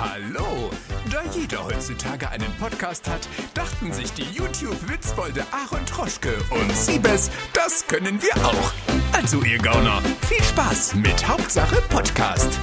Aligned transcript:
Hallo! 0.00 0.70
Da 1.10 1.22
jeder 1.32 1.64
heutzutage 1.64 2.28
einen 2.28 2.52
Podcast 2.58 3.08
hat, 3.08 3.28
dachten 3.54 3.92
sich 3.92 4.12
die 4.12 4.24
YouTube-Witzbolde 4.32 5.44
Aaron 5.52 5.86
Troschke 5.86 6.34
und 6.50 6.72
Siebes, 6.72 7.30
das 7.52 7.86
können 7.86 8.20
wir 8.20 8.44
auch. 8.44 8.72
Also 9.12 9.42
ihr 9.42 9.58
Gauner, 9.58 10.02
viel 10.28 10.42
Spaß 10.42 10.94
mit 10.96 11.28
Hauptsache 11.28 11.80
Podcast. 11.88 12.58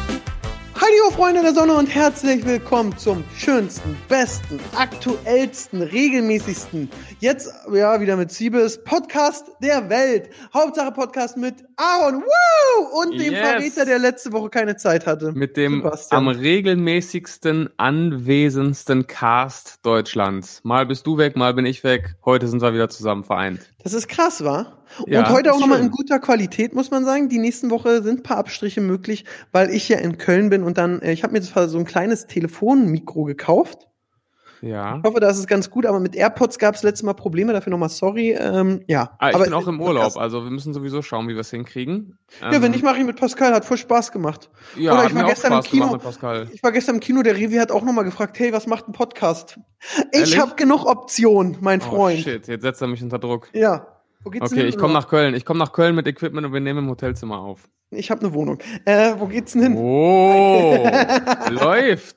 Hallo 0.83 1.11
Freunde 1.15 1.43
der 1.43 1.53
Sonne 1.53 1.75
und 1.75 1.93
herzlich 1.93 2.43
willkommen 2.43 2.97
zum 2.97 3.23
schönsten, 3.37 3.95
besten, 4.09 4.59
aktuellsten, 4.75 5.83
regelmäßigsten, 5.83 6.89
jetzt 7.19 7.53
ja 7.71 8.01
wieder 8.01 8.17
mit 8.17 8.31
Siebes 8.31 8.83
Podcast 8.83 9.51
der 9.61 9.91
Welt. 9.91 10.31
Hauptsache 10.51 10.91
Podcast 10.91 11.37
mit 11.37 11.53
Aaron 11.75 12.23
Woo! 12.23 12.99
und 12.99 13.11
dem 13.11 13.31
Yes. 13.33 13.47
Verräter, 13.47 13.85
der 13.85 13.99
letzte 13.99 14.31
Woche 14.31 14.49
keine 14.49 14.75
Zeit 14.75 15.05
hatte. 15.05 15.33
Mit 15.33 15.55
dem 15.55 15.83
Sebastian. 15.83 16.17
am 16.17 16.27
regelmäßigsten, 16.27 17.69
anwesendsten 17.77 19.05
Cast 19.05 19.85
Deutschlands. 19.85 20.61
Mal 20.63 20.87
bist 20.87 21.05
du 21.05 21.15
weg, 21.19 21.35
mal 21.35 21.53
bin 21.53 21.67
ich 21.67 21.83
weg. 21.83 22.15
Heute 22.25 22.47
sind 22.47 22.63
wir 22.63 22.73
wieder 22.73 22.89
zusammen 22.89 23.23
vereint. 23.23 23.59
Das 23.83 23.93
ist 23.93 24.07
krass, 24.07 24.43
wa? 24.43 24.77
Ja, 25.07 25.19
und 25.19 25.29
heute 25.29 25.49
ist 25.49 25.55
auch 25.55 25.59
nochmal 25.59 25.79
in 25.79 25.89
guter 25.89 26.19
Qualität, 26.19 26.75
muss 26.75 26.91
man 26.91 27.05
sagen. 27.05 27.29
Die 27.29 27.39
nächsten 27.39 27.69
Woche 27.69 28.03
sind 28.03 28.19
ein 28.19 28.23
paar 28.23 28.37
Abstriche 28.37 28.81
möglich, 28.81 29.25
weil 29.51 29.69
ich 29.69 29.87
ja 29.89 29.97
in 29.97 30.17
Köln 30.17 30.49
bin 30.49 30.63
und 30.63 30.70
dann, 30.73 31.01
äh, 31.01 31.11
ich 31.11 31.23
habe 31.23 31.33
mir 31.33 31.41
zwar 31.41 31.67
so 31.67 31.77
ein 31.77 31.85
kleines 31.85 32.27
Telefonmikro 32.27 33.23
gekauft. 33.23 33.87
Ja. 34.63 34.97
Ich 34.97 35.03
hoffe, 35.03 35.19
das 35.19 35.39
ist 35.39 35.47
ganz 35.47 35.71
gut, 35.71 35.87
aber 35.87 35.99
mit 35.99 36.15
AirPods 36.15 36.59
gab 36.59 36.75
es 36.75 36.83
letztes 36.83 37.01
Mal 37.01 37.13
Probleme, 37.15 37.51
dafür 37.51 37.71
nochmal 37.71 37.89
sorry. 37.89 38.33
Ähm, 38.39 38.83
ja, 38.87 39.15
Ah, 39.17 39.29
ich 39.29 39.35
aber 39.35 39.45
bin 39.45 39.53
auch 39.55 39.67
im. 39.67 39.81
Urlaub, 39.81 40.15
also 40.17 40.43
wir 40.43 40.51
müssen 40.51 40.71
sowieso 40.71 41.01
schauen, 41.01 41.27
wie 41.27 41.33
wir 41.33 41.39
es 41.41 41.49
hinkriegen. 41.49 42.19
Ja, 42.41 42.61
wenn 42.61 42.69
nicht, 42.69 42.83
mache 42.83 42.99
ich 42.99 43.03
mit 43.03 43.15
Pascal, 43.19 43.55
hat 43.55 43.65
voll 43.65 43.77
Spaß 43.77 44.11
gemacht. 44.11 44.51
ja, 44.77 44.93
Oder 44.93 45.07
ich 45.07 45.15
war 45.15 45.23
gestern 45.25 45.53
im 45.53 45.61
Kino. 45.61 45.97
Ich 46.53 46.61
war 46.61 46.71
gestern 46.71 46.95
im 46.95 47.01
Kino, 47.01 47.23
der 47.23 47.35
Revi 47.37 47.55
hat 47.55 47.71
auch 47.71 47.81
nochmal 47.81 48.03
gefragt, 48.05 48.37
hey, 48.37 48.53
was 48.53 48.67
macht 48.67 48.87
ein 48.87 48.91
Podcast? 48.91 49.59
Ich 50.11 50.37
habe 50.37 50.53
genug 50.55 50.85
Optionen, 50.85 51.57
mein 51.61 51.81
Oh, 51.81 51.85
Freund. 51.85 52.19
shit, 52.19 52.47
jetzt 52.47 52.61
setzt 52.61 52.83
er 52.83 52.87
mich 52.87 53.01
unter 53.01 53.17
Druck. 53.17 53.49
Ja. 53.53 53.90
Okay, 54.23 54.63
ich 54.65 54.77
komme 54.77 54.93
nach 54.93 55.07
Köln. 55.07 55.33
Ich 55.33 55.45
komme 55.45 55.59
nach 55.59 55.73
Köln 55.73 55.95
mit 55.95 56.07
Equipment 56.07 56.45
und 56.45 56.53
wir 56.53 56.59
nehmen 56.59 56.79
im 56.85 56.89
Hotelzimmer 56.89 57.39
auf. 57.39 57.67
Ich 57.89 58.09
habe 58.09 58.21
eine 58.21 58.33
Wohnung. 58.33 58.59
Äh, 58.85 59.13
wo 59.17 59.25
geht's 59.27 59.51
denn 59.53 59.63
hin? 59.63 59.75
Oh, 59.77 60.87
läuft. 61.49 62.15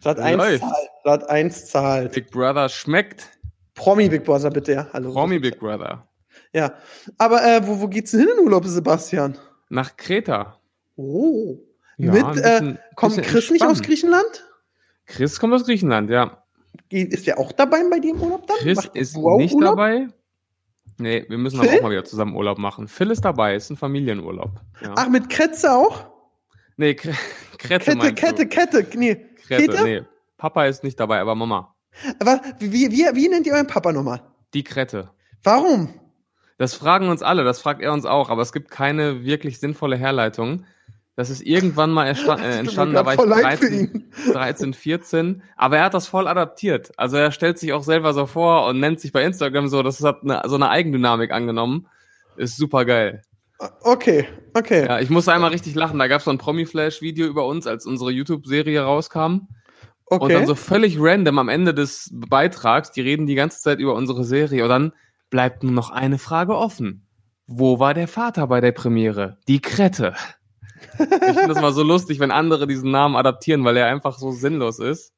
Sat 0.00 0.18
1 0.18 0.36
läuft. 0.38 0.60
zahlt. 0.62 0.88
Sat 1.04 1.28
1 1.30 1.66
zahlt. 1.66 2.12
Big 2.12 2.30
Brother 2.30 2.68
schmeckt. 2.68 3.28
Promi 3.74 4.08
Big 4.08 4.24
Brother, 4.24 4.50
bitte, 4.50 4.72
ja. 4.72 4.86
Hallo. 4.92 5.12
Promi 5.12 5.38
Big 5.38 5.58
Brother. 5.58 6.06
Ja. 6.54 6.74
Aber 7.18 7.42
äh, 7.44 7.66
wo, 7.66 7.80
wo 7.80 7.88
geht's 7.88 8.12
denn 8.12 8.20
hin 8.20 8.30
in 8.38 8.44
Urlaub, 8.44 8.64
Sebastian? 8.64 9.36
Nach 9.68 9.96
Kreta. 9.96 10.58
Oh. 10.96 11.58
Ja, 11.98 12.12
Mit, 12.12 12.22
äh, 12.22 12.30
bisschen- 12.30 12.78
kommt 12.96 13.16
bisschen 13.16 13.30
Chris 13.32 13.50
nicht 13.50 13.64
aus. 13.64 13.82
Griechenland? 13.82 14.46
Chris 15.06 15.38
kommt 15.38 15.52
aus 15.54 15.64
Griechenland, 15.64 16.08
ja. 16.10 16.42
Ist 16.88 17.26
der 17.26 17.38
auch 17.38 17.52
dabei 17.52 17.82
bei 17.90 17.98
dir 17.98 18.14
im 18.14 18.22
Urlaub 18.22 18.46
dann? 18.46 18.56
Chris 18.58 18.76
Macht 18.76 18.96
ist 18.96 19.16
nicht 19.16 19.54
Urlaub? 19.54 19.76
dabei. 19.76 20.08
Nee, 20.98 21.24
wir 21.28 21.38
müssen 21.38 21.60
Phil? 21.60 21.68
aber 21.68 21.78
auch 21.78 21.82
mal 21.82 21.90
wieder 21.90 22.04
zusammen 22.04 22.34
Urlaub 22.36 22.58
machen. 22.58 22.88
Phil 22.88 23.10
ist 23.10 23.24
dabei, 23.24 23.54
ist 23.54 23.70
ein 23.70 23.76
Familienurlaub. 23.76 24.60
Ja. 24.82 24.94
Ach, 24.96 25.08
mit 25.08 25.30
Kretze 25.30 25.72
auch? 25.72 26.06
nee, 26.76 26.94
Kre 26.94 27.12
Krette 27.58 27.96
Kette, 27.96 28.14
Kette, 28.14 28.34
du. 28.44 28.48
Kette. 28.48 28.98
Nee. 28.98 29.16
Krette, 29.46 29.66
Peter? 29.66 29.84
nee. 29.84 30.02
Papa 30.36 30.66
ist 30.66 30.82
nicht 30.82 30.98
dabei, 30.98 31.20
aber 31.20 31.34
Mama. 31.34 31.74
Aber 32.18 32.40
wie, 32.58 32.90
wie, 32.90 33.06
wie 33.14 33.28
nennt 33.28 33.46
ihr 33.46 33.52
euren 33.52 33.66
Papa 33.66 33.92
nochmal? 33.92 34.22
Die 34.54 34.64
Krette. 34.64 35.10
Warum? 35.44 35.94
Das 36.58 36.74
fragen 36.74 37.08
uns 37.08 37.22
alle, 37.22 37.44
das 37.44 37.60
fragt 37.60 37.82
er 37.82 37.92
uns 37.92 38.04
auch, 38.04 38.30
aber 38.30 38.42
es 38.42 38.52
gibt 38.52 38.70
keine 38.70 39.24
wirklich 39.24 39.60
sinnvolle 39.60 39.96
Herleitung. 39.96 40.64
Das 41.14 41.28
ist 41.28 41.42
irgendwann 41.42 41.90
mal 41.90 42.06
äh, 42.06 42.10
entstanden, 42.58 42.94
da 42.94 43.04
war 43.04 43.12
ich 43.12 43.20
voll 43.20 43.28
leid 43.28 43.58
für 43.58 43.68
13, 43.68 44.12
13, 44.32 44.74
14, 44.74 45.42
aber 45.56 45.78
er 45.78 45.84
hat 45.84 45.94
das 45.94 46.06
voll 46.06 46.26
adaptiert. 46.26 46.92
Also 46.96 47.18
er 47.18 47.32
stellt 47.32 47.58
sich 47.58 47.72
auch 47.72 47.82
selber 47.82 48.14
so 48.14 48.26
vor 48.26 48.66
und 48.66 48.80
nennt 48.80 49.00
sich 49.00 49.12
bei 49.12 49.22
Instagram 49.22 49.68
so, 49.68 49.82
das 49.82 50.02
hat 50.02 50.22
eine, 50.22 50.42
so 50.46 50.54
eine 50.54 50.70
Eigendynamik 50.70 51.30
angenommen. 51.30 51.86
Ist 52.36 52.56
super 52.56 52.86
geil. 52.86 53.22
Okay, 53.82 54.26
okay. 54.54 54.86
Ja, 54.86 55.00
ich 55.00 55.10
musste 55.10 55.32
einmal 55.32 55.50
richtig 55.50 55.74
lachen. 55.74 55.98
Da 55.98 56.08
gab 56.08 56.18
es 56.18 56.24
so 56.24 56.30
ein 56.30 56.38
Promi-Flash-Video 56.38 57.26
über 57.26 57.46
uns, 57.46 57.66
als 57.66 57.86
unsere 57.86 58.10
YouTube-Serie 58.10 58.82
rauskam. 58.82 59.48
okay. 60.06 60.24
Und 60.24 60.32
dann 60.32 60.46
so 60.46 60.54
völlig 60.54 60.96
random 60.98 61.38
am 61.38 61.48
Ende 61.48 61.74
des 61.74 62.10
Beitrags, 62.12 62.90
die 62.90 63.02
reden 63.02 63.26
die 63.26 63.34
ganze 63.34 63.60
Zeit 63.60 63.78
über 63.78 63.94
unsere 63.94 64.24
Serie 64.24 64.64
und 64.64 64.70
dann 64.70 64.92
bleibt 65.30 65.62
nur 65.62 65.72
noch 65.72 65.90
eine 65.90 66.18
Frage 66.18 66.56
offen. 66.56 67.06
Wo 67.46 67.78
war 67.78 67.94
der 67.94 68.08
Vater 68.08 68.46
bei 68.46 68.60
der 68.60 68.72
Premiere? 68.72 69.38
Die 69.46 69.60
Krette. 69.60 70.14
Ich 70.98 71.06
finde 71.06 71.48
das 71.48 71.60
mal 71.60 71.72
so 71.72 71.82
lustig, 71.82 72.20
wenn 72.20 72.30
andere 72.30 72.66
diesen 72.66 72.90
Namen 72.90 73.16
adaptieren, 73.16 73.64
weil 73.64 73.76
er 73.76 73.86
einfach 73.86 74.18
so 74.18 74.32
sinnlos 74.32 74.78
ist. 74.78 75.12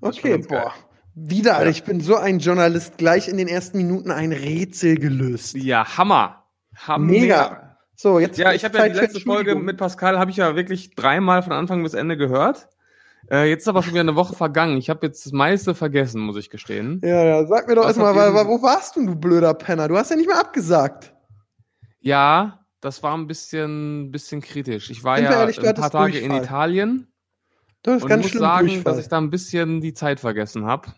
okay, 0.00 0.38
geil. 0.38 0.46
boah. 0.48 0.72
Wieder, 1.14 1.62
Ja. 1.62 1.68
ich 1.70 1.82
bin 1.84 2.00
so 2.00 2.16
ein 2.16 2.40
Journalist, 2.40 2.98
gleich 2.98 3.28
in 3.28 3.38
den 3.38 3.48
ersten 3.48 3.78
Minuten 3.78 4.10
ein 4.10 4.32
Rätsel 4.32 4.96
gelöst. 4.98 5.56
Ja, 5.56 5.96
Hammer. 5.96 6.44
Hammer. 6.86 7.06
Mega. 7.06 7.78
So, 7.94 8.18
jetzt 8.20 8.36
Ja, 8.38 8.52
ich 8.52 8.64
habe 8.64 8.76
ja 8.76 8.88
die 8.88 8.94
letzte 8.98 9.20
Folge 9.20 9.54
mit 9.54 9.78
Pascal, 9.78 10.18
habe 10.18 10.30
ich 10.30 10.36
ja 10.36 10.54
wirklich 10.54 10.94
dreimal 10.94 11.42
von 11.42 11.52
Anfang 11.52 11.82
bis 11.82 11.94
Ende 11.94 12.18
gehört. 12.18 12.68
Äh, 13.30 13.48
jetzt 13.48 13.62
ist 13.62 13.68
aber 13.68 13.82
schon 13.82 13.92
wieder 13.94 14.02
eine 14.02 14.14
Woche 14.14 14.36
vergangen. 14.36 14.76
Ich 14.76 14.90
habe 14.90 15.06
jetzt 15.06 15.24
das 15.24 15.32
meiste 15.32 15.74
vergessen, 15.74 16.20
muss 16.20 16.36
ich 16.36 16.50
gestehen. 16.50 17.00
Ja, 17.02 17.24
ja, 17.24 17.46
sag 17.46 17.66
mir 17.66 17.74
doch 17.76 17.86
erstmal, 17.86 18.14
wo 18.14 18.62
warst 18.62 18.96
du, 18.96 19.06
du 19.06 19.16
blöder 19.16 19.54
Penner? 19.54 19.88
Du 19.88 19.96
hast 19.96 20.10
ja 20.10 20.16
nicht 20.16 20.28
mehr 20.28 20.38
abgesagt. 20.38 21.14
Ja, 22.00 22.65
das 22.80 23.02
war 23.02 23.16
ein 23.16 23.26
bisschen, 23.26 24.10
bisschen 24.12 24.40
kritisch. 24.42 24.90
Ich 24.90 25.02
war 25.04 25.16
Sind 25.16 25.24
ja 25.26 25.40
ehrlich, 25.40 25.58
ein 25.66 25.74
paar 25.74 25.90
Tage 25.90 26.18
in. 26.18 26.30
Italien 26.32 27.08
Du 27.82 27.92
hast 27.92 28.02
und 28.02 28.08
ganz 28.08 28.22
muss 28.24 28.30
schlimm 28.32 28.40
sagen, 28.42 28.66
Durchfall. 28.66 28.92
dass 28.94 28.98
ich 29.02 29.08
da 29.08 29.18
ein 29.18 29.30
bisschen 29.30 29.80
die 29.80 29.94
Zeit 29.94 30.18
vergessen 30.18 30.66
habe. 30.66 30.88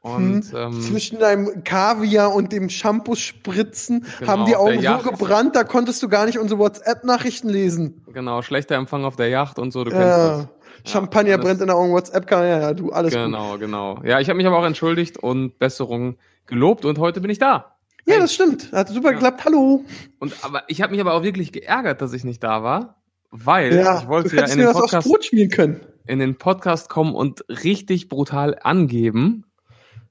Und 0.00 0.44
Hm. 0.52 0.56
ähm, 0.56 0.80
Zwischen 0.80 1.18
deinem 1.18 1.64
Kaviar 1.64 2.32
und 2.32 2.52
dem 2.52 2.68
Shampoo-Spritzen 2.68 4.06
Genau, 4.20 4.30
haben 4.30 4.44
die 4.46 4.54
Augen 4.54 4.80
so 4.80 5.10
gebrannt, 5.10 5.56
da 5.56 5.64
konntest 5.64 6.02
du 6.04 6.08
gar 6.08 6.24
nicht 6.26 6.38
unsere 6.38 6.60
WhatsApp-Nachrichten 6.60 7.48
lesen. 7.48 8.04
genau, 8.12 8.42
schlechter 8.42 8.76
Empfang 8.76 9.04
auf 9.04 9.16
der 9.16 9.28
Yacht 9.28 9.58
und 9.58 9.72
so, 9.72 9.82
du 9.82 9.90
kennst 9.90 10.06
Ja. 10.06 10.36
das. 10.38 10.48
Champagner 10.84 11.30
Ja, 11.30 11.36
das- 11.38 11.46
brennt 11.46 11.60
in 11.62 11.66
der 11.66 11.76
Augen, 11.76 11.92
WhatsApp 11.92 12.26
kann, 12.28 12.42
ja, 12.44 12.60
ja, 12.60 12.74
du, 12.74 12.90
alles 12.92 13.12
gut. 13.12 13.22
Genau, 13.24 13.58
genau. 13.58 14.00
Ja, 14.04 14.20
ich 14.20 14.28
habe 14.28 14.36
mich 14.36 14.46
aber 14.46 14.58
auch 14.58 14.64
entschuldigt 14.64 15.18
und 15.18 15.58
Besserung 15.58 16.16
gelobt 16.46 16.84
und 16.84 16.98
heute 16.98 17.20
bin 17.20 17.30
ich 17.30 17.38
da. 17.38 17.75
Ja, 18.06 18.14
Hey. 18.14 18.20
das 18.20 18.34
stimmt. 18.34 18.72
Hat 18.72 18.88
super 18.88 19.08
Ja. 19.08 19.12
geklappt. 19.14 19.44
Hallo. 19.44 19.84
Und 20.18 20.34
aber 20.42 20.62
ich 20.68 20.80
habe 20.82 20.92
mich 20.92 21.00
aber 21.00 21.14
auch 21.14 21.22
wirklich 21.22 21.52
geärgert, 21.52 22.00
dass 22.00 22.12
ich 22.12 22.24
nicht 22.24 22.42
da 22.42 22.62
war, 22.62 23.02
weil 23.30 23.74
Ja, 23.74 24.00
ich 24.00 24.08
wollte 24.08 24.30
du 24.30 24.36
ja 24.36 24.44
in 24.46 24.58
den 24.58 24.72
Podcast 24.72 25.08
Brot 25.08 25.24
schmieren 25.24 25.50
können. 25.50 25.80
in 26.06 26.18
den 26.20 26.36
Podcast 26.36 26.88
kommen 26.88 27.14
und 27.14 27.44
richtig 27.48 28.08
brutal 28.08 28.58
angeben 28.62 29.44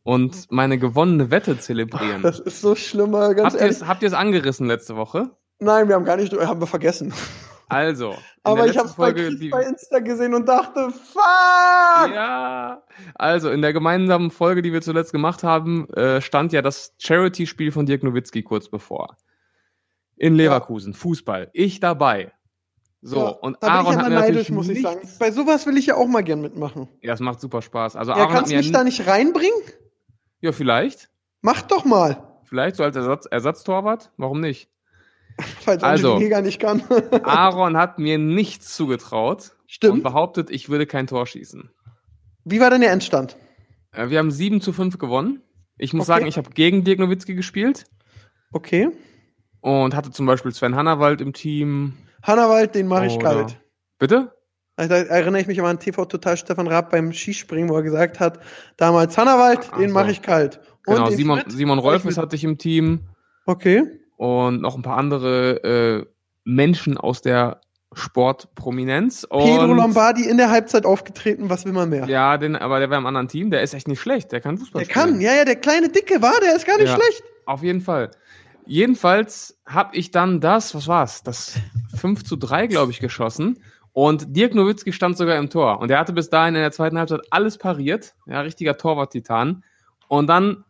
und 0.03 0.51
meine 0.51 0.77
gewonnene 0.77 1.31
Wette 1.31 1.57
zelebrieren. 1.57 2.21
Das 2.21 2.39
ist 2.39 2.61
so 2.61 2.75
schlimmer, 2.75 3.33
ganz 3.33 3.45
Habt 3.47 3.55
ihr 3.55 3.61
ehrlich. 3.61 3.77
es 3.77 3.87
habt 3.87 4.03
ihr's 4.03 4.13
angerissen 4.13 4.67
letzte 4.67 4.95
Woche? 4.97 5.31
Nein, 5.59 5.87
wir 5.87 5.95
haben 5.95 6.03
gar 6.05 6.17
nicht, 6.17 6.33
haben 6.33 6.59
wir 6.61 6.67
vergessen. 6.67 7.13
Also, 7.67 8.15
Aber 8.43 8.67
ich 8.67 8.77
habe 8.77 8.87
letzten 8.87 9.01
bei, 9.01 9.11
die, 9.13 9.49
bei 9.49 9.63
Insta 9.63 9.99
gesehen 9.99 10.33
und 10.33 10.47
dachte, 10.47 10.91
fuck! 10.91 11.23
ja, 12.13 12.83
also 13.15 13.49
in 13.49 13.61
der 13.61 13.73
gemeinsamen 13.73 14.29
Folge, 14.31 14.61
die 14.61 14.71
wir 14.71 14.81
zuletzt 14.81 15.11
gemacht 15.11 15.43
haben, 15.43 15.89
äh, 15.93 16.21
stand 16.21 16.53
ja 16.53 16.61
das 16.61 16.93
Charity-Spiel 16.99 17.71
von 17.71 17.85
Dirk 17.85 18.03
Nowitzki 18.03 18.43
kurz 18.43 18.69
bevor. 18.69 19.17
In 20.15 20.35
Leverkusen, 20.35 20.93
Fußball. 20.93 21.49
Ich 21.53 21.79
dabei. 21.79 22.31
So, 23.01 23.17
Ja, 23.17 23.27
und 23.27 23.57
da 23.61 23.67
bin 23.67 23.69
Aaron 23.69 23.91
ich 23.93 23.97
hat 23.97 24.05
aber 24.05 24.15
mir 24.15 24.21
neidisch, 24.21 24.49
muss 24.49 24.69
ich 24.69 24.81
sagen. 24.81 25.07
Bei 25.19 25.31
sowas 25.31 25.65
will 25.67 25.77
ich 25.77 25.87
ja 25.87 25.95
auch 25.95 26.07
mal 26.07 26.23
gern 26.23 26.41
mitmachen. 26.41 26.87
Ja, 27.01 27.13
es 27.13 27.19
macht 27.19 27.39
super 27.41 27.61
Spaß. 27.61 27.95
Also 27.95 28.11
Ja, 28.11 28.17
Aaron 28.17 28.33
kannst 28.33 28.51
du 28.51 28.55
mich 28.55 28.71
da 28.71 28.83
nicht 28.83 29.05
reinbringen? 29.07 29.59
Ja, 30.41 30.51
vielleicht. 30.51 31.09
Mach 31.41 31.61
doch 31.61 31.85
mal. 31.85 32.39
Vielleicht 32.45 32.77
so 32.77 32.83
als 32.83 32.95
Ersatz, 32.95 33.25
Ersatztorwart. 33.25 34.11
Warum 34.17 34.39
nicht? 34.39 34.69
Falls 35.61 35.83
Also. 35.83 36.17
Jäger 36.19 36.41
nicht 36.41 36.59
kann. 36.59 36.81
Aaron 37.23 37.77
hat 37.77 37.99
mir 37.99 38.17
nichts 38.17 38.75
zugetraut 38.75 39.51
und 39.61 39.71
Stimmt. 39.71 40.03
behauptet, 40.03 40.49
ich 40.49 40.69
würde 40.69 40.85
kein 40.85 41.07
Tor 41.07 41.25
schießen. 41.27 41.69
Wie 42.45 42.59
war 42.59 42.69
denn 42.69 42.81
der 42.81 42.91
Endstand? 42.91 43.35
Äh, 43.91 44.09
Wir 44.09 44.19
haben 44.19 44.31
7 44.31 44.61
zu 44.61 44.71
5 44.73 44.97
gewonnen. 44.97 45.41
Ich 45.77 45.93
muss 45.93 46.07
Okay. 46.09 46.19
sagen, 46.19 46.27
ich 46.27 46.37
habe 46.37 46.51
gegen 46.51 46.83
Dirk 46.83 46.99
Nowitzki 46.99 47.35
gespielt 47.35 47.85
Okay. 48.53 48.89
und 49.59 49.95
hatte 49.95 50.11
zum 50.11 50.25
Beispiel 50.25 50.53
Sven 50.53 50.75
Hannawald 50.75 51.19
im 51.19 51.33
Team. 51.33 51.93
Hannawald, 52.23 52.75
den 52.75 52.87
mache 52.87 53.07
ich 53.07 53.19
kalt. 53.19 53.57
Bitte? 53.99 54.31
Also, 54.77 54.89
Da 54.89 54.95
erinnere 54.97 55.41
ich 55.41 55.47
mich 55.47 55.61
an 55.61 55.79
TV 55.79 56.05
Total 56.05 56.37
Stefan 56.37 56.67
Raab 56.67 56.91
beim 56.91 57.11
Skispringen, 57.13 57.69
wo 57.69 57.75
er 57.75 57.83
gesagt 57.83 58.19
hat, 58.19 58.39
damals 58.77 59.17
Hannawald, 59.17 59.69
den 59.77 59.89
so. 59.89 59.93
mache 59.93 60.11
ich 60.11 60.21
kalt. 60.21 60.59
Und 60.85 60.95
Genau, 60.95 61.09
Simon? 61.09 61.41
Simon 61.47 61.79
Rolfes 61.79 62.17
hatte 62.17 62.35
ich 62.35 62.43
im 62.43 62.57
Team 62.57 63.07
Okay. 63.45 63.83
Und 64.17 64.61
noch 64.61 64.75
ein 64.75 64.81
paar 64.81 64.97
andere 64.97 65.63
äh, 65.63 66.05
Menschen 66.43 66.97
aus 66.97 67.21
der 67.21 67.61
Sportprominenz. 67.93 69.25
Pedro 69.29 69.73
Lombardi 69.73 70.27
in 70.27 70.37
der 70.37 70.49
Halbzeit 70.49 70.85
aufgetreten, 70.85 71.49
was 71.49 71.65
will 71.65 71.71
man 71.73 71.89
mehr? 71.89 72.05
Ja, 72.07 72.37
den, 72.37 72.55
aber 72.55 72.79
der 72.79 72.89
war 72.89 72.97
im 72.97 73.05
anderen 73.05 73.27
Team. 73.29 73.51
Der 73.51 73.61
ist 73.61 73.73
echt 73.73 73.87
nicht 73.87 74.01
schlecht. 74.01 74.31
Der 74.31 74.41
kann 74.41 74.57
Fußball 74.57 74.83
der 74.83 74.89
spielen. 74.91 75.05
kann, 75.13 75.21
ja, 75.21 75.33
ja, 75.33 75.45
der 75.45 75.55
kleine 75.55 75.89
Dicke 75.89 76.21
war, 76.21 76.33
der 76.41 76.55
ist 76.55 76.65
gar 76.65 76.77
nicht 76.77 76.87
Ja. 76.89 76.95
schlecht. 76.95 77.23
Auf 77.45 77.63
jeden 77.63 77.81
Fall. 77.81 78.11
Jedenfalls 78.65 79.57
habe 79.65 79.95
ich 79.95 80.11
dann 80.11 80.41
das, 80.41 80.75
was 80.75 80.87
war's, 80.87 81.23
das 81.23 81.55
5 81.95 82.23
zu 82.25 82.35
3, 82.35 82.67
glaube 82.67 82.91
ich, 82.91 82.99
geschossen. 82.99 83.59
Und 83.93 84.35
Dirk 84.35 84.53
Nowitzki 84.55 84.91
stand 84.91 85.15
sogar 85.17 85.37
im 85.37 85.49
Tor. 85.49 85.79
Und 85.79 85.89
er 85.89 85.99
hatte 85.99 86.11
bis 86.11 86.29
dahin 86.29 86.55
in 86.55 86.61
der 86.61 86.71
zweiten 86.73 86.97
Halbzeit 86.97 87.21
alles 87.29 87.57
pariert. 87.57 88.13
Ja, 88.25 88.41
richtiger 88.41 88.75
Torwart-Titan. 88.77 89.63
Und 90.09 90.27
dann 90.27 90.64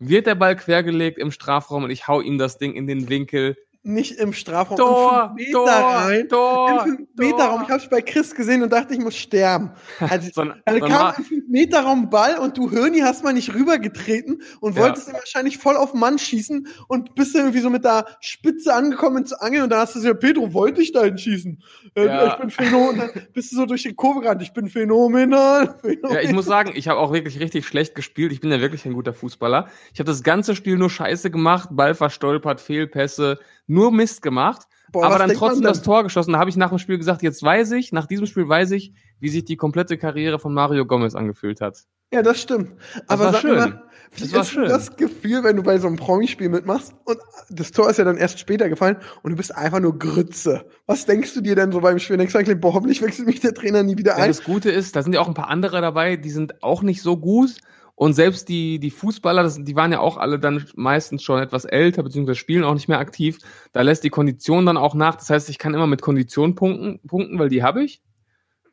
wird 0.00 0.26
der 0.26 0.34
Ball 0.34 0.56
quergelegt 0.56 1.18
im 1.18 1.30
Strafraum 1.30 1.84
und 1.84 1.90
ich 1.90 2.08
hau 2.08 2.20
ihm 2.20 2.38
das 2.38 2.58
Ding 2.58 2.74
in 2.74 2.86
den 2.86 3.08
Winkel. 3.08 3.56
Nicht 3.82 4.18
im 4.18 4.34
Strafraum, 4.34 4.76
Tor, 4.76 5.34
in 5.38 5.52
Tor, 5.52 5.66
rein. 5.66 6.28
Tor, 6.28 6.70
in 6.70 6.96
fünf 6.96 7.08
Meter 7.16 7.36
Tor. 7.38 7.44
Raum. 7.46 7.62
Ich 7.64 7.70
hab's 7.70 7.88
bei 7.88 8.02
Chris 8.02 8.34
gesehen 8.34 8.62
und 8.62 8.70
dachte, 8.70 8.92
ich 8.92 9.00
muss 9.00 9.16
sterben. 9.16 9.70
Also, 10.00 10.28
So 10.34 10.42
ein- 10.42 10.60
also 10.66 10.80
so 10.80 10.86
kam 10.86 11.14
im 11.16 11.24
5 11.24 11.44
Meter 11.48 11.80
Raum 11.80 12.10
Ball 12.10 12.36
und 12.38 12.58
du 12.58 12.70
Hörni 12.70 12.98
hast 12.98 13.24
mal 13.24 13.32
nicht 13.32 13.54
rübergetreten 13.54 14.42
und 14.60 14.76
Ja. 14.76 14.82
wolltest 14.82 15.08
ihn 15.08 15.14
wahrscheinlich 15.14 15.56
voll 15.56 15.76
auf 15.78 15.92
den 15.92 16.00
Mann 16.00 16.18
schießen 16.18 16.66
und 16.88 17.14
bist 17.14 17.34
dann 17.34 17.42
irgendwie 17.42 17.60
so 17.60 17.70
mit 17.70 17.84
der 17.84 18.04
Spitze 18.20 18.74
angekommen 18.74 19.16
ins 19.18 19.32
Angeln 19.32 19.62
und 19.62 19.70
da 19.70 19.78
hast 19.80 19.94
du 19.94 20.00
gesagt, 20.00 20.20
Pedro, 20.20 20.52
wollte 20.52 20.82
ich 20.82 20.92
da 20.92 21.04
hinschießen? 21.04 21.62
Äh, 21.94 22.04
Ja. 22.04 22.26
Ich 22.26 22.34
bin 22.34 22.50
phänomenal. 22.50 23.10
Dann 23.14 23.26
bist 23.32 23.50
du 23.52 23.56
so 23.56 23.64
durch 23.64 23.82
die 23.84 23.94
Kurve 23.94 24.20
gerannt. 24.20 24.42
Ich 24.42 24.52
bin 24.52 24.68
phänomenal. 24.68 25.78
phänomenal. 25.80 26.12
Ja, 26.12 26.20
ich 26.28 26.34
muss 26.34 26.44
sagen, 26.44 26.72
ich 26.74 26.86
habe 26.88 27.00
auch 27.00 27.12
wirklich 27.14 27.40
richtig 27.40 27.66
schlecht 27.66 27.94
gespielt. 27.94 28.30
Ich 28.32 28.40
bin 28.40 28.50
ja 28.50 28.60
wirklich 28.60 28.84
ein 28.84 28.92
guter 28.92 29.14
Fußballer. 29.14 29.68
Ich 29.94 30.00
habe 30.00 30.06
das 30.10 30.22
ganze 30.22 30.54
Spiel 30.54 30.76
nur 30.76 30.90
Scheiße 30.90 31.30
gemacht, 31.30 31.70
Ball 31.72 31.94
verstolpert, 31.94 32.60
Fehlpässe, 32.60 33.38
nur 33.70 33.92
Mist 33.92 34.20
gemacht. 34.22 34.66
Boah, 34.92 35.06
aber 35.06 35.18
dann 35.18 35.30
trotzdem 35.32 35.62
das 35.62 35.82
Tor 35.82 36.02
geschossen. 36.02 36.32
Da 36.32 36.38
habe 36.40 36.50
ich 36.50 36.56
nach 36.56 36.70
dem 36.70 36.78
Spiel 36.78 36.98
gesagt, 36.98 37.22
jetzt 37.22 37.42
weiß 37.42 37.70
ich, 37.72 37.92
nach 37.92 38.06
diesem 38.06 38.26
Spiel 38.26 38.48
weiß 38.48 38.72
ich, 38.72 38.92
wie 39.20 39.28
sich 39.28 39.44
die 39.44 39.56
komplette 39.56 39.96
Karriere 39.96 40.40
von 40.40 40.52
Mario 40.52 40.84
Gomez 40.84 41.14
angefühlt 41.14 41.60
hat. 41.60 41.84
Ja, 42.12 42.22
das 42.22 42.40
stimmt. 42.40 42.72
Aber 43.06 43.26
war 43.26 43.32
sag 43.34 43.42
schön. 43.42 43.54
mal, 43.56 43.82
wie 44.16 44.22
Das 44.28 44.32
ist 44.48 44.50
schön. 44.50 44.68
das 44.68 44.96
Gefühl, 44.96 45.44
wenn 45.44 45.54
du 45.54 45.62
bei 45.62 45.78
so 45.78 45.86
einem 45.86 45.94
Promispiel 45.96 46.48
mitmachst 46.48 46.92
und 47.04 47.18
das 47.50 47.70
Tor 47.70 47.88
ist 47.88 47.98
ja 47.98 48.04
dann 48.04 48.16
erst 48.16 48.40
später 48.40 48.68
gefallen 48.68 48.96
und 49.22 49.30
du 49.30 49.36
bist 49.36 49.54
einfach 49.54 49.78
nur 49.78 49.96
Grütze. 49.96 50.66
Was 50.86 51.06
denkst 51.06 51.34
du 51.34 51.40
dir 51.40 51.54
denn 51.54 51.70
so 51.70 51.80
beim 51.80 52.00
Spiel? 52.00 52.16
Denkst 52.16 52.32
du 52.32 52.40
eigentlich, 52.40 52.60
boah, 52.60 52.74
hoffentlich 52.74 53.00
wechselt 53.00 53.28
mich 53.28 53.38
der 53.38 53.54
Trainer 53.54 53.84
nie 53.84 53.96
wieder 53.96 54.16
Ja, 54.16 54.24
ein? 54.24 54.28
das 54.28 54.42
Gute 54.42 54.72
ist, 54.72 54.96
da 54.96 55.04
sind 55.04 55.12
ja 55.12 55.20
auch 55.20 55.28
ein 55.28 55.34
paar 55.34 55.48
andere 55.48 55.80
dabei, 55.80 56.16
die 56.16 56.30
sind 56.30 56.60
auch 56.64 56.82
nicht 56.82 57.02
so 57.02 57.16
gut. 57.16 57.58
Und 58.00 58.14
selbst 58.14 58.48
die, 58.48 58.78
die 58.78 58.90
Fußballer, 58.90 59.42
das, 59.42 59.62
die 59.62 59.76
waren 59.76 59.92
ja 59.92 60.00
auch 60.00 60.16
alle 60.16 60.38
dann 60.38 60.64
meistens 60.74 61.22
schon 61.22 61.38
etwas 61.38 61.66
älter, 61.66 62.02
beziehungsweise 62.02 62.38
spielen 62.38 62.64
auch 62.64 62.72
nicht 62.72 62.88
mehr 62.88 62.98
aktiv. 62.98 63.36
Da 63.74 63.82
lässt 63.82 64.04
die 64.04 64.08
Kondition 64.08 64.64
dann 64.64 64.78
auch 64.78 64.94
nach. 64.94 65.16
Das 65.16 65.28
heißt, 65.28 65.50
ich 65.50 65.58
kann 65.58 65.74
immer 65.74 65.86
mit 65.86 66.00
Kondition 66.00 66.54
punkten, 66.54 67.06
punkten 67.06 67.38
weil 67.38 67.50
die 67.50 67.62
habe 67.62 67.84
ich. 67.84 68.00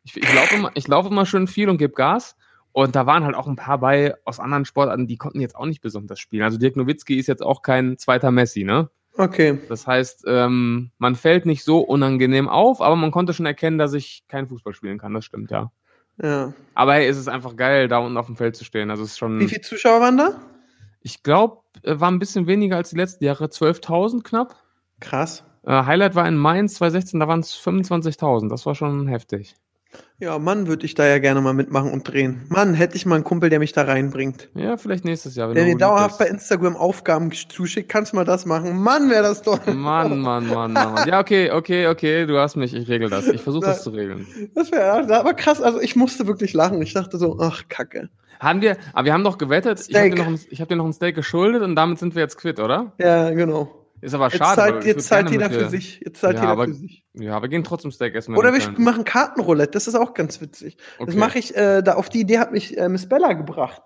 Ich, 0.06 0.16
ich 0.16 0.34
laufe 0.34 0.56
immer, 0.56 0.72
ich 0.76 0.88
laufe 0.88 1.10
immer 1.10 1.26
schön 1.26 1.48
viel 1.48 1.68
und 1.68 1.78
gebe 1.78 1.92
Gas. 1.92 2.38
Und 2.72 2.96
da 2.96 3.06
waren 3.06 3.26
halt 3.26 3.36
auch 3.36 3.48
ein 3.48 3.58
paar 3.58 3.80
bei 3.80 4.16
aus 4.24 4.40
anderen 4.40 4.64
Sportarten, 4.64 5.08
die 5.08 5.18
konnten 5.18 5.42
jetzt 5.42 5.58
auch 5.58 5.66
nicht 5.66 5.82
besonders 5.82 6.22
spielen. 6.22 6.44
Also 6.44 6.58
Dirk 6.58 6.78
Nowitzki 6.78 7.20
ist 7.20 7.28
jetzt 7.28 7.44
auch 7.44 7.64
kein 7.64 7.98
zweiter 7.98 8.32
Messi, 8.32 8.64
ne? 8.64 8.90
Okay. 9.18 9.60
Das 9.68 9.86
heißt, 9.86 10.24
ähm, 10.26 10.92
man 11.00 11.16
fällt 11.16 11.46
nicht 11.46 11.66
so 11.66 11.80
unangenehm 11.80 12.48
auf, 12.48 12.80
aber 12.80 12.96
man 12.96 13.12
konnte 13.12 13.34
schon 13.34 13.46
erkennen, 13.46 13.78
dass 13.78 13.92
ich 13.92 14.24
kein 14.30 14.48
Fußball 14.48 14.74
spielen 14.74 15.00
kann. 15.00 15.14
Das 15.14 15.26
stimmt, 15.26 15.52
ja. 15.52 15.74
Ja. 16.22 16.54
Aber 16.74 16.94
hey, 16.96 17.08
es 17.08 17.18
ist 17.18 17.28
einfach 17.28 17.56
geil, 17.56 17.88
da 17.88 18.00
unten 18.00 18.18
auf 18.18 18.26
dem 18.26 18.36
Feld 18.36 18.56
zu 18.56 18.64
stehen. 18.66 18.90
Also 18.90 19.04
es 19.04 19.12
ist 19.12 19.18
schon. 19.18 19.40
Wie 19.40 19.48
viele 19.48 19.62
Zuschauer 19.62 20.02
waren 20.02 20.18
da? 20.18 20.40
Ich 21.02 21.24
glaube, 21.24 21.62
war 21.84 22.12
ein 22.12 22.20
bisschen 22.20 22.48
weniger 22.48 22.76
als 22.76 22.90
die 22.90 22.98
letzten 22.98 23.24
Jahre. 23.24 23.46
12.000 23.46 24.24
knapp. 24.24 24.56
Krass. 25.00 25.44
Äh, 25.64 25.84
Highlight 25.84 26.16
war 26.16 26.28
in 26.28 26.38
Mainz 26.38 26.76
2016, 26.76 27.20
da 27.20 27.28
waren 27.28 27.42
es 27.42 27.54
25.000. 27.54 28.50
Das 28.50 28.66
war 28.66 28.74
schon 28.74 29.08
heftig. 29.08 29.56
Ja, 30.20 30.40
Mann, 30.40 30.68
würde 30.68 30.86
ich 30.86 30.96
da 30.96 31.06
ja 31.08 31.20
gerne 31.20 31.42
mal 31.42 31.54
mitmachen 31.54 31.92
und 31.92 32.12
drehen. 32.12 32.42
Mann, 32.50 32.74
hätte 32.74 32.96
ich 32.96 33.06
mal 33.06 33.16
einen 33.16 33.24
Kumpel, 33.24 33.50
der 33.52 33.60
mich 33.60 33.72
da 33.74 33.84
reinbringt. 33.84 34.50
Ja, 34.56 34.76
vielleicht 34.76 35.06
nächstes 35.06 35.36
Jahr. 35.36 35.50
Wenn 35.50 35.56
Der 35.56 35.66
mir 35.66 35.78
dauerhaft 35.78 36.18
bei 36.18 36.26
bist. 36.26 36.34
Instagram 36.34 36.76
Aufgaben 36.76 37.32
zuschickt. 37.32 37.88
Kannst 37.88 38.14
du 38.14 38.16
mal 38.18 38.26
das 38.26 38.46
machen? 38.48 38.82
Mann, 38.82 39.10
wäre 39.12 39.22
das 39.24 39.44
doch. 39.44 39.64
Mann, 39.68 39.76
Mann, 40.22 40.48
Mann, 40.48 40.74
Mann, 40.74 40.74
Mann. 40.74 41.08
Ja, 41.08 41.20
okay, 41.20 41.52
okay, 41.52 41.88
okay, 41.88 42.26
du 42.26 42.38
hast 42.40 42.56
mich. 42.56 42.74
Ich 42.74 42.90
regel 42.90 43.10
das. 43.12 43.28
Ich 43.28 43.42
versuche 43.42 43.66
das 43.68 43.84
zu 43.84 43.92
regeln. 43.92 44.26
Das 44.56 44.72
wäre 44.72 45.16
aber 45.20 45.34
krass. 45.36 45.62
Also 45.62 45.80
ich 45.80 45.96
musste 45.96 46.26
wirklich 46.26 46.54
lachen. 46.54 46.82
Ich 46.82 46.94
dachte 46.94 47.18
so, 47.20 47.38
ach, 47.40 47.64
Kacke. 47.70 48.10
Haben 48.40 48.62
wir, 48.62 48.78
aber 48.94 49.06
wir 49.06 49.14
haben 49.14 49.24
doch 49.24 49.38
gewettet. 49.38 49.80
Ich 49.88 49.96
habe 49.96 50.08
Steak. 50.10 50.16
dir, 50.16 50.22
noch 50.24 50.28
ein- 50.32 50.40
ich 50.50 50.62
hab 50.62 50.68
dir 50.70 50.76
noch 50.76 50.86
ein 50.86 50.94
Steak 50.94 51.16
geschuldet 51.16 51.62
und 51.62 51.76
damit 51.76 52.00
sind 52.00 52.16
wir 52.16 52.22
jetzt 52.24 52.38
quitt, 52.38 52.60
oder? 52.60 52.94
Ja, 53.00 53.30
genau. 53.32 53.87
Ist 54.02 54.14
aber 54.14 54.26
Jetzt 54.26 54.38
schade. 54.38 54.56
zahlt, 54.56 54.86
jetzt 54.86 55.08
zahlt 55.08 55.30
jeder 55.32 55.50
für 55.50 55.70
sich. 55.70 56.02
Jetzt 56.06 56.22
zahlt 56.22 56.36
Ja, 56.36 56.42
jeder 56.42 56.52
aber- 56.54 56.66
für 56.66 56.74
sich. 56.74 57.04
Ja, 57.14 57.42
wir 57.42 57.50
gehen 57.50 57.64
trotzdem 57.64 57.92
Steak 57.92 58.14
essen. 58.16 58.36
Oder 58.38 58.54
wir 58.54 58.60
können. 58.60 58.84
machen 58.84 59.04
Kartenroulette, 59.04 59.72
das 59.72 59.88
ist 59.88 59.96
auch 59.96 60.14
ganz 60.14 60.40
witzig. 60.40 60.78
Das 61.00 61.08
Okay. 61.10 61.18
mache 61.18 61.40
ich, 61.40 61.56
äh, 61.56 61.82
da 61.82 61.96
auf 61.96 62.10
die 62.10 62.20
Idee 62.20 62.38
hat 62.38 62.52
mich 62.52 62.78
äh, 62.78 62.90
Miss 62.90 63.10
Bella 63.10 63.34
gebracht. 63.34 63.82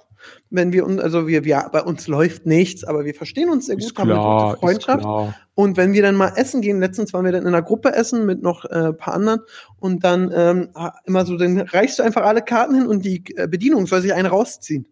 Wenn 0.51 0.71
wir 0.71 0.85
also 0.85 1.27
wir, 1.27 1.45
wir, 1.45 1.69
bei 1.71 1.81
uns 1.81 2.07
läuft 2.07 2.45
nichts, 2.45 2.83
aber 2.83 3.05
wir 3.05 3.15
verstehen 3.15 3.49
uns 3.49 3.65
sehr 3.65 3.75
gut, 3.75 3.85
Ist 3.85 3.97
haben 3.97 4.11
eine 4.11 4.19
klar, 4.19 4.49
gute 4.49 4.59
Freundschaft. 4.59 5.33
Und 5.55 5.77
wenn 5.77 5.93
wir 5.93 6.01
dann 6.03 6.15
mal 6.15 6.33
essen 6.35 6.61
gehen, 6.61 6.79
letztens 6.79 7.11
waren 7.13 7.25
wir 7.25 7.31
dann 7.31 7.41
in 7.41 7.47
einer 7.47 7.63
Gruppe 7.63 7.93
essen 7.93 8.25
mit 8.27 8.41
noch 8.43 8.65
äh, 8.65 8.93
paar 8.93 9.15
anderen 9.15 9.39
und 9.79 10.03
dann 10.03 10.31
ähm, 10.35 10.69
immer 11.05 11.25
so, 11.25 11.37
dann 11.37 11.57
reichst 11.61 11.97
du 11.99 12.03
einfach 12.03 12.23
alle 12.23 12.41
Karten 12.43 12.75
hin 12.75 12.85
und 12.87 13.03
die 13.03 13.23
äh, 13.35 13.47
Bedienung 13.47 13.87
soll 13.87 14.01
sich 14.01 14.13
eine 14.13 14.27
rausziehen. 14.29 14.85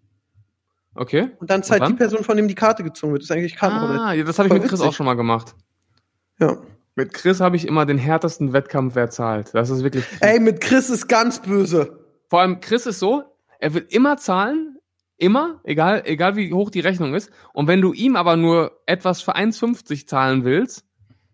Okay. 0.96 1.30
Und 1.40 1.50
dann 1.50 1.64
zahlt 1.64 1.82
Und 1.82 1.88
die 1.88 1.92
dann? 1.94 1.98
Person, 1.98 2.24
von 2.24 2.36
dem 2.38 2.48
die 2.48 2.56
Karte 2.56 2.84
gezogen 2.84 3.14
wird. 3.14 3.22
Das 3.24 3.30
ist 3.30 3.36
eigentlich 3.36 3.56
Kartenroulette. 3.56 4.02
Ah, 4.02 4.14
ja, 4.14 4.24
das 4.24 4.38
habe 4.40 4.48
ich 4.48 4.54
mit 4.54 4.64
Chris 4.64 4.74
witzig. 4.74 4.88
auch 4.88 4.94
schon 4.94 5.06
mal 5.06 5.14
gemacht. 5.16 5.56
Ja. 6.40 6.58
Mit 6.96 7.14
Chris 7.14 7.40
habe 7.40 7.56
ich 7.56 7.68
immer 7.68 7.86
den 7.86 7.98
härtesten 7.98 8.52
Wettkampf, 8.52 8.96
wer 8.96 9.10
zahlt. 9.10 9.54
Das 9.54 9.70
ist 9.70 9.84
wirklich. 9.84 10.04
Ey, 10.20 10.40
mit 10.40 10.60
Chris 10.62 10.90
ist 10.90 11.08
ganz 11.08 11.42
böse. 11.42 12.00
Vor 12.28 12.42
allem 12.42 12.60
Chris 12.60 12.86
ist 12.86 13.00
so, 13.00 13.24
er 13.60 13.74
will 13.74 13.86
immer 13.90 14.18
zahlen, 14.18 14.78
immer, 15.18 15.62
egal, 15.64 16.02
egal 16.06 16.36
wie 16.36 16.54
hoch 16.54 16.70
die 16.72 16.80
Rechnung 16.82 17.14
ist. 17.14 17.32
Und 17.54 17.68
wenn 17.68 17.82
du 17.82 17.94
ihm 17.94 18.16
aber 18.16 18.36
nur 18.36 18.82
etwas 18.86 19.22
für 19.22 19.36
1,50 19.36 20.08
zahlen 20.08 20.44
willst, 20.44 20.86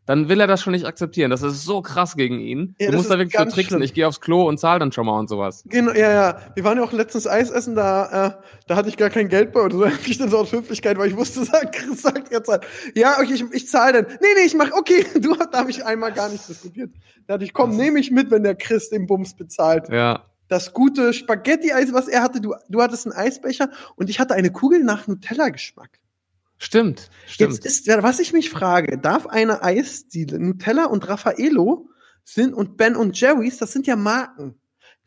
dann 0.05 0.29
will 0.29 0.39
er 0.39 0.47
das 0.47 0.61
schon 0.61 0.73
nicht 0.73 0.85
akzeptieren. 0.85 1.31
Das 1.31 1.41
ist 1.41 1.63
so 1.65 1.81
krass 1.81 2.15
gegen 2.15 2.39
ihn. 2.39 2.75
Ja, 2.79 2.91
du 2.91 2.97
musst 2.97 3.09
da 3.09 3.17
wirklich 3.17 3.37
so 3.37 3.43
tricksen. 3.43 3.63
schlimm. 3.63 3.81
Ich 3.81 3.93
gehe 3.93 4.07
aufs 4.07 4.21
Klo 4.21 4.47
und 4.47 4.59
zahl 4.59 4.79
dann 4.79 4.91
schon 4.91 5.05
mal 5.05 5.17
und 5.19 5.29
sowas. 5.29 5.63
Genau, 5.67 5.91
ja, 5.93 6.11
ja. 6.11 6.39
Wir 6.53 6.63
waren 6.63 6.77
ja 6.77 6.83
auch 6.83 6.91
letztens 6.91 7.27
Eis 7.27 7.49
essen, 7.49 7.75
da, 7.75 8.27
äh, 8.27 8.31
da 8.67 8.75
hatte 8.75 8.89
ich 8.89 8.97
gar 8.97 9.09
kein 9.09 9.29
Geld 9.29 9.51
bei 9.51 9.61
oder 9.61 9.77
so. 9.77 9.85
Da 9.85 9.91
hab 9.91 10.07
ich 10.07 10.17
dann 10.17 10.29
so 10.29 10.37
aus 10.37 10.51
Höflichkeit, 10.51 10.97
weil 10.97 11.09
ich 11.09 11.17
wusste, 11.17 11.43
sagt, 11.45 11.75
Chris 11.75 12.01
sagt 12.01 12.31
jetzt 12.31 12.49
halt, 12.49 12.65
ja, 12.95 13.17
okay, 13.19 13.33
ich, 13.33 13.43
ich 13.51 13.67
zahle 13.67 14.03
dann. 14.03 14.17
Nee, 14.21 14.27
nee, 14.35 14.45
ich 14.45 14.55
mach, 14.55 14.71
okay, 14.71 15.05
du, 15.19 15.35
da 15.35 15.59
habe 15.59 15.71
ich 15.71 15.85
einmal 15.85 16.11
gar 16.11 16.29
nicht 16.29 16.47
diskutiert. 16.47 16.91
Da 17.27 17.35
hatte 17.35 17.43
ich, 17.43 17.53
komm, 17.53 17.75
nehme 17.75 17.99
ich 17.99 18.11
mit, 18.11 18.31
wenn 18.31 18.43
der 18.43 18.55
Chris 18.55 18.89
den 18.89 19.07
Bums 19.07 19.35
bezahlt. 19.35 19.89
Ja. 19.89 20.25
Das 20.47 20.73
gute 20.73 21.13
Spaghetti-Eis, 21.13 21.91
was 21.93 22.07
er 22.07 22.21
hatte, 22.21 22.39
du, 22.39 22.53
du 22.69 22.81
hattest 22.81 23.07
einen 23.07 23.15
Eisbecher 23.15 23.69
und 23.95 24.09
ich 24.11 24.19
hatte 24.19 24.35
eine 24.35 24.51
Kugel 24.51 24.83
nach 24.83 25.07
Nutella-Geschmack. 25.07 25.89
Stimmt. 26.57 27.09
Stimmt. 27.27 27.53
Jetzt 27.53 27.65
ist, 27.65 27.85
ja, 27.87 28.01
was 28.03 28.19
ich 28.19 28.31
mich 28.33 28.49
frage, 28.49 28.97
darf 28.97 29.27
eine 29.27 29.61
Eisdiele, 29.63 30.39
Nutella 30.39 30.85
und 30.85 31.07
Raffaello 31.07 31.89
sind 32.23 32.53
und 32.53 32.77
Ben 32.77 32.95
und 32.95 33.19
Jerry's, 33.19 33.57
das 33.57 33.71
sind 33.71 33.87
ja 33.87 33.95
Marken. 33.95 34.55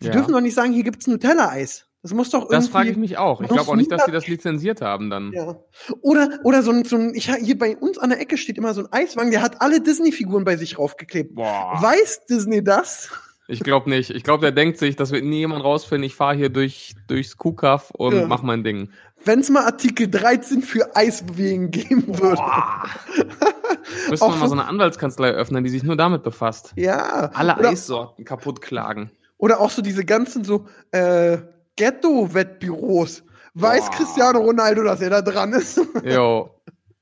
Die 0.00 0.06
Ja. 0.06 0.12
dürfen 0.12 0.32
doch 0.32 0.40
nicht 0.40 0.54
sagen, 0.54 0.72
hier 0.72 0.84
gibt's 0.84 1.06
Nutella-Eis. 1.06 1.86
Das 2.02 2.12
muss 2.14 2.30
doch 2.30 2.42
irgendwie. 2.42 2.54
das 2.56 2.68
frage 2.68 2.90
ich 2.90 2.96
mich 2.96 3.18
auch. 3.18 3.40
Ich 3.40 3.48
glaube 3.48 3.68
auch 3.68 3.74
nicht, 3.74 3.90
dass 3.90 4.02
sie 4.04 4.10
niemand- 4.12 4.22
das 4.22 4.28
lizenziert 4.28 4.80
haben 4.82 5.10
dann. 5.10 5.32
Ja. 5.32 5.56
Oder, 6.00 6.38
oder 6.44 6.62
so 6.62 6.70
ein, 6.70 6.84
so 6.84 6.94
ein, 6.96 7.12
ich, 7.14 7.34
hier 7.34 7.58
bei 7.58 7.76
uns 7.76 7.98
an 7.98 8.10
der 8.10 8.20
Ecke 8.20 8.36
steht 8.38 8.56
immer 8.56 8.72
so 8.72 8.82
ein 8.82 8.92
Eiswagen, 8.92 9.32
der 9.32 9.42
hat 9.42 9.60
alle 9.60 9.80
Disney-Figuren 9.80 10.44
bei 10.44 10.56
sich 10.56 10.78
raufgeklebt. 10.78 11.34
Boah. 11.34 11.76
Weiß 11.82 12.24
Disney 12.26 12.62
das? 12.62 13.10
Ich 13.50 13.60
glaube 13.60 13.88
nicht. 13.88 14.10
Ich 14.10 14.24
glaube, 14.24 14.42
der 14.42 14.52
denkt 14.52 14.76
sich, 14.78 14.94
das 14.94 15.10
wird 15.10 15.24
nie 15.24 15.38
jemand 15.38 15.64
rausfinden. 15.64 16.04
Ich 16.04 16.14
fahre 16.14 16.36
hier 16.36 16.50
durch, 16.50 16.94
durchs 17.06 17.38
Kuhkaff 17.38 17.90
und 17.92 18.14
Ja. 18.14 18.26
mach 18.26 18.42
mein 18.42 18.62
Ding. 18.62 18.90
Wenn 19.24 19.40
es 19.40 19.48
mal 19.48 19.64
Artikel 19.64 20.06
13 20.08 20.60
für 20.62 20.94
Eisbewegen 20.94 21.70
geben 21.70 22.18
würde. 22.20 22.42
Auch 24.20 24.34
wir 24.34 24.36
mal 24.36 24.40
so- 24.40 24.46
so 24.48 24.52
eine 24.52 24.66
Anwaltskanzlei 24.66 25.30
öffnen, 25.30 25.64
die 25.64 25.70
sich 25.70 25.82
nur 25.82 25.96
damit 25.96 26.22
befasst. 26.22 26.72
Ja. 26.76 27.30
Alle 27.34 27.56
oder, 27.56 27.70
Eissorten 27.70 28.24
kaputt 28.24 28.60
klagen. 28.60 29.10
oder 29.38 29.60
auch 29.60 29.70
so 29.70 29.80
diese 29.82 30.04
ganzen 30.04 30.44
so 30.44 30.66
äh, 30.92 31.38
Ghetto-Wettbüros. 31.76 33.22
Weiß 33.54 33.86
Boah. 33.86 33.90
Cristiano 33.96 34.40
Ronaldo, 34.40 34.82
dass 34.84 35.00
er 35.00 35.10
da 35.10 35.22
dran 35.22 35.52
ist? 35.52 35.80
Jo, 36.04 36.50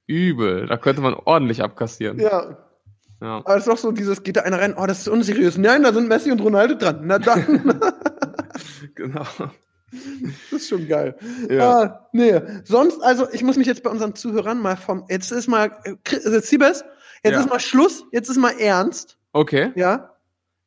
übel. 0.07 0.67
Da 0.67 0.77
könnte 0.77 1.03
man 1.03 1.15
ordentlich 1.15 1.63
abkassieren. 1.63 2.19
ja. 2.21 2.57
Ja. 3.21 3.39
Aber 3.39 3.55
es 3.57 3.61
ist 3.61 3.69
doch 3.69 3.79
so 3.79 3.93
dieses, 3.93 4.23
geht 4.23 4.37
da 4.37 4.43
einer 4.43 4.59
rein, 4.61 4.75
oh, 4.77 4.87
das 4.87 5.01
ist 5.01 5.09
unseriös. 5.09 5.57
Nein, 5.57 5.83
da 5.83 5.93
sind 5.93 6.09
Messi 6.09 6.31
und 6.31 6.41
Ronaldo 6.41 6.75
dran. 6.75 7.01
Na 7.05 7.19
dann. 7.19 7.81
Genau. 8.95 9.27
Das 10.51 10.63
ist 10.63 10.69
schon 10.69 10.89
geil. 10.89 11.17
Ja. 11.51 11.71
Ah, 11.81 12.09
nee. 12.13 12.41
Sonst, 12.65 13.01
also 13.03 13.27
ich 13.33 13.43
muss 13.43 13.57
mich 13.57 13.67
jetzt 13.67 13.83
bei 13.83 13.91
unseren 13.91 14.15
Zuhörern 14.15 14.59
mal 14.59 14.77
vom. 14.77 15.05
Jetzt 15.09 15.31
ist 15.33 15.49
mal. 15.49 15.71
Chris- 16.05 16.25
äh, 16.25 16.41
Siebes, 16.41 16.85
jetzt 17.23 17.35
Ja. 17.35 17.41
ist 17.41 17.49
mal 17.49 17.61
Schluss, 17.61 18.05
jetzt 18.13 18.29
ist 18.29 18.37
mal 18.39 18.55
ernst. 18.59 19.19
Okay. 19.33 19.73
Ja. 19.75 20.15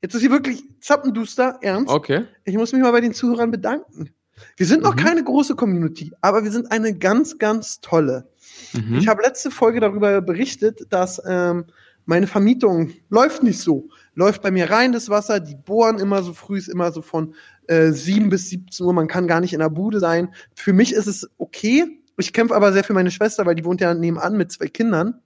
Jetzt 0.02 0.16
ist 0.16 0.22
hier 0.22 0.32
wirklich 0.32 0.64
zappenduster, 0.80 1.58
ernst. 1.62 1.90
Okay. 1.94 2.26
Ich 2.46 2.56
muss 2.56 2.72
mich 2.72 2.82
mal 2.82 2.92
bei 2.92 3.02
den 3.02 3.14
Zuhörern 3.14 3.52
bedanken. 3.52 4.12
Wir 4.56 4.66
sind 4.66 4.84
noch 4.84 4.94
Mhm. 4.96 5.00
keine 5.00 5.24
große 5.24 5.56
Community, 5.56 6.14
aber 6.22 6.44
wir 6.44 6.52
sind 6.52 6.72
eine 6.72 6.98
ganz, 6.98 7.38
ganz 7.40 7.82
tolle. 7.82 8.30
Mhm. 8.74 8.96
Ich 9.00 9.08
habe 9.08 9.22
letzte 9.24 9.52
Folge 9.52 9.82
darüber 9.82 10.22
berichtet, 10.22 10.88
dass 10.92 11.22
ähm, 11.28 11.66
meine 12.10 12.26
Vermietung 12.26 12.92
läuft 13.10 13.44
nicht 13.44 13.60
so. 13.60 13.88
Läuft 14.16 14.42
bei 14.42 14.50
mir 14.50 14.72
rein 14.72 14.94
das 14.94 15.10
Wasser, 15.10 15.40
die 15.40 15.56
bohren 15.56 16.00
immer 16.00 16.24
so 16.24 16.34
früh, 16.34 16.58
ist 16.58 16.68
immer 16.68 16.92
so 16.92 17.04
von 17.04 17.36
äh, 17.68 17.92
7 17.92 18.30
bis 18.30 18.50
17 18.50 18.84
Uhr, 18.84 18.94
man 18.94 19.08
kann 19.08 19.28
gar 19.28 19.40
nicht 19.40 19.54
in 19.54 19.60
der 19.60 19.70
Bude 19.70 20.00
sein. 20.00 20.34
Für 20.56 20.74
mich 20.74 20.92
ist 20.92 21.06
es 21.06 21.30
okay. 21.38 22.02
Ich 22.18 22.34
kämpfe 22.34 22.56
aber 22.56 22.74
sehr 22.74 22.84
für 22.84 22.94
meine 22.94 23.12
Schwester, 23.12 23.46
weil 23.46 23.54
die 23.54 23.64
wohnt 23.64 23.80
ja 23.80 23.94
nebenan 23.94 24.38
mit 24.38 24.52
zwei 24.52 24.70
Kindern. 24.70 25.22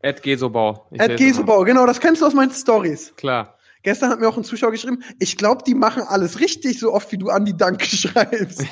Ed 0.00 0.22
Gesobau. 0.22 0.86
Ed 0.92 1.18
Gesobau, 1.18 1.64
genau, 1.64 1.84
das 1.84 2.00
kennst 2.00 2.22
du 2.22 2.26
aus 2.26 2.34
meinen 2.34 2.50
Stories. 2.50 3.14
Klar. 3.16 3.55
Gestern 3.86 4.10
hat 4.10 4.18
mir 4.18 4.28
auch 4.28 4.36
ein 4.36 4.42
Zuschauer 4.42 4.72
geschrieben, 4.72 5.04
ich 5.20 5.36
glaube, 5.36 5.62
die 5.64 5.76
machen 5.76 6.02
alles 6.02 6.40
richtig, 6.40 6.80
so 6.80 6.92
oft 6.92 7.12
wie 7.12 7.18
du 7.18 7.28
Andi 7.28 7.56
Dank 7.56 7.80
schreibst. 7.84 8.64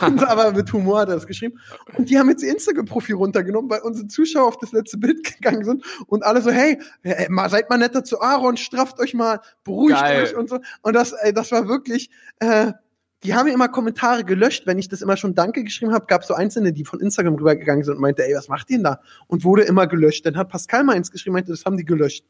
und, 0.00 0.24
aber 0.26 0.52
mit 0.52 0.72
Humor 0.72 1.00
hat 1.00 1.10
er 1.10 1.16
das 1.16 1.26
geschrieben. 1.26 1.60
Und 1.98 2.08
die 2.08 2.18
haben 2.18 2.30
jetzt 2.30 2.42
ihr 2.42 2.50
Instagram-Profil 2.52 3.16
runtergenommen, 3.16 3.70
weil 3.70 3.80
unsere 3.80 4.06
Zuschauer 4.06 4.48
auf 4.48 4.56
das 4.56 4.72
letzte 4.72 4.96
Bild 4.96 5.24
gegangen 5.34 5.62
sind 5.66 5.84
und 6.06 6.24
alle 6.24 6.40
so, 6.40 6.50
hey, 6.50 6.80
hey 7.02 7.26
mal, 7.28 7.50
seid 7.50 7.68
mal 7.68 7.76
netter 7.76 8.02
zu 8.02 8.22
Aaron, 8.22 8.56
strafft 8.56 8.98
euch 8.98 9.12
mal, 9.12 9.40
beruhigt 9.62 10.00
Geil. 10.00 10.22
euch 10.22 10.34
und 10.34 10.48
so. 10.48 10.58
Und 10.80 10.94
das, 10.94 11.12
ey, 11.12 11.34
das 11.34 11.52
war 11.52 11.68
wirklich, 11.68 12.08
äh, 12.38 12.72
die 13.24 13.34
haben 13.34 13.48
mir 13.48 13.52
immer 13.52 13.68
Kommentare 13.68 14.24
gelöscht, 14.24 14.66
wenn 14.66 14.78
ich 14.78 14.88
das 14.88 15.02
immer 15.02 15.18
schon 15.18 15.34
Danke 15.34 15.64
geschrieben 15.64 15.92
habe, 15.92 16.06
gab 16.06 16.22
es 16.22 16.28
so 16.28 16.34
Einzelne, 16.34 16.72
die 16.72 16.86
von 16.86 16.98
Instagram 16.98 17.34
rübergegangen 17.34 17.84
sind 17.84 17.96
und 17.96 18.00
meinte, 18.00 18.26
ey, 18.26 18.34
was 18.34 18.48
macht 18.48 18.70
ihr 18.70 18.78
denn 18.78 18.84
da? 18.84 19.00
Und 19.26 19.44
wurde 19.44 19.64
immer 19.64 19.86
gelöscht. 19.86 20.24
Dann 20.24 20.38
hat 20.38 20.48
Pascal 20.48 20.82
mal 20.82 20.96
eins 20.96 21.10
geschrieben, 21.10 21.34
meinte, 21.34 21.50
das 21.50 21.66
haben 21.66 21.76
die 21.76 21.84
gelöscht. 21.84 22.24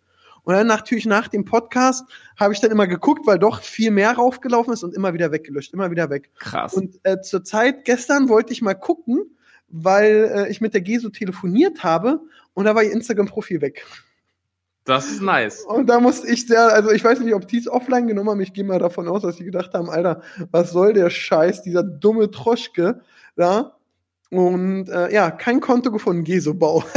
Und 0.45 0.55
dann 0.55 0.67
natürlich 0.67 1.07
nach 1.07 1.29
dem 1.29 1.45
Podcast 1.45 2.05
habe 2.37 2.53
ich 2.53 2.61
dann 2.61 2.71
immer 2.71 2.87
geguckt, 2.87 3.27
weil 3.27 3.39
doch 3.39 3.63
viel 3.63 3.91
mehr 3.91 4.13
raufgelaufen 4.13 4.73
ist 4.73 4.83
und 4.83 4.95
immer 4.95 5.15
wieder 5.15 5.31
weggelöscht, 5.31 5.73
immer 5.73 5.91
wieder 5.91 6.11
weg. 6.11 6.31
Krass. 6.39 6.75
Und 6.75 6.99
äh, 7.05 7.21
zur 7.21 7.45
Zeit 7.45 7.85
gestern 7.85 8.29
wollte 8.29 8.53
ich 8.53 8.63
mal 8.63 8.75
gucken, 8.75 9.37
weil 9.69 10.31
äh, 10.35 10.51
ich 10.51 10.61
mit 10.61 10.75
der 10.75 10.81
Geso 10.81 11.11
telefoniert 11.11 11.85
habe 11.85 12.21
und 12.55 12.65
da 12.65 12.75
war 12.75 12.83
ihr 12.83 12.93
Instagram-Profil 12.93 13.61
weg. 13.61 13.87
Das 14.85 15.07
ist 15.07 15.23
nice. 15.23 15.63
Und 15.63 15.87
da 15.87 16.01
musste 16.01 16.27
ich 16.27 16.47
sehr, 16.47 16.73
also 16.73 16.91
ich 16.91 17.05
weiß 17.05 17.21
nicht, 17.21 17.35
ob 17.35 17.47
die 17.47 17.59
es 17.59 17.69
offline 17.69 18.09
genommen 18.09 18.31
haben. 18.31 18.41
Ich 18.41 18.53
gehe 18.53 18.65
mal 18.65 18.81
davon 18.81 19.07
aus, 19.07 19.23
dass 19.23 19.37
sie 19.37 19.45
gedacht 19.45 19.73
haben, 19.75 19.89
Alter, 19.89 20.23
was 20.51 20.73
soll 20.73 20.93
der 20.93 21.09
Scheiß, 21.09 21.63
dieser 21.63 21.85
dumme 21.85 22.31
Troschke 22.31 23.01
da? 23.37 23.77
Und 24.33 24.89
äh, 24.89 25.13
ja, 25.13 25.31
kein 25.31 25.61
Konto 25.61 25.93
gefunden, 25.93 26.25
Gesobau. 26.25 26.83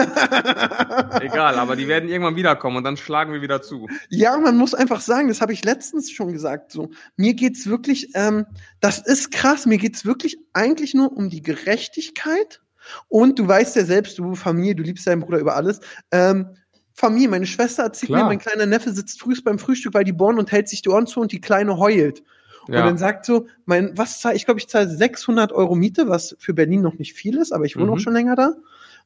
Egal, 1.20 1.60
aber 1.60 1.76
die 1.76 1.86
werden 1.90 2.08
irgendwann 2.08 2.38
wiederkommen 2.38 2.78
und 2.78 2.86
dann 2.86 2.96
schlagen 2.96 3.34
wir 3.34 3.42
wieder 3.42 3.62
zu. 3.62 3.90
Ja, 4.08 4.38
man 4.38 4.56
muss 4.56 4.74
einfach 4.74 5.02
sagen, 5.02 5.28
das 5.28 5.42
habe 5.42 5.52
ich 5.52 5.66
letztens 5.66 6.10
schon 6.10 6.32
gesagt. 6.32 6.72
So, 6.72 6.92
mir 7.18 7.34
geht's 7.34 7.68
wirklich, 7.68 8.12
ähm, 8.16 8.46
das 8.80 9.00
ist 9.00 9.32
krass. 9.32 9.66
Mir 9.66 9.78
geht's 9.80 10.06
wirklich 10.06 10.38
eigentlich 10.54 10.94
nur 10.94 11.12
um 11.12 11.30
die 11.30 11.42
Gerechtigkeit. 11.42 12.62
Und 13.10 13.38
du 13.38 13.46
weißt 13.46 13.76
ja 13.76 13.84
selbst, 13.84 14.18
du 14.18 14.36
Familie, 14.36 14.76
du 14.76 14.84
liebst 14.84 15.06
deinen 15.06 15.20
Bruder 15.20 15.40
über 15.40 15.58
alles. 15.58 15.82
Ähm, 16.12 16.56
Familie, 16.94 17.28
meine 17.28 17.48
Schwester 17.48 17.84
erzählt 17.84 18.12
Klar. 18.12 18.24
mir, 18.24 18.30
mein 18.30 18.40
kleiner 18.40 18.66
Neffe 18.66 18.94
sitzt 18.94 19.20
frühst 19.20 19.44
beim 19.44 19.60
Frühstück, 19.60 19.94
weil 19.94 20.06
die 20.06 20.14
bohren 20.14 20.40
und 20.40 20.54
hält 20.54 20.70
sich 20.70 20.84
die 20.84 20.90
Ohren 20.90 21.06
zu 21.06 21.20
und 21.20 21.34
die 21.34 21.42
Kleine 21.42 21.78
heult. 21.80 22.24
Und 22.68 22.74
Ja. 22.74 22.86
dann 22.86 22.98
sagt 22.98 23.26
so, 23.26 23.48
mein, 23.66 23.92
was 23.98 24.20
zahle 24.22 24.36
ich, 24.36 24.46
glaube 24.46 24.60
ich, 24.60 24.68
zahle 24.68 24.90
600 24.90 25.52
Euro 25.52 25.76
Miete, 25.76 26.08
was 26.10 26.36
für 26.40 26.54
Berlin 26.54 26.82
noch 26.82 26.96
nicht 26.96 27.14
viel 27.14 27.38
ist, 27.38 27.52
aber 27.52 27.66
ich 27.66 27.76
wohne 27.76 27.88
Mhm. 27.88 27.94
auch 27.94 28.00
schon 28.00 28.14
länger 28.14 28.36
da. 28.36 28.54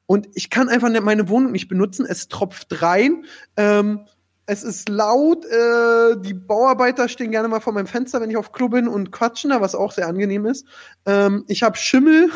Und 0.05 0.27
ich 0.33 0.49
kann 0.49 0.69
einfach 0.69 0.89
meine 1.01 1.29
Wohnung 1.29 1.51
nicht 1.51 1.67
benutzen. 1.67 2.05
Es 2.07 2.27
tropft 2.29 2.81
rein. 2.81 3.25
Ähm, 3.57 4.05
es 4.47 4.63
ist 4.63 4.89
laut. 4.89 5.45
Äh, 5.45 6.15
die 6.21 6.33
Bauarbeiter 6.33 7.07
stehen 7.09 7.29
gerne 7.29 7.47
mal 7.47 7.59
vor 7.59 7.73
meinem 7.73 7.85
Fenster, 7.85 8.19
wenn 8.19 8.31
ich 8.31 8.37
auf 8.37 8.51
Klo 8.51 8.69
bin 8.69 8.87
und 8.87 9.11
quatschen 9.11 9.51
da, 9.51 9.61
was 9.61 9.75
auch 9.75 9.91
sehr 9.91 10.07
angenehm 10.07 10.47
ist. 10.47 10.65
Ähm, 11.05 11.43
ich 11.47 11.61
habe 11.61 11.77
Schimmel. 11.77 12.31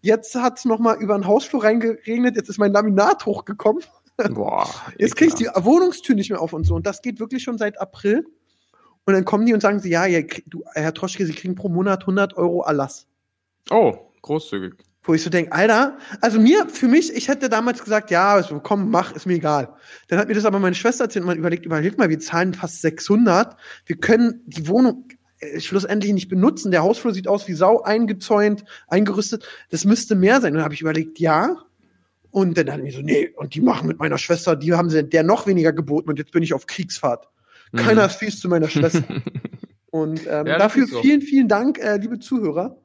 Jetzt 0.00 0.34
hat 0.34 0.58
es 0.58 0.64
noch 0.64 0.78
mal 0.78 0.96
über 0.96 1.14
den 1.18 1.26
Hausflur 1.26 1.62
reingeregnet. 1.64 2.36
Jetzt 2.36 2.48
ist 2.48 2.58
mein 2.58 2.72
Laminat 2.72 3.26
hochgekommen. 3.26 3.82
Boah. 4.30 4.66
Jetzt 4.96 5.16
kriege 5.16 5.28
ich 5.28 5.34
die. 5.34 5.46
Wohnungstür 5.54 6.14
nicht 6.14 6.30
mehr 6.30 6.40
auf 6.40 6.52
und 6.54 6.64
so. 6.64 6.74
Und 6.74 6.86
das 6.86 7.02
geht 7.02 7.20
wirklich 7.20 7.42
schon 7.42 7.58
seit 7.58 7.80
April. 7.80 8.24
Und 9.06 9.14
dann 9.14 9.24
kommen 9.24 9.46
die 9.46 9.52
und 9.52 9.60
sagen 9.60 9.80
sie, 9.80 9.90
ja, 9.90 10.06
ja 10.06 10.22
du, 10.46 10.64
Herr 10.72 10.94
Troschke, 10.94 11.26
Sie 11.26 11.34
kriegen 11.34 11.54
pro 11.54 11.68
Monat 11.68 12.02
100 12.02 12.36
Euro 12.36 12.62
Erlass. 12.64 13.06
Oh, 13.70 13.94
großzügig. 14.22 14.74
Wo 15.02 15.12
ich 15.12 15.22
so 15.22 15.28
denke, 15.28 15.52
Alter, 15.52 15.98
also 16.22 16.40
mir, 16.40 16.66
für 16.66 16.88
mich, 16.88 17.14
ich 17.14 17.28
hätte 17.28 17.50
damals 17.50 17.84
gesagt, 17.84 18.10
ja, 18.10 18.32
also 18.32 18.58
komm, 18.60 18.90
mach, 18.90 19.14
ist 19.14 19.26
mir 19.26 19.34
egal. 19.34 19.76
Dann 20.08 20.18
hat 20.18 20.28
mir 20.28 20.34
das 20.34 20.46
aber 20.46 20.58
meine 20.58 20.74
Schwester 20.74 21.04
erzählt 21.04 21.24
und 21.24 21.26
man 21.26 21.36
überlegt, 21.36 21.66
überleg 21.66 21.98
mal, 21.98 22.08
wir 22.08 22.18
zahlen 22.20 22.54
fast 22.54 22.80
600. 22.80 23.54
Wir 23.84 23.96
können 23.96 24.40
die 24.46 24.66
Wohnung 24.66 25.08
äh, 25.40 25.60
schlussendlich 25.60 26.14
nicht 26.14 26.28
benutzen. 26.28 26.70
Der 26.70 26.82
Hausflur 26.82 27.12
sieht 27.12 27.28
aus 27.28 27.46
wie 27.48 27.52
Sau, 27.52 27.82
eingezäunt, 27.82 28.64
eingerüstet. 28.88 29.46
Das 29.68 29.84
müsste 29.84 30.14
mehr 30.14 30.40
sein. 30.40 30.52
Und 30.52 30.56
dann 30.56 30.64
habe 30.64 30.74
ich 30.74 30.80
überlegt, 30.80 31.18
ja. 31.18 31.58
Und 32.30 32.56
dann 32.56 32.72
hat 32.72 32.82
mir 32.82 32.90
so, 32.90 33.02
nee, 33.02 33.28
und 33.36 33.54
die 33.54 33.60
machen 33.60 33.86
mit 33.86 33.98
meiner 33.98 34.16
Schwester, 34.16 34.56
die 34.56 34.72
haben 34.72 34.88
sie 34.88 35.04
der 35.04 35.22
noch 35.22 35.46
weniger 35.46 35.72
geboten 35.72 36.08
und 36.08 36.18
jetzt 36.18 36.32
bin 36.32 36.42
ich 36.42 36.54
auf 36.54 36.66
Kriegsfahrt. 36.66 37.28
Mhm. 37.74 37.78
Keiner 37.78 38.06
ist 38.06 38.16
fies 38.16 38.40
zu 38.40 38.48
meiner 38.48 38.68
Schwester. 38.68 39.02
Und 39.90 40.20
ähm, 40.28 40.46
Ja, 40.46 40.58
dafür 40.58 40.86
so. 40.86 41.00
vielen, 41.02 41.20
vielen 41.22 41.48
Dank, 41.48 41.78
äh, 41.78 41.96
liebe 41.96 42.18
Zuhörer. 42.18 42.76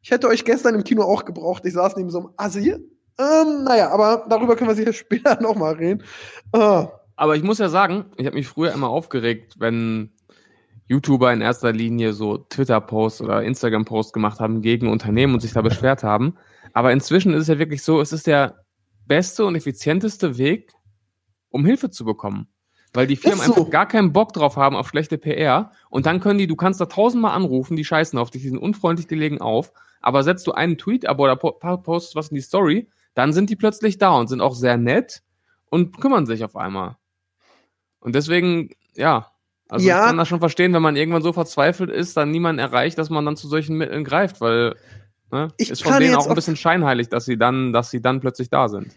Ich 0.00 0.10
hätte 0.10 0.28
euch 0.28 0.44
gestern 0.44 0.74
im 0.74 0.84
Kino 0.84 1.02
auch 1.02 1.24
gebraucht. 1.24 1.64
Ich 1.64 1.74
saß 1.74 1.96
neben 1.96 2.10
so 2.10 2.18
einem 2.18 2.28
Assi. 2.36 2.70
Ähm, 3.18 3.64
naja, 3.64 3.90
aber 3.90 4.26
darüber 4.28 4.56
können 4.56 4.70
wir 4.70 4.74
sicher 4.74 4.92
später 5.04 5.40
nochmal 5.40 5.74
reden. 5.74 6.02
Ah, 6.52 6.88
Aber 7.16 7.36
ich 7.36 7.42
muss 7.42 7.58
ja 7.58 7.68
sagen, 7.68 8.06
ich 8.16 8.26
habe 8.26 8.36
mich 8.36 8.48
früher 8.48 8.72
immer 8.72 8.88
aufgeregt, 8.88 9.54
wenn 9.58 10.12
YouTuber 10.88 11.32
in 11.32 11.40
erster 11.40 11.72
Linie 11.72 12.12
so 12.12 12.38
Twitter-Posts 12.38 13.22
oder 13.22 13.42
Instagram-Posts 13.44 14.12
gemacht 14.12 14.40
haben 14.40 14.60
gegen 14.62 14.88
Unternehmen 14.88 15.34
und 15.34 15.40
sich 15.40 15.52
da 15.52 15.62
beschwert 15.62 16.02
haben. 16.02 16.36
Aber 16.72 16.92
inzwischen 16.92 17.32
ist 17.34 17.42
es 17.42 17.48
ja 17.48 17.58
wirklich 17.58 17.82
so, 17.82 18.00
es 18.00 18.12
ist 18.12 18.26
der 18.26 18.64
beste 19.06 19.44
und 19.44 19.54
effizienteste 19.56 20.38
Weg, 20.38 20.72
um 21.50 21.64
Hilfe 21.64 21.90
zu 21.90 22.04
bekommen. 22.04 22.48
Weil 22.94 23.06
die 23.06 23.16
Firmen 23.16 23.40
so. 23.40 23.54
einfach 23.54 23.70
gar 23.70 23.88
keinen 23.88 24.12
Bock 24.12 24.32
drauf 24.32 24.56
haben 24.56 24.76
auf 24.76 24.88
schlechte 24.88 25.16
PR 25.16 25.72
und 25.88 26.04
dann 26.04 26.20
können 26.20 26.38
die, 26.38 26.46
du 26.46 26.56
kannst 26.56 26.80
da 26.80 26.86
tausendmal 26.86 27.34
anrufen, 27.34 27.76
die 27.76 27.84
scheißen 27.84 28.18
auf 28.18 28.30
dich, 28.30 28.42
die 28.42 28.48
sind 28.50 28.58
unfreundlich, 28.58 29.06
die 29.06 29.14
legen 29.14 29.40
auf, 29.40 29.72
aber 30.02 30.22
setzt 30.22 30.46
du 30.46 30.52
einen 30.52 30.76
Tweet 30.76 31.06
ab 31.06 31.18
oder 31.18 31.36
po 31.36 31.52
postest 31.52 32.16
was 32.16 32.28
in 32.28 32.34
die 32.34 32.42
Story, 32.42 32.88
dann 33.14 33.32
sind 33.32 33.48
die 33.48 33.56
plötzlich 33.56 33.98
da 33.98 34.10
und 34.10 34.28
sind 34.28 34.40
auch 34.42 34.54
sehr 34.54 34.76
nett 34.76 35.22
und 35.70 36.00
kümmern 36.00 36.26
sich 36.26 36.44
auf 36.44 36.54
einmal. 36.54 36.96
Und 38.00 38.14
deswegen, 38.14 38.70
ja, 38.94 39.32
also 39.68 39.86
Ja. 39.86 40.00
ich 40.00 40.06
kann 40.08 40.18
das 40.18 40.28
schon 40.28 40.40
verstehen, 40.40 40.74
wenn 40.74 40.82
man 40.82 40.96
irgendwann 40.96 41.22
so 41.22 41.32
verzweifelt 41.32 41.88
ist, 41.88 42.14
dann 42.16 42.30
niemand 42.30 42.60
erreicht, 42.60 42.98
dass 42.98 43.08
man 43.08 43.24
dann 43.24 43.36
zu 43.36 43.48
solchen 43.48 43.78
Mitteln 43.78 44.04
greift, 44.04 44.42
weil 44.42 44.76
ne, 45.30 45.48
Ich 45.56 45.70
ist 45.70 45.82
von 45.82 45.98
denen 45.98 46.14
auch 46.14 46.26
ein 46.26 46.34
bisschen 46.34 46.56
scheinheilig, 46.56 47.08
dass 47.08 47.24
sie 47.24 47.38
dann, 47.38 47.72
dass 47.72 47.90
sie 47.90 48.02
dann 48.02 48.20
plötzlich 48.20 48.50
da 48.50 48.68
sind. 48.68 48.94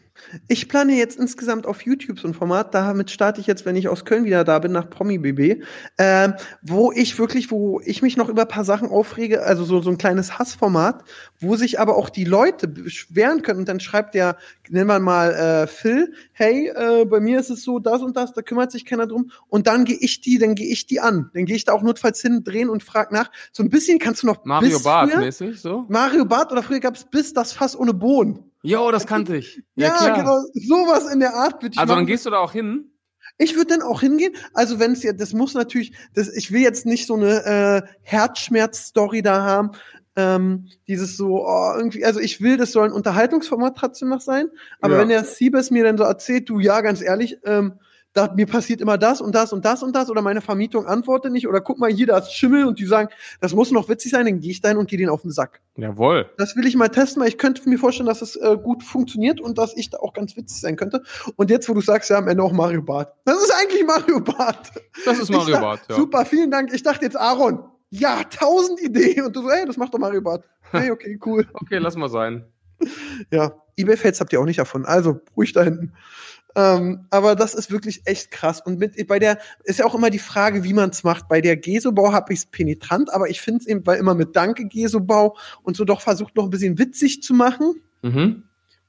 Ich 0.48 0.70
plane 0.70 0.96
jetzt 0.96 1.20
insgesamt 1.20 1.66
auf 1.66 1.82
YouTube 1.82 2.20
so 2.20 2.28
ein 2.28 2.34
Format. 2.34 2.74
Damit 2.74 3.12
starte 3.12 3.42
ich 3.42 3.48
jetzt, 3.48 3.66
wenn 3.66 3.76
ich 3.76 3.88
aus 3.88 4.06
Köln 4.06 4.26
wieder 4.26 4.44
da 4.44 4.60
bin, 4.60 4.72
nach 4.72 4.90
Promi 4.90 5.18
BB, 5.18 5.64
ähm, 5.98 6.34
wo 6.62 6.92
ich 6.92 7.18
wirklich, 7.20 7.52
wo 7.52 7.82
ich 7.84 8.02
mich 8.02 8.18
noch 8.18 8.30
über 8.30 8.44
ein 8.44 8.48
paar 8.48 8.66
Sachen 8.66 8.90
aufrege, 8.90 9.44
also 9.44 9.64
so, 9.64 9.82
so 9.82 9.90
ein 9.90 9.98
kleines 9.98 10.40
Hassformat, 10.40 11.04
wo 11.40 11.56
sich 11.56 11.80
aber 11.80 11.96
auch 11.98 12.10
die 12.10 12.24
Leute 12.24 12.68
beschweren 12.68 13.42
können. 13.42 13.60
Und 13.60 13.70
dann 13.70 13.80
schreibt 13.80 14.16
der, 14.16 14.38
nennen 14.70 14.88
wir 14.88 15.00
mal 15.00 15.34
äh, 15.34 15.68
Phil, 15.68 16.14
hey, 16.32 16.70
äh, 16.70 17.06
bei 17.06 17.20
mir 17.20 17.40
ist 17.40 17.50
es 17.50 17.64
so, 17.64 17.80
das 17.80 18.02
und 18.02 18.16
das, 18.18 18.34
da 18.34 18.42
kümmert 18.42 18.72
sich 18.72 18.86
keiner 18.86 19.08
drum. 19.08 19.32
Und 19.48 19.68
dann 19.68 19.86
gehe 19.86 19.98
ich 20.00 20.22
die, 20.22 20.38
dann 20.38 20.56
gehe 20.56 20.68
ich 20.68 20.88
die 20.88 21.00
an. 21.00 21.30
Dann 21.34 21.46
gehe 21.46 21.56
ich 21.56 21.66
da 21.66 21.74
auch 21.74 21.84
notfalls 21.84 22.22
hin, 22.22 22.44
drehen 22.44 22.70
und 22.70 22.84
frag 22.84 23.12
nach. 23.12 23.30
So 23.52 23.64
ein 23.64 23.70
bisschen 23.70 24.00
kannst 24.00 24.24
du 24.24 24.28
noch 24.28 24.44
Mario 24.46 24.80
früher, 24.80 25.18
mäßig 25.18 25.60
so? 25.60 25.86
Mario 25.90 26.26
Bart 26.26 26.52
oder 26.52 26.64
früher 26.64 26.80
gab 26.80 26.96
es 26.96 27.04
bis 27.04 27.34
das 27.34 27.52
Fass 27.52 27.78
ohne 27.78 27.94
Bohnen. 27.94 28.52
Jo, 28.66 28.92
das 28.92 29.06
kannte 29.08 29.38
ich. 29.38 29.62
Ja, 29.76 30.16
genau, 30.16 30.42
sowas 30.54 31.12
in 31.12 31.20
der 31.20 31.34
Art 31.36 31.62
würde 31.62 31.74
ich 31.74 31.80
Also 31.80 31.96
dann 31.96 32.06
gehst 32.06 32.26
du 32.26 32.30
da 32.30 32.40
auch 32.40 32.52
hin? 32.52 32.92
Ich 33.38 33.56
würde 33.56 33.78
dann 33.78 33.82
auch 33.82 34.02
hingehen. 34.02 34.34
Also 34.54 34.80
wenn 34.80 34.94
es 34.94 35.04
ja, 35.04 35.12
das 35.12 35.34
muss 35.34 35.54
natürlich, 35.54 35.94
das, 36.14 36.30
ich 36.34 36.52
will 36.52 36.62
jetzt 36.62 36.86
nicht 36.86 37.08
so 37.08 37.16
eine 37.16 37.46
äh, 37.46 37.82
Herzschmerz-Story 38.04 39.22
da 39.22 39.44
haben. 39.44 39.72
Ähm, 40.16 40.70
dieses 40.88 41.18
so, 41.18 41.46
oh, 41.46 41.74
irgendwie, 41.76 42.06
also 42.06 42.22
ich 42.22 42.40
will, 42.40 42.56
das 42.56 42.72
soll 42.72 42.86
ein 42.86 42.94
Unterhaltungsformat 42.94 43.76
trotzdem 43.78 44.08
noch 44.08 44.22
sein. 44.22 44.48
Aber 44.80 44.94
Ja. 44.94 45.00
wenn 45.02 45.10
der 45.10 45.26
Siebes 45.26 45.72
mir 45.72 45.84
dann 45.84 45.98
so 45.98 46.06
erzählt, 46.06 46.48
du, 46.50 46.60
ja, 46.60 46.80
ganz 46.80 47.02
ehrlich, 47.02 47.38
ähm, 47.44 47.74
da, 48.16 48.34
mir 48.34 48.48
passiert 48.48 48.80
immer 48.80 48.98
das 48.98 49.20
und 49.20 49.36
das 49.36 49.52
und 49.52 49.66
das 49.66 49.84
und 49.84 49.94
das 49.94 50.10
oder 50.10 50.22
meine 50.22 50.40
Vermietung 50.40 50.88
antwortet 50.88 51.34
nicht 51.34 51.48
oder 51.48 51.60
guck 51.60 51.78
mal 51.78 51.92
hier, 51.92 52.08
da 52.08 52.18
ist 52.18 52.32
Schimmel 52.32 52.66
und 52.66 52.80
die 52.80 52.86
sagen, 52.86 53.10
das 53.42 53.54
muss 53.54 53.72
noch 53.72 53.90
witzig 53.90 54.12
sein, 54.12 54.26
dann 54.26 54.40
gehe 54.40 54.52
ich 54.52 54.62
dahin 54.62 54.78
und 54.78 54.90
gehe 54.90 54.98
denen 54.98 55.10
auf 55.10 55.22
den 55.22 55.32
Sack. 55.32 55.62
Jawohl. 55.76 56.30
Das 56.38 56.56
will 56.56 56.66
ich 56.66 56.78
mal 56.78 56.88
testen, 56.88 57.22
weil 57.22 57.28
ich 57.28 57.38
könnte 57.38 57.68
mir 57.68 57.78
vorstellen, 57.78 58.08
dass 58.08 58.22
es 58.22 58.38
äh, 58.38 58.58
gut 58.58 58.84
funktioniert 58.84 59.42
und 59.42 59.58
dass 59.58 59.76
ich 59.76 59.90
da 59.90 59.98
auch 59.98 60.14
ganz 60.14 60.38
witzig 60.38 60.62
sein 60.62 60.78
könnte. 60.78 61.04
Und 61.36 61.50
jetzt, 61.50 61.68
wo 61.68 61.74
du 61.74 61.82
sagst, 61.82 62.10
ja, 62.10 62.18
am 62.18 62.30
Ende 62.30 62.42
auch 62.42 62.54
Mario 62.54 62.82
Bart. 62.82 63.14
Das 63.26 63.36
ist 63.36 63.54
eigentlich 63.54 63.86
Mario 63.86 64.22
Bart. 64.22 64.72
Das 65.04 65.20
ist 65.20 65.30
Mario 65.30 65.60
Barth, 65.60 65.82
ja. 65.90 65.96
Super, 65.98 66.26
vielen 66.26 66.52
Dank. 66.52 66.74
Ich 66.74 66.84
dachte 66.84 67.04
jetzt 67.04 67.20
Aaron. 67.20 67.66
Ja, 67.90 68.24
tausend 68.24 68.82
Ideen. 68.82 69.26
Und 69.26 69.36
du 69.36 69.42
so, 69.42 69.50
ey, 69.50 69.66
das 69.66 69.76
macht 69.76 69.94
doch 69.94 70.00
Mario 70.00 70.22
Bart. 70.22 70.46
Hey, 70.72 70.90
okay, 70.90 71.20
cool. 71.26 71.46
Okay, 71.54 71.80
lass 71.80 71.98
mal 71.98 72.10
sein. 72.10 72.46
Ja, 73.30 73.54
eBay-Fails 73.78 74.22
habt 74.22 74.32
ihr 74.32 74.40
auch 74.40 74.46
nicht 74.46 74.60
davon. 74.60 74.86
Also, 74.86 75.20
ruhig 75.36 75.52
da 75.52 75.64
hinten. 75.64 75.94
Ähm, 76.56 77.06
aber 77.10 77.36
das 77.36 77.54
ist 77.54 77.70
wirklich 77.70 78.02
echt 78.06 78.32
krass. 78.32 78.62
Und 78.62 78.80
mit, 78.80 79.08
bei 79.08 79.20
der 79.20 79.40
ist 79.66 79.80
ja 79.80 79.86
auch 79.86 79.94
immer 79.94 80.10
die 80.10 80.20
Frage, 80.20 80.64
wie 80.64 80.74
man 80.74 80.90
es 80.90 81.04
macht. 81.04 81.28
Bei 81.28 81.42
der 81.42 81.58
Gesobau 81.58 82.14
habe 82.14 82.32
ich 82.32 82.40
es 82.40 82.46
penetrant, 82.46 83.14
aber 83.14 83.30
ich 83.30 83.42
finde 83.42 83.62
es 83.62 83.68
eben, 83.68 83.86
weil 83.86 84.00
immer 84.00 84.16
mit 84.16 84.36
Danke 84.36 84.68
Gesobau 84.68 85.36
und 85.64 85.76
so 85.76 85.84
doch 85.84 86.02
versucht 86.02 86.36
noch 86.36 86.46
ein 86.46 86.50
bisschen 86.50 86.80
witzig 86.80 87.22
zu 87.22 87.34
machen. 87.34 87.76
Mhm. 88.02 88.44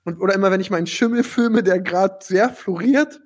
Und, 0.05 0.21
oder 0.21 0.35
immer, 0.35 0.53
wenn 0.53 0.61
ich 0.61 0.71
meinen 0.71 0.87
Schimmel 0.87 1.25
filme, 1.25 1.65
der 1.65 1.81
gerade 1.81 2.19
sehr 2.23 2.51
floriert. 2.51 3.21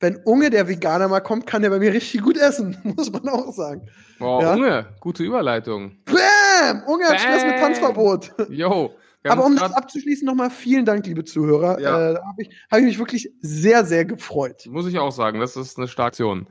Wenn 0.00 0.16
Unge, 0.24 0.50
der 0.50 0.68
Veganer, 0.68 1.08
mal 1.08 1.20
kommt, 1.20 1.46
kann 1.46 1.62
der 1.62 1.70
bei 1.70 1.78
mir 1.78 1.92
richtig 1.92 2.22
gut 2.22 2.36
essen, 2.36 2.76
muss 2.96 3.10
man 3.12 3.28
auch 3.28 3.52
sagen. 3.52 3.88
Boah, 4.18 4.42
Ja. 4.42 4.54
Unge, 4.54 4.86
gute 5.00 5.22
Überleitung. 5.22 5.98
Bam! 6.04 6.82
Unge 6.86 7.06
hat 7.06 7.20
Stress 7.20 7.44
mit 7.44 7.52
Bam! 7.52 7.60
Tanzverbot. 7.60 8.32
Jo. 8.50 8.92
Aber 9.24 9.44
um 9.44 9.56
das 9.56 9.72
abzuschließen, 9.72 10.24
nochmal 10.24 10.50
vielen 10.50 10.84
Dank, 10.84 11.06
liebe 11.06 11.24
Zuhörer. 11.24 11.80
Ja. 11.80 12.10
Äh, 12.10 12.14
da 12.14 12.24
habe 12.24 12.42
ich, 12.42 12.50
hab 12.70 12.78
ich 12.78 12.84
mich 12.84 12.98
wirklich 12.98 13.32
sehr, 13.40 13.84
sehr 13.84 14.04
gefreut. 14.04 14.66
Muss 14.66 14.86
ich 14.86 14.98
auch 14.98 15.12
sagen, 15.12 15.40
das 15.40 15.56
ist 15.56 15.78
eine 15.78 15.88
starke 15.88 16.08
Aktion. 16.08 16.48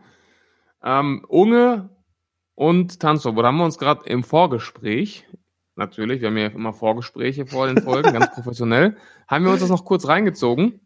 Ähm, 0.84 1.26
Unge 1.28 1.90
und 2.54 3.00
Tanzverbot 3.00 3.46
haben 3.46 3.58
wir 3.58 3.66
uns 3.66 3.78
gerade 3.78 4.08
im 4.10 4.24
Vorgespräch, 4.24 5.26
natürlich, 5.76 6.22
wir 6.22 6.28
haben 6.28 6.38
ja 6.38 6.48
immer 6.48 6.74
Vorgespräche 6.74 7.46
vor 7.46 7.68
den 7.68 7.82
Folgen, 7.82 8.14
ganz 8.14 8.32
professionell, 8.34 8.98
haben 9.28 9.46
wir 9.46 9.52
uns 9.52 9.62
das 9.62 9.70
noch 9.70 9.86
kurz 9.86 10.08
reingezogen. 10.08 10.82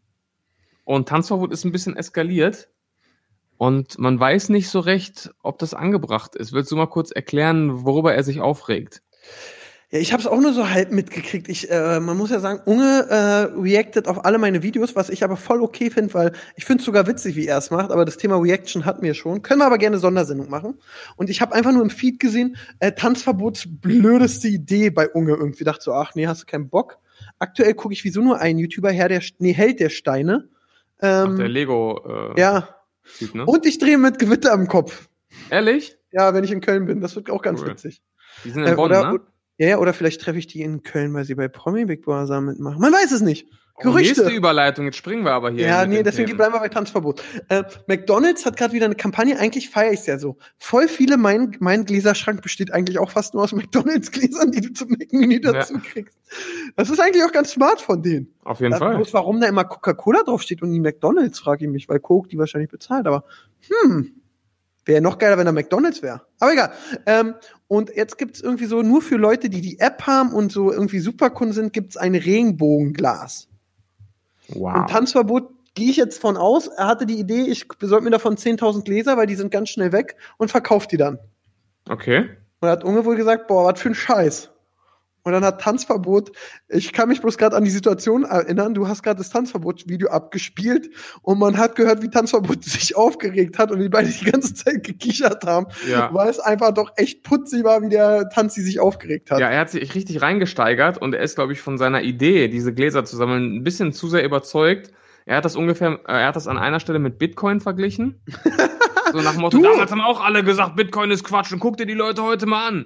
Und 0.83 1.07
Tanzverbot 1.07 1.51
ist 1.51 1.65
ein 1.65 1.71
bisschen 1.71 1.95
eskaliert. 1.95 2.69
Und 3.57 3.99
man 3.99 4.19
weiß 4.19 4.49
nicht 4.49 4.69
so 4.69 4.79
recht, 4.79 5.31
ob 5.43 5.59
das 5.59 5.73
angebracht 5.73 6.35
ist. 6.35 6.53
Willst 6.53 6.71
du 6.71 6.77
mal 6.77 6.87
kurz 6.87 7.11
erklären, 7.11 7.83
worüber 7.85 8.15
er 8.15 8.23
sich 8.23 8.39
aufregt? 8.39 9.03
Ja, 9.91 9.97
ich 9.97 10.13
habe 10.13 10.21
es 10.21 10.27
auch 10.27 10.39
nur 10.39 10.53
so 10.53 10.69
halb 10.69 10.91
mitgekriegt. 10.91 11.49
Ich, 11.49 11.71
äh, 11.71 11.99
man 11.99 12.15
muss 12.15 12.29
ja 12.29 12.39
sagen, 12.39 12.61
Unge 12.65 13.07
äh, 13.09 13.59
reactet 13.59 14.07
auf 14.07 14.23
alle 14.23 14.37
meine 14.37 14.61
Videos, 14.61 14.95
was 14.95 15.09
ich 15.09 15.23
aber 15.23 15.35
voll 15.35 15.63
okay 15.63 15.89
finde, 15.89 16.13
weil 16.13 16.31
ich 16.55 16.65
finde 16.65 16.81
es 16.81 16.85
sogar 16.85 17.07
witzig, 17.07 17.35
wie 17.35 17.47
er 17.47 17.57
es 17.57 17.71
macht. 17.71 17.89
Aber 17.91 18.05
das 18.05 18.17
Thema 18.17 18.35
Reaction 18.37 18.85
hatten 18.85 19.01
wir 19.01 19.15
schon. 19.15 19.41
Können 19.41 19.61
wir 19.61 19.65
aber 19.65 19.79
gerne 19.79 19.97
Sondersendung 19.97 20.47
machen. 20.49 20.75
Und 21.15 21.31
ich 21.31 21.41
habe 21.41 21.55
einfach 21.55 21.71
nur 21.71 21.81
im 21.81 21.89
Feed 21.89 22.19
gesehen, 22.19 22.55
äh, 22.79 22.91
Tanzverbots 22.91 23.65
blödeste 23.67 24.47
Idee 24.47 24.91
bei 24.91 25.09
Unge 25.09 25.31
irgendwie. 25.31 25.63
Dachte 25.63 25.83
so, 25.83 25.93
ach 25.93 26.13
nee, 26.13 26.27
hast 26.27 26.43
du 26.43 26.45
keinen 26.45 26.69
Bock? 26.69 26.99
Aktuell 27.39 27.73
gucke 27.73 27.93
ich 27.93 28.03
wieso 28.03 28.21
nur 28.21 28.39
einen 28.39 28.59
YouTuber 28.59 28.91
her, 28.91 29.09
der 29.09 29.23
nee, 29.39 29.53
Held 29.53 29.79
der 29.79 29.89
Steine. 29.89 30.49
Ähm, 31.01 31.29
Ach, 31.31 31.35
der 31.37 31.47
Lego. 31.49 32.33
Äh, 32.35 32.39
ja. 32.39 32.75
Typ, 33.17 33.33
ne? 33.33 33.45
Und 33.45 33.65
ich 33.65 33.79
drehe 33.79 33.97
mit 33.97 34.19
Gewitter 34.19 34.53
im 34.53 34.67
Kopf. 34.67 35.09
Ehrlich? 35.49 35.97
Ja, 36.11 36.33
wenn 36.35 36.43
ich 36.43 36.51
in 36.51 36.61
Köln 36.61 36.85
bin. 36.85 37.01
Das 37.01 37.15
wird 37.15 37.31
auch 37.31 37.41
ganz 37.41 37.61
Cool. 37.61 37.69
witzig. 37.69 38.03
Die 38.43 38.51
sind 38.51 38.63
in 38.63 38.73
Äh, 38.73 38.75
Bonn, 38.75 38.85
oder, 38.91 39.13
ne? 39.13 39.19
Ja, 39.59 39.67
ja, 39.67 39.77
oder 39.77 39.93
vielleicht 39.93 40.21
treffe 40.21 40.39
ich 40.39 40.47
die 40.47 40.61
in 40.61 40.83
Köln, 40.83 41.13
weil 41.13 41.25
sie 41.25 41.35
bei 41.35 41.47
Promi 41.47 41.85
Big 41.85 42.01
Brother 42.01 42.41
mitmachen. 42.41 42.79
Man 42.79 42.93
weiß 42.93 43.11
es 43.11 43.21
nicht. 43.21 43.47
Oh, 43.81 43.91
nächste 43.93 44.15
Gerüchte. 44.23 44.35
Überleitung, 44.37 44.85
jetzt 44.85 44.97
springen 44.97 45.23
wir 45.23 45.31
aber 45.31 45.51
hier. 45.51 45.65
ja, 45.65 45.85
nee, 45.85 46.03
deswegen 46.03 46.25
Themen. 46.27 46.37
bleiben 46.37 46.53
wir 46.53 46.59
bei 46.59 46.67
Tanzverbot. 46.67 47.23
Äh, 47.47 47.63
McDonalds 47.87 48.45
hat 48.45 48.57
gerade 48.57 48.73
wieder 48.73 48.85
eine 48.85 48.95
Kampagne, 48.95 49.39
eigentlich 49.39 49.69
feiere 49.69 49.93
ich 49.93 50.01
es 50.01 50.05
ja 50.05 50.17
so. 50.19 50.35
Voll 50.57 50.89
viele, 50.89 51.15
mein, 51.15 51.55
mein 51.61 51.85
Gläserschrank 51.85 52.41
besteht 52.41 52.73
eigentlich 52.73 52.99
auch 52.99 53.11
fast 53.11 53.33
nur 53.35 53.43
aus 53.43 53.53
McDonalds-Gläsern, 53.53 54.51
die 54.51 54.59
du 54.61 54.73
zum 54.73 54.89
Menü 55.11 55.39
dazu 55.39 55.75
kriegst. 55.79 56.17
Das 56.75 56.89
ist 56.89 56.99
eigentlich 56.99 57.23
auch 57.23 57.31
ganz 57.31 57.51
smart 57.51 57.79
von 57.79 58.01
denen. 58.03 58.33
Auf 58.43 58.59
jeden 58.59 58.73
Ja, 58.73 58.79
Fall. 58.79 58.95
bloß 58.97 59.13
warum 59.13 59.39
da 59.39 59.47
immer 59.47 59.63
Coca-Cola 59.63 60.23
draufsteht 60.23 60.61
und 60.61 60.71
nie 60.71 60.81
McDonalds, 60.81 61.39
frage 61.39 61.63
ich 61.65 61.71
mich, 61.71 61.87
weil 61.87 61.99
Coke 62.01 62.27
die 62.27 62.37
wahrscheinlich 62.37 62.69
bezahlt, 62.71 63.07
aber 63.07 63.23
hm, 63.83 64.11
wäre 64.85 65.01
noch 65.01 65.17
geiler, 65.19 65.37
wenn 65.37 65.45
da 65.45 65.53
McDonalds 65.53 66.01
wäre. 66.01 66.23
Aber 66.39 66.51
egal. 66.51 66.71
Ähm, 67.05 67.35
und 67.69 67.95
jetzt 67.95 68.17
gibt's 68.17 68.41
irgendwie 68.41 68.65
so, 68.65 68.81
nur 68.81 69.01
für 69.03 69.15
Leute, 69.15 69.47
die 69.47 69.61
die 69.61 69.79
App 69.79 70.07
haben 70.07 70.33
und 70.33 70.51
so 70.51 70.71
irgendwie 70.71 70.97
Superkunden 70.97 71.53
sind, 71.53 71.71
gibt's 71.71 71.97
ein 71.97 72.15
Regenbogenglas. 72.15 73.47
Wow. 74.49 74.75
Und 74.75 74.89
Tanzverbot 74.89 75.51
gehe 75.75 75.91
ich 75.91 75.97
jetzt 75.97 76.19
von 76.19 76.35
aus, 76.35 76.67
er 76.67 76.87
hatte 76.87 77.05
die 77.05 77.19
Idee, 77.19 77.43
ich 77.43 77.67
besorge 77.67 78.05
mir 78.05 78.09
davon 78.09 78.37
10.000 78.37 78.83
Gläser, 78.83 79.17
weil 79.17 79.27
die 79.27 79.35
sind 79.35 79.51
ganz 79.51 79.69
schnell 79.69 79.91
weg 79.91 80.15
und 80.37 80.49
verkauft 80.49 80.91
die 80.91 80.97
dann. 80.97 81.19
Okay. 81.87 82.29
Und 82.59 82.67
er 82.67 82.71
hat 82.71 82.83
Unge 82.83 83.05
wohl 83.05 83.15
gesagt, 83.15 83.47
boah, 83.47 83.71
was 83.71 83.79
für 83.79 83.89
ein 83.89 83.95
Scheiß. 83.95 84.49
Und 85.23 85.33
dann 85.33 85.43
hat 85.43 85.61
Tanzverbot, 85.61 86.31
ich 86.69 86.93
kann 86.93 87.09
mich 87.09 87.19
bloß 87.21 87.37
gerade 87.37 87.55
an 87.55 87.63
die 87.65 87.69
Situation 87.69 88.23
erinnern, 88.23 88.73
du 88.73 88.87
hast 88.87 89.03
gerade 89.03 89.17
das 89.17 89.29
Tanzverbot-Video 89.29 90.09
abgespielt 90.09 90.89
und 91.21 91.39
man 91.39 91.57
hat 91.57 91.75
gehört, 91.75 92.01
wie 92.01 92.09
Tanzverbot 92.09 92.63
sich 92.63 92.95
aufgeregt 92.95 93.59
hat 93.59 93.71
und 93.71 93.79
wie 93.81 93.89
beide 93.89 94.09
die 94.09 94.25
ganze 94.25 94.53
Zeit 94.53 94.83
gekichert 94.83 95.43
haben, 95.45 95.67
Ja. 95.89 96.09
weil 96.13 96.29
es 96.29 96.39
einfach 96.39 96.73
doch 96.73 96.91
echt 96.95 97.23
putzig 97.23 97.63
war, 97.63 97.81
wie 97.81 97.89
der 97.89 98.29
Tanzi 98.29 98.61
sich 98.61 98.79
aufgeregt 98.79 99.29
hat. 99.31 99.39
Ja, 99.39 99.49
er 99.49 99.59
hat 99.59 99.69
sich 99.69 99.93
richtig 99.93 100.21
reingesteigert 100.21 100.97
und 101.01 101.13
er 101.13 101.21
ist, 101.21 101.35
glaube 101.35 101.53
ich, 101.53 101.61
von 101.61 101.77
seiner 101.77 102.01
Idee, 102.01 102.47
diese 102.47 102.73
Gläser 102.73 103.03
zu 103.05 103.15
sammeln, 103.17 103.55
ein 103.57 103.63
bisschen 103.63 103.91
zu 103.93 104.07
sehr 104.07 104.23
überzeugt. 104.23 104.91
Er 105.25 105.37
hat 105.37 105.45
das 105.45 105.55
ungefähr, 105.55 105.99
äh, 106.07 106.21
er 106.21 106.27
hat 106.27 106.35
das 106.35 106.47
an 106.47 106.57
einer 106.57 106.79
Stelle 106.79 106.99
mit 106.99 107.19
Bitcoin 107.19 107.59
verglichen. 107.59 108.21
so 109.11 109.21
nach 109.21 109.35
Motto, 109.35 109.57
Du! 109.57 109.63
damals 109.63 109.91
haben 109.91 110.01
auch 110.01 110.23
alle 110.23 110.43
gesagt, 110.43 110.75
Bitcoin 110.75 111.11
ist 111.11 111.23
Quatsch 111.23 111.51
und 111.51 111.59
guck 111.59 111.77
dir 111.77 111.85
die 111.85 111.93
Leute 111.93 112.23
heute 112.23 112.45
mal 112.45 112.67
an. 112.67 112.85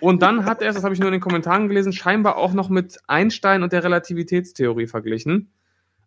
Und 0.00 0.22
dann 0.22 0.44
hat 0.44 0.62
er 0.62 0.68
es, 0.70 0.76
das 0.76 0.84
habe 0.84 0.94
ich 0.94 1.00
nur 1.00 1.08
in 1.08 1.12
den 1.12 1.20
Kommentaren 1.20 1.68
gelesen, 1.68 1.92
scheinbar 1.92 2.36
auch 2.36 2.52
noch 2.52 2.68
mit 2.68 2.98
Einstein 3.08 3.62
und 3.62 3.72
der 3.72 3.84
Relativitätstheorie 3.84 4.86
verglichen. 4.86 5.52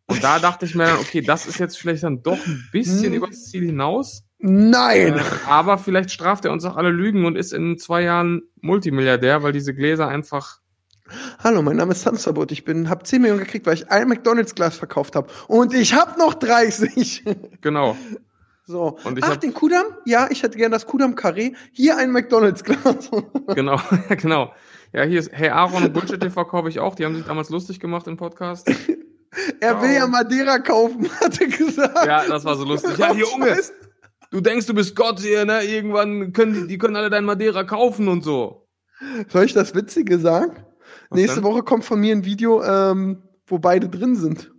Und 0.08 0.23
da 0.23 0.39
dachte 0.39 0.65
ich 0.65 0.76
mir 0.76 0.86
dann, 0.86 0.99
okay, 0.99 1.21
das 1.21 1.47
ist 1.47 1.60
jetzt 1.60 1.78
vielleicht 1.78 2.04
dann 2.04 2.21
doch 2.21 2.45
ein 2.45 2.63
bisschen 2.71 3.12
Hm. 3.12 3.13
übers 3.15 3.45
Ziel 3.49 3.65
hinaus. 3.65 4.23
Nein! 4.38 5.17
Äh, 5.17 5.21
aber 5.47 5.78
vielleicht 5.78 6.12
straft 6.12 6.45
er 6.45 6.52
uns 6.52 6.63
auch 6.63 6.76
alle 6.76 6.91
Lügen 6.91 7.26
und 7.26 7.36
ist 7.36 7.54
in 7.54 7.78
zwei 7.78 8.04
Jahren 8.04 8.43
Multimilliardär, 8.62 9.41
weil 9.43 9.52
diese 9.52 9.73
Gläser 9.73 10.08
einfach. 10.08 10.60
Hallo, 11.43 11.62
mein 11.62 11.78
Name 11.78 11.91
ist 11.91 12.04
Tanzverbot. 12.04 12.52
Ich 12.52 12.63
bin, 12.65 12.89
hab 12.89 13.06
10 13.06 13.21
Millionen 13.21 13.39
gekriegt, 13.41 13.65
weil 13.65 13.76
ich 13.76 13.91
ein 13.91 14.08
McDonalds-Glas 14.08 14.78
verkauft 14.78 15.15
habe. 15.15 15.30
Und 15.47 15.73
ich 15.73 15.93
hab 15.93 16.17
noch 16.17 16.34
30. 16.34 17.23
Genau. 17.62 17.95
So. 18.65 18.97
Und 19.04 19.17
ich 19.17 19.23
Ach, 19.23 19.32
hab- 19.32 19.41
den 19.41 19.54
Kudam? 19.54 19.86
Ja, 20.06 20.28
ich 20.32 20.41
hätte 20.43 20.58
gern 20.58 20.71
das 20.71 20.86
Kudam 20.88 21.13
Carré. 21.15 21.56
Hier 21.71 21.97
ein 21.97 22.12
McDonalds-Glas. 22.12 23.12
Genau, 23.56 23.75
ja, 24.10 24.15
genau. 24.21 24.54
Ja, 24.91 25.04
hier 25.04 25.19
ist 25.19 25.32
Hey 25.32 25.49
Aaron 25.49 25.84
und 25.84 25.93
Bullshit 25.93 26.19
TV 26.19 26.45
kaufe 26.45 26.69
ich 26.69 26.80
auch. 26.80 26.95
Die 26.95 27.06
haben 27.06 27.15
sich 27.15 27.25
damals 27.25 27.49
lustig 27.49 27.80
gemacht 27.80 28.08
im 28.08 28.17
Podcast. 28.17 28.67
er 29.60 29.82
will 29.82 29.89
Wow. 29.89 29.95
ja 29.97 30.08
Madeira 30.08 30.60
kaufen, 30.60 31.10
hat 31.19 31.39
er 31.41 31.47
gesagt. 31.47 32.06
Ja, 32.08 32.23
das 32.28 32.43
war 32.45 32.56
so 32.56 32.63
lustig. 32.65 32.97
Ja, 32.97 33.13
hier, 33.13 33.32
Unge, 33.34 33.47
Scheiße. 33.49 33.73
du 34.32 34.41
denkst, 34.41 34.65
du 34.65 34.73
bist 34.73 34.95
Gott 34.95 35.19
hier, 35.19 35.45
ne? 35.45 35.62
Irgendwann 35.63 36.34
können 36.34 36.54
die, 36.54 36.67
die 36.67 36.78
können 36.78 36.95
alle 36.95 37.10
dein 37.10 37.25
Madeira 37.25 37.63
kaufen 37.65 38.08
und 38.08 38.23
so. 38.23 38.67
Soll 39.28 39.43
ich 39.45 39.54
das 39.54 39.75
Witzige 39.75 40.17
sagen? 40.19 40.54
Was 41.10 41.19
Nächste 41.19 41.41
denn? 41.41 41.43
Woche 41.43 41.62
kommt 41.63 41.84
von 41.86 41.99
mir 41.99 42.15
ein 42.15 42.25
Video, 42.25 42.63
ähm, 42.63 43.21
wo 43.45 43.60
beide 43.60 43.89
drin 43.89 44.15
sind. 44.15 44.51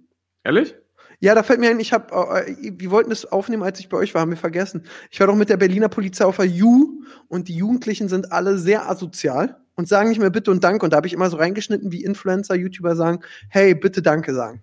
Ehrlich? 0.44 0.76
Ja, 1.20 1.34
da 1.34 1.42
fällt 1.42 1.60
mir 1.60 1.70
ein, 1.70 1.80
ich 1.80 1.92
hab, 1.92 2.12
äh, 2.12 2.56
wir 2.58 2.90
wollten 2.90 3.10
das 3.10 3.24
aufnehmen, 3.30 3.62
als 3.62 3.80
ich 3.80 3.88
bei 3.88 3.96
euch 3.96 4.14
war, 4.14 4.22
haben 4.22 4.30
wir 4.30 4.36
vergessen. 4.36 4.84
Ich 5.10 5.20
war 5.20 5.26
doch 5.26 5.34
mit 5.34 5.48
der 5.48 5.56
Berliner 5.56 5.88
Polizei 5.88 6.24
auf 6.24 6.36
der 6.36 6.46
U 6.62 7.02
und 7.28 7.48
die 7.48 7.56
Jugendlichen 7.56 8.08
sind 8.08 8.32
alle 8.32 8.58
sehr 8.58 8.88
asozial 8.90 9.56
und 9.74 9.88
sagen 9.88 10.08
nicht 10.08 10.18
mehr 10.18 10.30
bitte 10.30 10.50
und 10.50 10.62
danke. 10.64 10.84
Und 10.84 10.92
da 10.92 10.98
habe 10.98 11.06
ich 11.06 11.12
immer 11.12 11.30
so 11.30 11.36
reingeschnitten, 11.36 11.92
wie 11.92 12.04
Influencer, 12.04 12.54
YouTuber 12.54 12.96
sagen, 12.96 13.20
hey, 13.48 13.74
bitte 13.74 14.02
danke 14.02 14.34
sagen. 14.34 14.62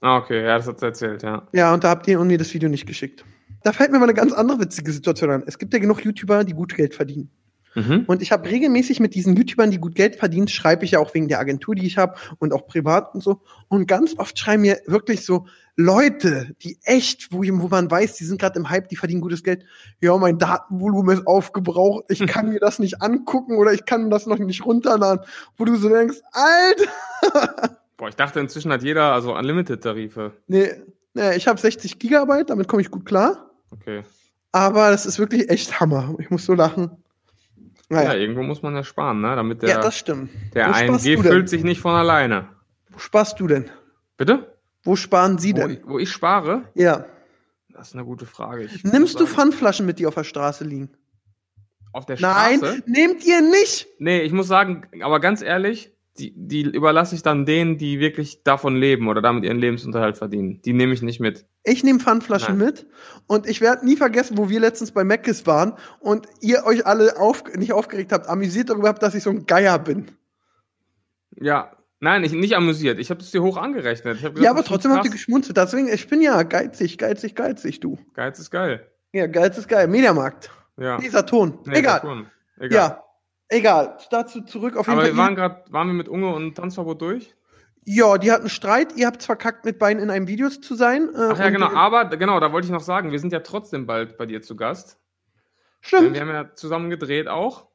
Ah, 0.00 0.16
okay, 0.16 0.44
ja, 0.44 0.56
das 0.56 0.66
hat's 0.66 0.82
erzählt, 0.82 1.22
ja. 1.22 1.48
Ja, 1.52 1.72
und 1.72 1.84
da 1.84 1.90
habt 1.90 2.08
ihr 2.08 2.18
mir 2.18 2.38
das 2.38 2.52
Video 2.52 2.68
nicht 2.68 2.86
geschickt. 2.86 3.24
Da 3.62 3.72
fällt 3.72 3.92
mir 3.92 3.98
mal 3.98 4.06
eine 4.06 4.14
ganz 4.14 4.32
andere 4.32 4.60
witzige 4.60 4.90
Situation 4.90 5.30
an. 5.30 5.44
Es 5.46 5.58
gibt 5.58 5.72
ja 5.72 5.78
genug 5.78 6.04
YouTuber, 6.04 6.42
die 6.42 6.54
gut 6.54 6.74
Geld 6.74 6.94
verdienen. 6.94 7.30
Mhm. 7.74 8.04
Und 8.06 8.22
ich 8.22 8.32
habe 8.32 8.48
regelmäßig 8.48 9.00
mit 9.00 9.14
diesen 9.14 9.36
YouTubern, 9.36 9.70
die 9.70 9.78
gut 9.78 9.94
Geld 9.94 10.16
verdienen, 10.16 10.48
schreibe 10.48 10.84
ich 10.84 10.92
ja 10.92 10.98
auch 10.98 11.14
wegen 11.14 11.28
der 11.28 11.38
Agentur, 11.40 11.74
die 11.74 11.86
ich 11.86 11.98
habe 11.98 12.14
und 12.38 12.52
auch 12.52 12.66
privat 12.66 13.14
und 13.14 13.22
so. 13.22 13.40
Und 13.68 13.86
ganz 13.86 14.18
oft 14.18 14.38
schreiben 14.38 14.62
mir 14.62 14.80
wirklich 14.86 15.24
so 15.24 15.46
Leute, 15.76 16.54
die 16.62 16.78
echt, 16.82 17.32
wo, 17.32 17.40
wo 17.40 17.68
man 17.68 17.90
weiß, 17.90 18.16
die 18.16 18.24
sind 18.24 18.40
gerade 18.40 18.58
im 18.58 18.68
Hype, 18.68 18.88
die 18.88 18.96
verdienen 18.96 19.22
gutes 19.22 19.42
Geld. 19.42 19.64
Ja, 20.00 20.16
mein 20.18 20.38
Datenvolumen 20.38 21.18
ist 21.18 21.26
aufgebraucht, 21.26 22.04
ich 22.08 22.26
kann 22.26 22.50
mir 22.50 22.60
das 22.60 22.78
nicht 22.78 23.00
angucken 23.00 23.56
oder 23.56 23.72
ich 23.72 23.86
kann 23.86 24.10
das 24.10 24.26
noch 24.26 24.38
nicht 24.38 24.66
runterladen. 24.66 25.24
Wo 25.56 25.64
du 25.64 25.76
so 25.76 25.88
denkst, 25.88 26.18
Alter, 26.32 27.78
Boah, 27.96 28.08
ich 28.08 28.16
dachte, 28.16 28.40
inzwischen 28.40 28.72
hat 28.72 28.82
jeder 28.82 29.12
also 29.12 29.34
Unlimited-Tarife. 29.36 30.32
nee, 30.48 30.72
nee 31.14 31.36
ich 31.36 31.46
habe 31.46 31.60
60 31.60 31.98
Gigabyte, 31.98 32.50
damit 32.50 32.66
komme 32.68 32.82
ich 32.82 32.90
gut 32.90 33.04
klar. 33.04 33.50
Okay. 33.70 34.02
Aber 34.50 34.90
das 34.90 35.06
ist 35.06 35.18
wirklich 35.18 35.48
echt 35.48 35.80
Hammer. 35.80 36.14
Ich 36.18 36.28
muss 36.28 36.44
so 36.44 36.54
lachen. 36.54 37.01
Ja, 37.92 38.04
Naja. 38.04 38.14
irgendwo 38.14 38.42
muss 38.42 38.62
man 38.62 38.74
ja 38.74 38.84
sparen, 38.84 39.20
ne? 39.20 39.36
Damit 39.36 39.62
der, 39.62 39.68
Ja, 39.70 39.80
das 39.80 39.96
stimmt. 39.98 40.30
der 40.54 40.68
Wo 40.68 40.72
sparst 40.74 41.04
1G 41.06 41.16
du 41.16 41.22
denn? 41.22 41.32
füllt 41.32 41.48
sich 41.48 41.62
nicht 41.64 41.80
von 41.80 41.94
alleine. 41.94 42.48
Wo 42.90 42.98
sparst 42.98 43.38
du 43.40 43.46
denn? 43.46 43.70
Bitte? 44.16 44.56
Wo 44.82 44.96
sparen 44.96 45.38
Sie 45.38 45.52
Wo, 45.52 45.56
denn? 45.58 45.70
ich- 45.70 45.80
wo 45.86 45.98
ich 45.98 46.10
spare? 46.10 46.64
Ja. 46.74 47.04
Das 47.68 47.88
ist 47.88 47.94
eine 47.94 48.04
gute 48.04 48.26
Frage. 48.26 48.64
Ich 48.64 48.82
Nimmst 48.84 49.18
du 49.20 49.26
Pfandflaschen 49.26 49.86
mit, 49.86 49.98
die 49.98 50.06
auf 50.06 50.14
der 50.14 50.24
Straße 50.24 50.64
liegen? 50.64 50.90
auf 51.94 52.06
der 52.06 52.18
Nein, 52.20 52.58
Straße? 52.58 52.82
nehmt 52.86 53.22
ihr 53.26 53.42
nicht. 53.42 53.86
Nee, 53.98 54.22
ich 54.22 54.32
muss 54.32 54.48
sagen, 54.48 54.86
aber 55.02 55.20
ganz 55.20 55.42
ehrlich, 55.42 55.91
die, 56.18 56.34
die 56.36 56.62
überlasse 56.62 57.14
ich 57.14 57.22
dann 57.22 57.46
denen, 57.46 57.78
die 57.78 57.98
wirklich 57.98 58.42
davon 58.42 58.76
leben 58.76 59.08
oder 59.08 59.22
damit 59.22 59.44
ihren 59.44 59.58
Lebensunterhalt 59.58 60.18
verdienen. 60.18 60.60
Die 60.62 60.74
nehme 60.74 60.92
ich 60.92 61.00
nicht 61.00 61.20
mit. 61.20 61.46
Ich 61.64 61.84
nehme 61.84 62.00
Pfandflaschen 62.00 62.58
Nein. 62.58 62.66
mit 62.66 62.86
und 63.26 63.46
ich 63.46 63.60
werde 63.60 63.86
nie 63.86 63.96
vergessen, 63.96 64.36
wo 64.36 64.48
wir 64.48 64.60
letztens 64.60 64.92
bei 64.92 65.04
Meckes 65.04 65.46
waren 65.46 65.74
und 66.00 66.26
ihr 66.40 66.64
euch 66.64 66.86
alle 66.86 67.16
auf, 67.18 67.44
nicht 67.54 67.72
aufgeregt 67.72 68.12
habt, 68.12 68.28
amüsiert 68.28 68.68
darüber 68.68 68.88
habt, 68.88 69.02
dass 69.02 69.14
ich 69.14 69.22
so 69.22 69.30
ein 69.30 69.46
Geier 69.46 69.78
bin. 69.78 70.10
Ja, 71.40 71.72
nein, 72.00 72.24
ich 72.24 72.32
nicht 72.32 72.56
amüsiert. 72.56 72.98
Ich 72.98 73.08
habe 73.08 73.20
das 73.20 73.30
dir 73.30 73.42
hoch 73.42 73.56
angerechnet. 73.56 74.18
Gesagt, 74.18 74.38
ja, 74.38 74.50
aber 74.50 74.64
trotzdem 74.64 74.92
habt 74.92 75.06
ihr 75.06 75.10
geschmunzelt. 75.10 75.56
Deswegen, 75.56 75.88
ich 75.88 76.08
bin 76.08 76.20
ja 76.20 76.42
geizig, 76.42 76.98
geizig, 76.98 77.34
geizig, 77.34 77.80
du. 77.80 77.98
Geiz 78.12 78.38
ist 78.38 78.50
geil. 78.50 78.86
Ja, 79.12 79.26
Geiz 79.26 79.56
ist 79.56 79.68
geil. 79.68 79.88
Mediamarkt. 79.88 80.50
Ja. 80.76 80.98
Nee, 80.98 81.08
Saturn. 81.08 81.58
Nee, 81.64 81.78
Egal. 81.78 82.26
Egal. 82.58 82.70
Ja. 82.70 83.01
Egal. 83.52 83.96
Dazu 84.10 84.40
zurück 84.42 84.76
auf 84.76 84.86
jeden 84.86 84.98
Aber 84.98 85.06
Fall. 85.06 85.16
wir 85.16 85.22
waren 85.22 85.34
gerade, 85.36 85.64
waren 85.70 85.86
wir 85.88 85.94
mit 85.94 86.08
Unge 86.08 86.34
und 86.34 86.54
Tanzverbot 86.56 87.00
durch? 87.00 87.34
ja, 87.84 88.16
die 88.16 88.30
hatten 88.30 88.48
Streit. 88.48 88.94
Ihr 88.96 89.08
habt 89.08 89.24
verkackt, 89.24 89.64
mit 89.64 89.78
beiden 89.80 90.00
in 90.02 90.08
einem 90.08 90.28
Video 90.28 90.48
zu 90.48 90.74
sein. 90.76 91.08
äh, 91.16 91.30
Ach 91.32 91.38
ja, 91.38 91.50
genau. 91.50 91.68
Aber 91.74 92.04
genau, 92.16 92.38
da 92.38 92.52
wollte 92.52 92.66
ich 92.66 92.72
noch 92.72 92.80
sagen, 92.80 93.10
wir 93.10 93.18
sind 93.18 93.32
ja 93.32 93.40
trotzdem 93.40 93.86
bald 93.86 94.16
bei 94.16 94.24
dir 94.26 94.40
zu 94.40 94.54
Gast. 94.54 95.00
Stimmt. 95.80 96.14
Wir 96.14 96.20
haben 96.20 96.28
ja 96.28 96.54
zusammen 96.54 96.90
gedreht 96.90 97.26
auch. 97.28 97.66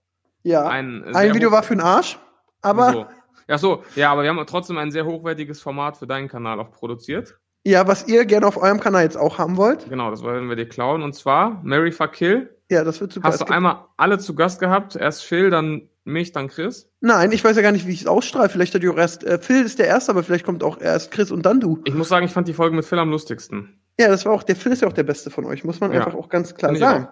ja. 0.44 0.66
Ein, 0.66 1.04
Ein, 1.14 1.36
Video 1.36 1.52
war 1.52 1.62
für 1.64 1.76
den 1.76 1.82
Arsch. 1.82 2.18
Aber 2.62 2.92
so. 2.94 3.06
Ja, 3.50 3.58
so. 3.58 3.84
Ja, 3.96 4.12
aber 4.14 4.24
wir 4.24 4.30
haben 4.30 4.46
trotzdem 4.48 4.78
ein 4.78 4.92
sehr 4.92 5.06
hochwertiges 5.06 5.62
Format 5.62 5.98
für 5.98 6.08
deinen 6.08 6.30
Kanal 6.30 6.60
auch 6.62 6.72
produziert. 6.72 7.38
ja, 7.66 7.86
was 7.86 8.08
ihr 8.08 8.24
gerne 8.26 8.48
auf 8.48 8.56
eurem 8.56 8.80
Kanal 8.80 9.04
jetzt 9.04 9.18
auch 9.18 9.38
haben 9.40 9.58
wollt. 9.58 9.90
Genau, 9.90 10.10
das 10.10 10.24
wollen 10.24 10.48
wir 10.48 10.56
dir 10.56 10.70
klauen. 10.70 11.02
Und 11.04 11.16
zwar 11.16 11.60
Mary 11.64 11.92
Fuck 11.92 12.14
Kill. 12.14 12.57
Ja, 12.70 12.84
das 12.84 13.00
wird 13.00 13.14
super. 13.14 13.28
Hast 13.30 13.42
du 13.42 13.46
einmal 13.46 13.86
alle 13.98 14.20
zu 14.20 14.36
Gast 14.36 14.60
gehabt? 14.60 14.96
Erst 14.96 15.24
Phil, 15.24 15.50
dann 15.50 15.90
mich, 16.04 16.32
dann 16.32 16.48
Chris? 16.48 16.90
Nein, 17.02 17.32
ich 17.32 17.44
weiß 17.44 17.56
ja 17.56 17.62
gar 17.62 17.72
nicht, 17.72 17.88
wie 17.88 17.92
ich 17.94 18.02
es 18.02 18.08
ausstrahle. 18.08 18.50
Vielleicht 18.50 18.74
hat 18.76 18.84
ja 18.84 18.92
auch 18.92 18.98
erst, 18.98 19.24
äh, 19.24 19.40
Phil 19.40 19.64
ist 19.64 19.80
der 19.80 19.88
Erste, 19.88 20.12
aber 20.12 20.24
vielleicht 20.24 20.46
kommt 20.46 20.64
auch 20.64 20.80
erst 20.80 21.12
Chris 21.12 21.32
und 21.32 21.46
dann 21.46 21.60
du. 21.60 21.82
Ich 21.86 21.94
muss 21.94 22.10
sagen, 22.10 22.26
ich 22.26 22.32
fand 22.32 22.48
die 22.48 22.54
Folge 22.54 22.76
mit 22.76 22.86
Phil 22.86 23.00
am 23.00 23.10
lustigsten. 23.10 23.80
Ja, 24.00 24.08
das 24.10 24.26
war 24.26 24.34
auch, 24.34 24.44
der 24.44 24.56
Phil 24.56 24.72
ist 24.72 24.82
ja 24.82 24.88
auch 24.88 24.94
der 24.94 25.04
Beste 25.04 25.30
von 25.30 25.46
euch, 25.46 25.64
muss 25.64 25.80
man 25.80 25.92
Ja. 25.92 26.00
einfach 26.00 26.14
auch 26.16 26.30
ganz 26.30 26.56
klar 26.56 26.72
Finde 26.74 26.86
ich 26.86 26.90
sagen. 26.92 27.08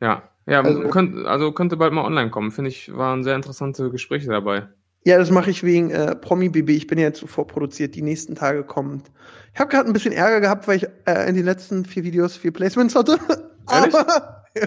Ja. 0.00 0.22
Ja, 0.46 0.62
Also- 0.62 0.88
könnt, 0.88 1.26
also 1.26 1.52
könnte 1.52 1.76
bald 1.76 1.92
mal 1.92 2.04
online 2.06 2.30
kommen. 2.30 2.50
Finde 2.52 2.70
ich, 2.70 2.96
waren 2.96 3.22
sehr 3.22 3.34
interessante 3.36 3.90
Gespräche 3.90 4.28
dabei. 4.30 4.68
Ja, 5.08 5.16
das 5.16 5.30
mache 5.30 5.48
ich 5.50 5.64
wegen 5.64 5.90
äh, 5.90 6.14
Promi 6.14 6.50
BB. 6.50 6.68
Ich 6.68 6.86
bin 6.86 6.98
ja 6.98 7.06
jetzt 7.06 7.20
so 7.20 7.26
vorproduziert, 7.26 7.94
die 7.94 8.02
nächsten 8.02 8.34
Tage 8.34 8.62
kommt. 8.62 9.10
Ich 9.54 9.58
habe 9.58 9.70
gerade 9.70 9.88
ein 9.88 9.94
bisschen 9.94 10.12
Ärger 10.12 10.42
gehabt, 10.42 10.68
weil 10.68 10.76
ich 10.76 10.86
äh, 11.06 11.26
in 11.26 11.34
den 11.34 11.46
letzten 11.46 11.86
vier 11.86 12.04
Videos 12.04 12.36
vier 12.36 12.52
Placements 12.52 12.94
hatte. 12.94 13.18
Ehrlich? 13.72 13.94
Aber 13.94 14.44
ja, 14.54 14.66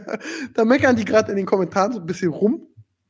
da 0.55 0.65
meckern 0.65 0.95
die 0.95 1.05
gerade 1.05 1.29
in 1.29 1.37
den 1.37 1.45
Kommentaren 1.45 1.93
so 1.93 1.99
ein 1.99 2.07
bisschen 2.07 2.29
rum. 2.29 2.65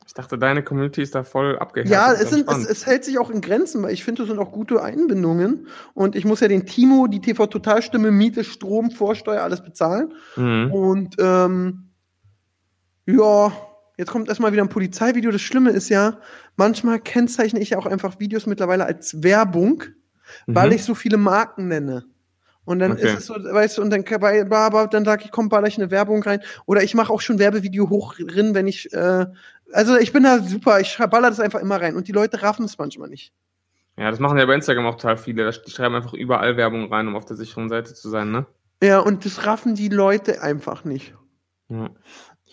Ich 0.06 0.14
dachte, 0.14 0.38
deine 0.38 0.62
Community 0.62 1.02
ist 1.02 1.16
da 1.16 1.24
voll 1.24 1.58
abgehärtet. 1.58 1.94
Ja, 1.94 2.12
es, 2.12 2.32
sind, 2.32 2.52
es, 2.52 2.66
es 2.66 2.86
hält 2.86 3.06
sich 3.06 3.18
auch 3.18 3.30
in 3.30 3.40
Grenzen, 3.40 3.82
weil 3.82 3.94
ich 3.94 4.04
finde, 4.04 4.24
das 4.24 4.30
sind 4.30 4.38
auch 4.38 4.52
gute 4.52 4.84
Einbindungen. 4.84 5.68
Und 5.94 6.18
ich 6.18 6.26
muss 6.26 6.42
ja 6.42 6.50
den 6.50 6.66
Timo, 6.66 7.08
die 7.08 7.22
TV-Totalstimme, 7.22 8.12
Miete, 8.12 8.44
Strom, 8.44 8.92
Vorsteuer, 8.92 9.42
alles 9.42 9.64
bezahlen. 9.64 10.14
Mhm. 10.36 10.70
Und 10.74 11.16
ähm, 11.18 11.92
ja, 13.06 13.54
jetzt 14.02 14.12
kommt 14.12 14.28
erstmal 14.28 14.52
wieder 14.52 14.64
ein 14.64 14.70
Polizeivideo. 14.70 15.32
Das 15.32 15.42
Schlimme 15.42 15.70
ist 15.70 15.90
ja, 15.90 16.18
manchmal 16.56 17.00
kennzeichne 17.00 17.60
ich 17.60 17.70
ja 17.70 17.78
auch 17.78 17.86
einfach 17.86 18.20
Videos 18.20 18.48
mittlerweile 18.48 18.86
als 18.86 19.22
Werbung, 19.24 19.84
weil 20.48 20.70
Mhm. 20.70 20.76
ich 20.76 20.84
so 20.84 20.96
viele 20.96 21.18
Marken 21.18 21.68
nenne. 21.68 22.06
Und 22.66 22.80
dann 22.80 22.92
Okay. 22.94 23.06
ist 23.08 23.20
es 23.20 23.26
so, 23.28 23.36
weißt 23.36 23.78
du, 23.78 23.82
und 23.82 23.90
dann, 23.92 24.04
dann 24.06 25.06
sage 25.06 25.24
ich, 25.26 25.32
komm, 25.32 25.50
baller 25.50 25.68
ich 25.68 25.78
eine 25.78 25.92
Werbung 25.92 26.22
rein. 26.24 26.42
Oder 26.66 26.84
ich 26.84 26.94
mache 26.96 27.12
auch 27.14 27.22
schon 27.22 27.40
Werbevideo 27.40 27.90
hoch 27.90 28.16
drin, 28.16 28.54
wenn 28.56 28.68
ich, 28.68 28.92
äh, 28.94 29.26
also 29.74 29.98
ich 29.98 30.12
bin 30.14 30.24
da 30.24 30.40
super, 30.40 30.80
ich 30.80 30.98
baller 30.98 31.30
das 31.30 31.40
einfach 31.40 31.60
immer 31.60 31.80
rein. 31.82 31.96
Und 31.96 32.08
die 32.08 32.12
Leute 32.12 32.42
raffen 32.42 32.66
es 32.66 32.78
manchmal 32.78 33.10
nicht. 33.10 33.34
Ja, 33.98 34.10
das 34.10 34.20
machen 34.20 34.38
ja 34.38 34.46
bei 34.46 34.56
Instagram 34.56 34.86
auch 34.88 34.96
total 34.96 35.18
viele. 35.18 35.44
Da- 35.44 35.52
Die 35.66 35.72
schreiben 35.72 35.96
einfach 35.96 36.14
überall 36.14 36.56
Werbung 36.58 36.92
rein, 36.92 37.08
um 37.08 37.16
auf 37.16 37.26
der 37.26 37.36
sicheren 37.36 37.70
Seite 37.70 37.94
zu 37.94 38.10
sein, 38.10 38.32
ne? 38.32 38.46
Ja, 38.82 39.00
und 39.00 39.26
das 39.26 39.46
raffen 39.46 39.76
die 39.76 39.90
Leute 39.90 40.42
einfach 40.42 40.86
nicht. 40.86 41.14
Ja. 41.70 41.90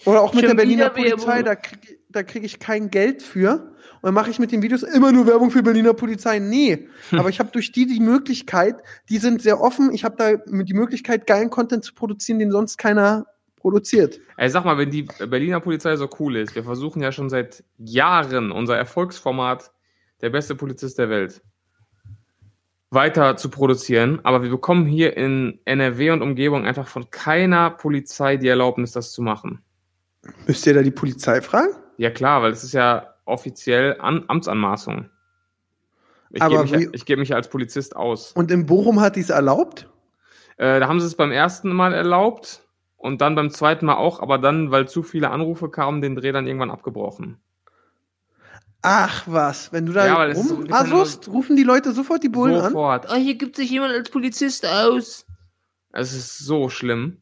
Oder 0.05 0.23
auch 0.23 0.33
mit 0.33 0.45
Schon 0.45 0.51
der 0.51 0.57
Berliner. 0.57 0.91
Polizei, 0.91 1.43
da 1.43 1.57
kriege 1.57 1.99
da 2.09 2.23
krieg 2.23 2.45
ich 2.45 2.59
kein 2.59 2.91
Geld 2.91 3.23
für. 3.23 3.73
Und 4.01 4.05
dann 4.05 4.15
mache 4.15 4.31
ich 4.31 4.39
mit 4.39 4.53
den 4.53 4.63
Videos 4.63 4.83
immer 4.83 5.13
nur 5.13 5.27
Werbung 5.27 5.51
für 5.51 5.63
Berliner 5.63 5.93
Polizei. 5.93 6.39
Nee, 6.39 6.89
aber 7.13 7.29
ich 7.31 7.41
habe 7.41 7.51
durch 7.51 7.73
die 7.73 7.87
die 7.87 8.01
Möglichkeit, 8.01 8.77
die 9.09 9.19
sind 9.19 9.43
sehr 9.43 9.61
offen, 9.61 9.93
ich 9.93 10.05
habe 10.05 10.17
da 10.17 10.37
die 10.37 10.75
Möglichkeit, 10.75 11.27
geilen 11.27 11.51
Content 11.51 11.85
zu 11.85 11.95
produzieren, 11.95 12.39
den 12.39 12.53
sonst 12.53 12.77
keiner 12.77 13.27
produziert. 13.57 14.21
Ey, 14.37 14.49
sag 14.49 14.65
mal, 14.65 14.79
wenn 14.79 14.91
die 14.91 15.03
Berliner 15.03 15.59
Polizei 15.59 15.97
so 15.97 16.09
cool 16.21 16.37
ist, 16.37 16.55
wir 16.55 16.63
versuchen 16.63 17.03
ja 17.03 17.11
schon 17.11 17.29
seit 17.29 17.65
Jahren 17.77 18.53
unser 18.53 18.77
Erfolgsformat, 18.77 19.73
der 20.21 20.31
beste 20.31 20.55
Polizist 20.55 20.99
der 20.99 21.11
Welt, 21.11 21.43
weiter 22.91 23.37
zu 23.37 23.51
produzieren, 23.51 24.21
aber 24.23 24.45
wir 24.45 24.51
bekommen 24.51 24.87
hier 24.87 25.17
in 25.17 25.59
NRW 25.65 26.11
und 26.11 26.23
Umgebung 26.23 26.65
einfach 26.67 26.87
von 26.87 27.11
keiner 27.11 27.71
Polizei 27.71 28.37
die 28.37 28.49
Erlaubnis, 28.49 28.93
das 28.93 29.13
zu 29.13 29.23
machen. 29.23 29.61
Müsst 30.47 30.67
ihr 30.67 30.75
da 30.75 30.83
die 30.83 30.91
Polizei 30.91 31.41
fragen? 31.41 31.75
Ja 31.97 32.11
klar, 32.11 32.43
weil 32.43 32.53
es 32.53 32.65
ist 32.65 32.73
ja 32.73 33.15
offiziell 33.25 33.97
An 34.01 34.25
Amtsanmaßung. 34.29 35.11
Ich 36.31 36.47
gebe 36.47 36.65
mich, 36.65 37.05
gebe 37.05 37.21
mich 37.21 37.35
als 37.35 37.49
Polizist 37.49 37.97
aus. 37.97 38.33
Und 38.33 38.51
in 38.51 38.67
Bochum 38.67 39.01
hat 39.01 39.17
die 39.17 39.21
es 39.21 39.31
erlaubt? 39.31 39.89
Äh, 40.59 40.81
da 40.81 40.89
haben 40.89 41.01
sie 41.01 41.07
es 41.07 41.15
beim 41.15 41.31
ersten 41.31 41.71
Mal 41.71 41.95
erlaubt 41.95 42.63
und 42.97 43.21
dann 43.21 43.35
beim 43.35 43.51
zweiten 43.51 43.87
Mal 43.87 43.97
auch, 43.97 44.21
aber 44.21 44.39
dann, 44.39 44.71
weil 44.71 44.89
zu 44.89 45.03
viele 45.03 45.31
Anrufe 45.31 45.71
kamen, 45.71 46.03
den 46.03 46.17
Dreh 46.17 46.33
dann 46.33 46.47
irgendwann 46.47 46.71
abgebrochen. 46.71 47.39
Ach 48.83 49.25
was, 49.27 49.73
wenn 49.73 49.87
du 49.87 49.93
da 49.93 50.07
Ja, 50.07 50.33
rum 50.33 50.67
Asust, 50.71 51.29
rufen 51.29 51.57
die 51.57 51.65
Leute 51.65 51.93
sofort 51.93 52.23
die 52.23 52.29
Bullen 52.29 52.57
an? 52.57 52.73
Sofort. 52.73 53.07
Oh, 53.11 53.17
hier 53.17 53.35
gibt 53.35 53.57
sich 53.57 53.71
jemand 53.71 53.93
als 53.93 54.11
Polizist 54.11 54.67
aus. 54.67 55.27
Es 55.93 56.13
ist 56.13 56.39
so 56.39 56.69
schlimm. 56.69 57.19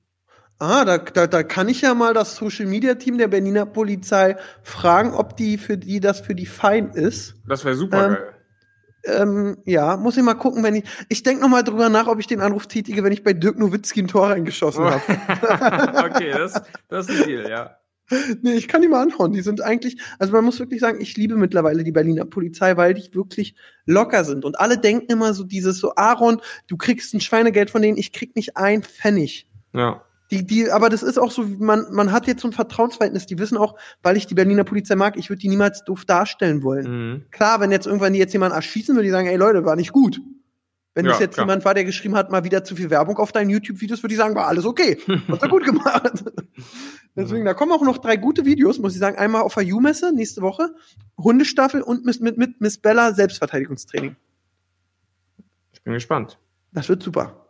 Ah, 0.59 0.87
da, 0.87 0.99
da, 0.99 1.27
da 1.27 1.42
kann 1.42 1.69
ich 1.69 1.83
ja 1.83 1.95
mal 1.95 2.14
das 2.14 2.37
Social 2.37 2.66
Media 2.66 2.95
Team 2.95 3.19
der 3.19 3.29
Berliner 3.29 3.66
Polizei 3.66 4.37
fragen, 4.62 5.12
ob 5.12 5.37
die 5.37 5.59
für 5.59 5.77
die 5.77 6.01
das 6.01 6.21
für 6.21 6.35
die 6.35 6.47
fein 6.47 6.90
ist. 6.90 7.35
Das 7.47 7.64
wäre 7.64 7.75
super 7.75 8.07
Ähm, 8.07 8.14
geil. 8.14 8.33
Ähm, 9.07 9.59
ja, 9.66 9.97
muss 9.97 10.16
ich 10.16 10.23
mal 10.23 10.35
gucken, 10.35 10.62
wenn 10.64 10.77
ich. 10.77 10.85
Ich 11.09 11.23
denke 11.23 11.42
noch 11.42 11.49
mal 11.49 11.62
drüber 11.62 11.88
nach, 11.88 12.07
ob 12.07 12.19
ich 12.19 12.27
den 12.27 12.40
Anruf 12.40 12.66
tätige, 12.66 13.05
wenn 13.05 13.12
ich 13.12 13.23
bei 13.23 13.35
Dirk 13.35 13.59
Nowitzki 13.59 14.01
ein 14.01 14.09
Tor 14.09 14.31
reingeschossen 14.31 14.85
habe. 14.85 15.03
okay, 16.11 16.33
das, 16.33 16.61
das 16.88 17.09
ist 17.09 17.21
ein 17.21 17.27
Deal, 17.27 17.49
ja. 17.49 17.77
nee, 18.42 18.55
ich 18.55 18.66
kann 18.66 18.83
die 18.83 18.88
mal 18.88 19.03
anhauen. 19.03 19.33
Die 19.33 19.42
sind 19.42 19.61
eigentlich, 19.61 20.01
also 20.19 20.33
man 20.33 20.45
muss 20.45 20.59
wirklich 20.59 20.81
sagen, 20.81 21.01
ich 21.01 21.16
liebe 21.16 21.37
mittlerweile 21.37 21.85
die 21.85 21.92
Berliner 21.92 22.25
Polizei, 22.25 22.77
weil 22.77 22.95
die 22.95 23.14
wirklich 23.14 23.55
locker 23.85 24.25
sind. 24.25 24.45
Und 24.45 24.59
alle 24.59 24.79
denken 24.79 25.12
immer 25.12 25.35
so 25.35 25.45
dieses 25.45 25.79
so, 25.79 25.95
Aaron, 25.97 26.40
du 26.66 26.77
kriegst 26.77 27.14
ein 27.14 27.21
Schweinegeld 27.21 27.71
von 27.71 27.83
denen, 27.83 27.99
ich 27.99 28.12
krieg 28.12 28.35
nicht 28.37 28.57
ein 28.57 28.83
Pfennig. 28.83 29.49
Ja. 29.73 30.06
Die, 30.31 30.45
die, 30.45 30.71
aber 30.71 30.89
das 30.89 31.03
ist 31.05 31.19
auch 31.19 31.31
so, 31.31 31.45
man, 31.45 31.87
man 31.93 32.11
hat 32.11 32.27
jetzt 32.27 32.43
so 32.43 32.49
ein 32.49 32.53
Vertrauensverhältnis. 32.53 33.27
Die 33.27 33.39
wissen 33.39 33.57
auch, 33.57 33.77
weil 34.03 34.17
ich 34.17 34.27
die 34.27 34.35
Berliner 34.35 34.65
Polizei 34.65 34.97
mag, 34.97 35.17
ich 35.17 35.29
würde 35.31 35.39
die 35.41 35.49
niemals 35.49 35.85
doof 35.85 36.05
darstellen 36.05 36.62
wollen. 36.65 37.11
Mhm. 37.12 37.25
Klar, 37.31 37.61
wenn 37.61 37.71
jetzt 37.71 37.87
irgendwann 37.87 38.12
die 38.12 38.19
jetzt 38.19 38.33
jemanden 38.33 38.57
erschießen, 38.57 38.95
würde 38.97 39.05
die 39.05 39.12
sagen, 39.12 39.29
ey 39.29 39.37
Leute, 39.37 39.65
war 39.65 39.77
nicht 39.77 39.93
gut. 39.93 40.21
Wenn 40.95 41.05
Ja, 41.05 41.11
das 41.12 41.21
jetzt 41.21 41.35
klar. 41.35 41.47
jemand 41.47 41.65
war, 41.65 41.75
der 41.75 41.85
geschrieben 41.85 42.17
hat, 42.17 42.31
mal 42.33 42.43
wieder 42.43 42.65
zu 42.65 42.75
viel 42.75 42.89
Werbung 42.91 43.19
auf 43.19 43.31
deinen 43.31 43.51
YouTube-Videos, 43.51 44.03
würde 44.03 44.15
ich 44.15 44.19
sagen, 44.19 44.35
war 44.35 44.47
alles 44.49 44.65
okay. 44.65 44.99
Hast 45.29 45.43
du 45.43 45.49
gut 45.49 45.65
gemacht. 45.65 46.25
Deswegen, 47.15 47.45
da 47.45 47.55
kommen 47.55 47.73
auch 47.73 47.83
noch 47.83 47.99
drei 47.99 48.17
gute 48.17 48.45
Videos, 48.45 48.79
muss 48.79 48.95
ich 48.95 48.99
sagen. 48.99 49.17
Einmal 49.19 49.43
auf 49.43 49.55
der 49.55 49.65
U-Messe 49.65 50.12
nächste 50.15 50.43
Woche, 50.43 50.75
Hundestaffel 51.19 51.83
und 51.83 52.05
mit, 52.05 52.21
mit, 52.21 52.37
mit 52.37 52.61
Miss 52.61 52.79
Bella 52.79 53.12
Selbstverteidigungstraining. 53.15 54.17
Ich 55.73 55.83
bin 55.83 55.93
gespannt. 55.93 56.39
Das 56.73 56.89
wird 56.89 57.03
super. 57.03 57.47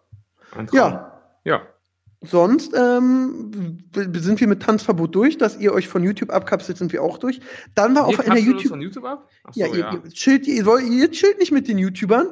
Ja, 0.73 1.21
Ja. 1.45 1.63
Sonst 2.23 2.73
ähm, 2.77 3.79
sind 3.95 4.41
wir 4.41 4.47
mit 4.49 4.63
Tanzverbot 4.63 5.15
durch, 5.15 5.39
dass 5.39 5.59
ihr 5.59 5.73
euch 5.73 5.89
von 5.89 6.03
YouTube 6.03 6.31
abkapselt, 6.31 6.79
sind 6.79 6.93
wir 6.93 7.03
auch 7.03 7.19
durch. 7.19 7.41
Dann 7.75 7.95
war 7.95 8.09
Ihr 8.11 8.19
einer 8.21 8.27
kapselt 8.29 8.39
uns 8.39 8.47
YouTube. 8.47 8.71
von 8.71 8.81
YouTube 8.83 9.05
ab? 9.05 9.29
Achso, 9.45 9.61
Ja, 9.61 9.67
ja. 9.67 9.75
ihr, 9.75 10.01
ihr, 10.05 10.11
chillt, 10.11 10.47
ihr, 10.47 10.65
wollt- 10.67 10.85
ihr 10.85 11.11
chillt 11.11 11.39
nicht 11.39 11.53
mit 11.53 11.69
den 11.69 11.79
YouTubern. 11.79 12.29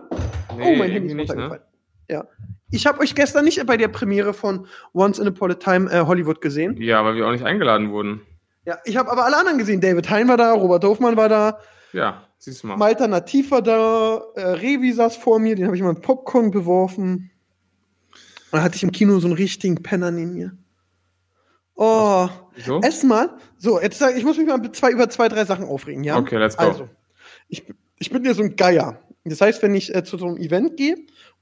Nee, 0.57 0.75
oh, 0.75 0.77
mein 0.79 0.90
Handy 0.90 1.09
ist 1.09 1.14
nicht, 1.14 1.29
ne? 1.29 1.35
runtergefallen. 1.35 1.62
Ja. 2.09 2.25
Ich 2.70 2.87
habe 2.87 3.01
euch 3.01 3.14
gestern 3.14 3.44
nicht 3.44 3.64
bei 3.66 3.77
der 3.77 3.88
Premiere 3.88 4.35
von 4.35 4.66
Once 4.92 5.18
in 5.18 5.29
a 5.29 5.55
Time 5.55 5.90
äh, 5.92 6.01
Hollywood 6.07 6.40
gesehen. 6.40 6.77
Ja, 6.81 7.05
weil 7.05 7.14
wir 7.14 7.27
auch 7.27 7.31
nicht 7.33 7.44
eingeladen 7.44 7.90
wurden. 7.92 8.20
Ja, 8.66 8.79
ich 8.85 8.97
habe 8.97 9.11
aber 9.12 9.25
alle 9.27 9.37
anderen 9.37 9.59
gesehen. 9.59 9.81
David 9.81 10.09
Hein 10.11 10.27
war 10.29 10.37
da, 10.37 10.53
Robert 10.53 10.83
Hofmann 10.85 11.16
war 11.16 11.29
da, 11.29 11.59
Ja, 11.92 12.23
siehst 12.38 12.62
du 12.62 12.68
mal. 12.68 12.77
Malta 12.77 13.07
Nativ 13.07 13.51
war 13.51 13.62
da, 13.62 14.23
äh, 14.35 14.40
Revi 14.40 14.92
saß 14.92 15.16
vor 15.16 15.38
mir, 15.38 15.55
den 15.55 15.66
habe 15.66 15.77
ich 15.77 15.83
mal 15.83 15.92
mit 15.92 16.03
Popcorn 16.03 16.51
beworfen. 16.51 17.31
Und 18.55 18.59
dann 18.59 18.67
hatte 18.67 18.77
ich 18.77 18.85
im 18.85 18.93
Kino 18.93 19.19
so 19.19 19.27
einen 19.27 19.35
richtigen 19.35 19.83
Penner 19.83 20.12
neben 20.12 20.33
mir. 20.33 20.57
Oh, 21.75 22.29
Wieso? 22.55 22.81
erstmal, 22.83 23.31
so, 23.59 23.81
jetzt 23.81 23.99
sag, 23.99 24.17
ich 24.17 24.23
muss 24.23 24.38
mich 24.38 24.47
mal 24.47 24.71
zwei, 24.71 24.93
über 24.93 25.09
zwei, 25.09 25.27
drei 25.27 25.45
Sachen 25.45 25.64
aufregen, 25.64 26.05
ja? 26.05 26.17
Okay, 26.17 26.37
let's 26.37 26.57
go. 26.57 26.62
Also, 26.62 26.88
ich, 27.49 27.64
ich 27.99 28.11
bin 28.11 28.25
ja 28.25 28.33
so 28.33 28.45
ein 28.45 28.55
Geier. 28.55 29.01
Das 29.25 29.40
heißt, 29.40 29.61
wenn 29.61 29.75
ich 29.75 29.93
äh, 29.93 30.05
zu 30.05 30.19
so 30.19 30.29
einem 30.29 30.37
Event 30.37 30.77
gehe 30.77 30.95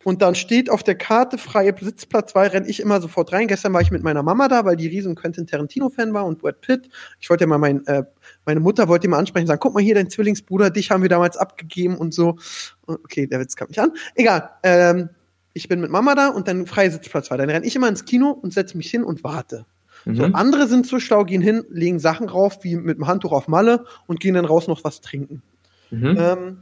und 0.05 0.23
dann 0.23 0.35
steht 0.35 0.71
auf 0.71 0.83
der 0.83 0.95
Karte 0.95 1.37
freie 1.37 1.75
Sitzplatz 1.79 2.33
2, 2.33 2.47
renne 2.47 2.67
ich 2.67 2.81
immer 2.81 2.99
sofort 3.03 3.31
rein. 3.31 3.47
Gestern 3.47 3.75
war 3.75 3.83
ich 3.83 3.91
mit 3.91 4.03
meiner 4.03 4.23
Mama 4.23 4.49
da, 4.49 4.65
weil 4.65 4.77
die 4.77 4.87
riesen 4.87 5.15
Quentin 5.15 5.47
Tarantino-Fan 5.47 6.15
war 6.15 6.25
und 6.25 6.39
Brad 6.39 6.63
Pitt. 6.63 6.89
Ich 7.21 7.29
wollte 7.29 7.45
ja 7.45 7.49
mal 7.49 7.59
mein, 7.59 7.87
äh, 7.89 8.05
meine 8.47 8.61
Mutter 8.61 8.89
wollte 8.89 9.07
mal 9.07 9.19
ansprechen, 9.19 9.47
sagen, 9.47 9.61
guck 9.61 9.75
mal 9.75 9.83
hier, 9.83 9.97
dein 9.97 10.09
Zwillingsbruder, 10.09 10.71
dich 10.71 10.91
haben 10.91 11.03
wir 11.03 11.11
damals 11.11 11.37
abgegeben 11.37 11.99
und 11.99 12.15
so. 12.15 12.39
Okay, 12.87 13.27
der 13.27 13.39
Witz 13.39 13.55
kam 13.55 13.69
nicht 13.69 13.81
an. 13.81 13.93
Egal. 14.15 14.49
Ähm, 14.63 15.11
ich 15.55 15.69
bin 15.69 15.81
mit 15.81 15.91
Mama 15.91 16.15
da 16.15 16.29
und 16.29 16.49
dann 16.49 16.67
freie 16.67 16.91
Sitzplatz 16.91 17.27
2. 17.27 17.37
Dann 17.37 17.51
renne 17.51 17.67
ich 17.67 17.77
immer 17.77 17.89
ins 17.89 18.05
Kino 18.05 18.31
und 18.31 18.53
setze 18.53 18.77
mich 18.77 18.91
hin 18.91 19.05
und 19.05 19.25
warte. 19.25 19.67
So, 20.05 20.27
Mhm. 20.27 20.35
andere 20.35 20.67
sind 20.67 20.87
so 20.87 20.99
schlau, 20.99 21.25
gehen 21.25 21.43
hin, 21.43 21.65
legen 21.71 22.01
Sachen 22.01 22.29
rauf, 22.29 22.59
wie 22.63 22.75
mit 22.77 22.99
dem 22.99 23.07
Handtuch 23.07 23.31
auf 23.33 23.47
Malle 23.47 23.85
und 24.07 24.19
gehen 24.19 24.35
dann 24.35 24.45
raus 24.45 24.67
noch 24.67 24.83
was 24.83 25.01
trinken. 25.01 25.43
Mhm. 25.91 26.17
Ähm, 26.19 26.59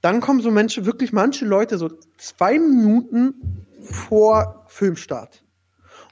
dann 0.00 0.20
kommen 0.20 0.40
so 0.40 0.50
Menschen, 0.50 0.84
wirklich 0.84 1.12
manche 1.12 1.44
Leute, 1.44 1.78
so 1.78 1.90
zwei 2.18 2.58
Minuten 2.58 3.66
vor 3.88 4.64
Filmstart. 4.66 5.44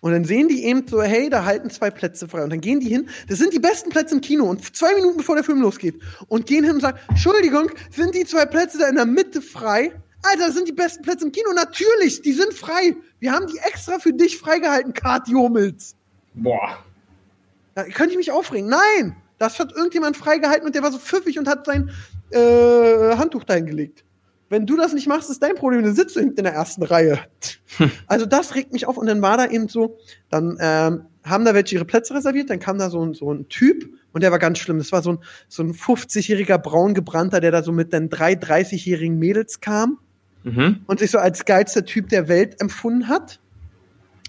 Und 0.01 0.13
dann 0.13 0.25
sehen 0.25 0.49
die 0.49 0.65
eben 0.65 0.87
so, 0.87 1.03
hey, 1.03 1.29
da 1.29 1.45
halten 1.45 1.69
zwei 1.71 1.91
Plätze 1.91 2.27
frei. 2.29 2.43
Und 2.45 2.51
dann 2.51 2.61
gehen 2.61 2.81
die 2.81 2.89
hin, 2.89 3.09
das 3.29 3.39
sind 3.39 3.53
die 3.53 3.59
besten 3.59 3.91
Plätze 3.91 4.15
im 4.15 4.21
Kino. 4.21 4.45
Und 4.45 4.75
zwei 4.75 4.95
Minuten 4.95 5.19
bevor 5.19 5.35
der 5.35 5.45
Film 5.45 5.61
losgeht. 5.61 6.01
Und 6.29 6.47
gehen 6.47 6.65
hin 6.65 6.75
und 6.75 6.81
sagen, 6.81 6.99
Entschuldigung, 7.09 7.71
sind 7.91 8.15
die 8.15 8.25
zwei 8.25 8.47
Plätze 8.47 8.79
da 8.79 8.89
in 8.89 8.95
der 8.95 9.05
Mitte 9.07 9.43
frei? 9.43 9.93
Alter, 10.23 10.47
das 10.47 10.55
sind 10.55 10.69
die 10.69 10.73
besten 10.73 11.03
Plätze 11.03 11.25
im 11.25 11.33
Kino. 11.33 11.53
Natürlich, 11.55 12.23
die 12.23 12.33
sind 12.33 12.53
frei. 12.53 12.97
Wir 13.19 13.33
haben 13.33 13.47
die 13.47 13.59
extra 13.59 13.99
für 13.99 14.13
dich 14.13 14.39
freigehalten, 14.39 14.93
Kati 14.93 15.33
Hummels. 15.33 15.97
Boah. 16.35 16.79
Da 17.75 17.85
könnte 17.85 18.13
ich 18.13 18.19
mich 18.19 18.33
aufregen. 18.33 18.69
Nein! 18.69 19.17
Das 19.39 19.59
hat 19.59 19.73
irgendjemand 19.75 20.19
freigehalten 20.19 20.67
und 20.67 20.75
der 20.75 20.83
war 20.83 20.93
so 20.93 20.99
pfiffig 20.99 21.39
und 21.39 21.49
hat 21.49 21.65
sein 21.65 21.91
äh, 22.31 23.17
Handtuch 23.17 23.45
dahin 23.45 23.65
gelegt. 23.65 24.05
wenn 24.51 24.67
du 24.67 24.77
das 24.77 24.93
nicht 24.93 25.07
machst, 25.07 25.31
ist 25.31 25.43
dein 25.43 25.55
Problem, 25.55 25.83
dann 25.83 25.95
sitzt 25.95 26.17
du 26.17 26.21
hinten 26.21 26.39
in 26.39 26.45
der 26.45 26.53
ersten 26.55 26.83
Reihe. 26.83 27.19
Also 28.07 28.27
das 28.27 28.55
regt 28.55 28.73
mich 28.73 28.87
auf 28.87 28.99
und 28.99 29.07
dann 29.07 29.23
war 29.23 29.39
da 29.39 29.47
eben 29.47 29.69
so, 29.69 29.97
dann 30.29 30.59
ähm, 30.61 31.07
haben 31.25 31.45
da 31.45 31.55
welche 31.55 31.77
ihre 31.77 31.85
Plätze 31.87 32.13
reserviert, 32.13 32.51
dann 32.51 32.59
kam 32.59 32.79
da 32.79 32.91
so 32.91 33.03
ein, 33.03 33.15
so 33.15 33.33
ein 33.33 33.49
Typ 33.49 33.89
und 34.13 34.23
der 34.23 34.33
war 34.33 34.39
ganz 34.39 34.59
schlimm. 34.59 34.77
Das 34.77 34.93
war 34.93 35.03
so 35.03 35.13
ein, 35.13 35.19
so 35.49 35.63
ein 35.63 35.73
50-jähriger 35.73 36.59
braungebrannter, 36.59 37.41
der 37.41 37.53
da 37.53 37.63
so 37.63 37.73
mit 37.73 37.93
den 37.93 38.11
drei 38.11 38.35
30-jährigen 38.35 39.19
Mädels 39.19 39.61
kam 39.61 39.99
Mhm. 40.43 40.81
und 40.87 41.01
sich 41.01 41.11
so 41.11 41.19
als 41.19 41.45
geilster 41.45 41.85
Typ 41.85 42.09
der 42.09 42.29
Welt 42.29 42.61
empfunden 42.61 43.09
hat. 43.09 43.41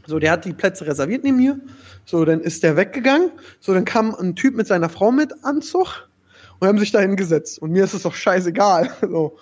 So, 0.05 0.19
der 0.19 0.31
hat 0.31 0.45
die 0.45 0.53
Plätze 0.53 0.85
reserviert 0.85 1.23
neben 1.23 1.37
mir. 1.37 1.59
So, 2.05 2.25
dann 2.25 2.41
ist 2.41 2.63
der 2.63 2.75
weggegangen. 2.75 3.31
So, 3.59 3.73
dann 3.73 3.85
kam 3.85 4.13
ein 4.15 4.35
Typ 4.35 4.55
mit 4.55 4.67
seiner 4.67 4.89
Frau 4.89 5.11
mit 5.11 5.31
Anzug 5.43 6.09
und 6.59 6.67
haben 6.67 6.79
sich 6.79 6.91
da 6.91 6.99
hingesetzt. 6.99 7.59
Und 7.59 7.71
mir 7.71 7.83
ist 7.83 7.93
es 7.93 8.03
doch 8.03 8.15
scheißegal. 8.15 8.89
So, 9.01 9.37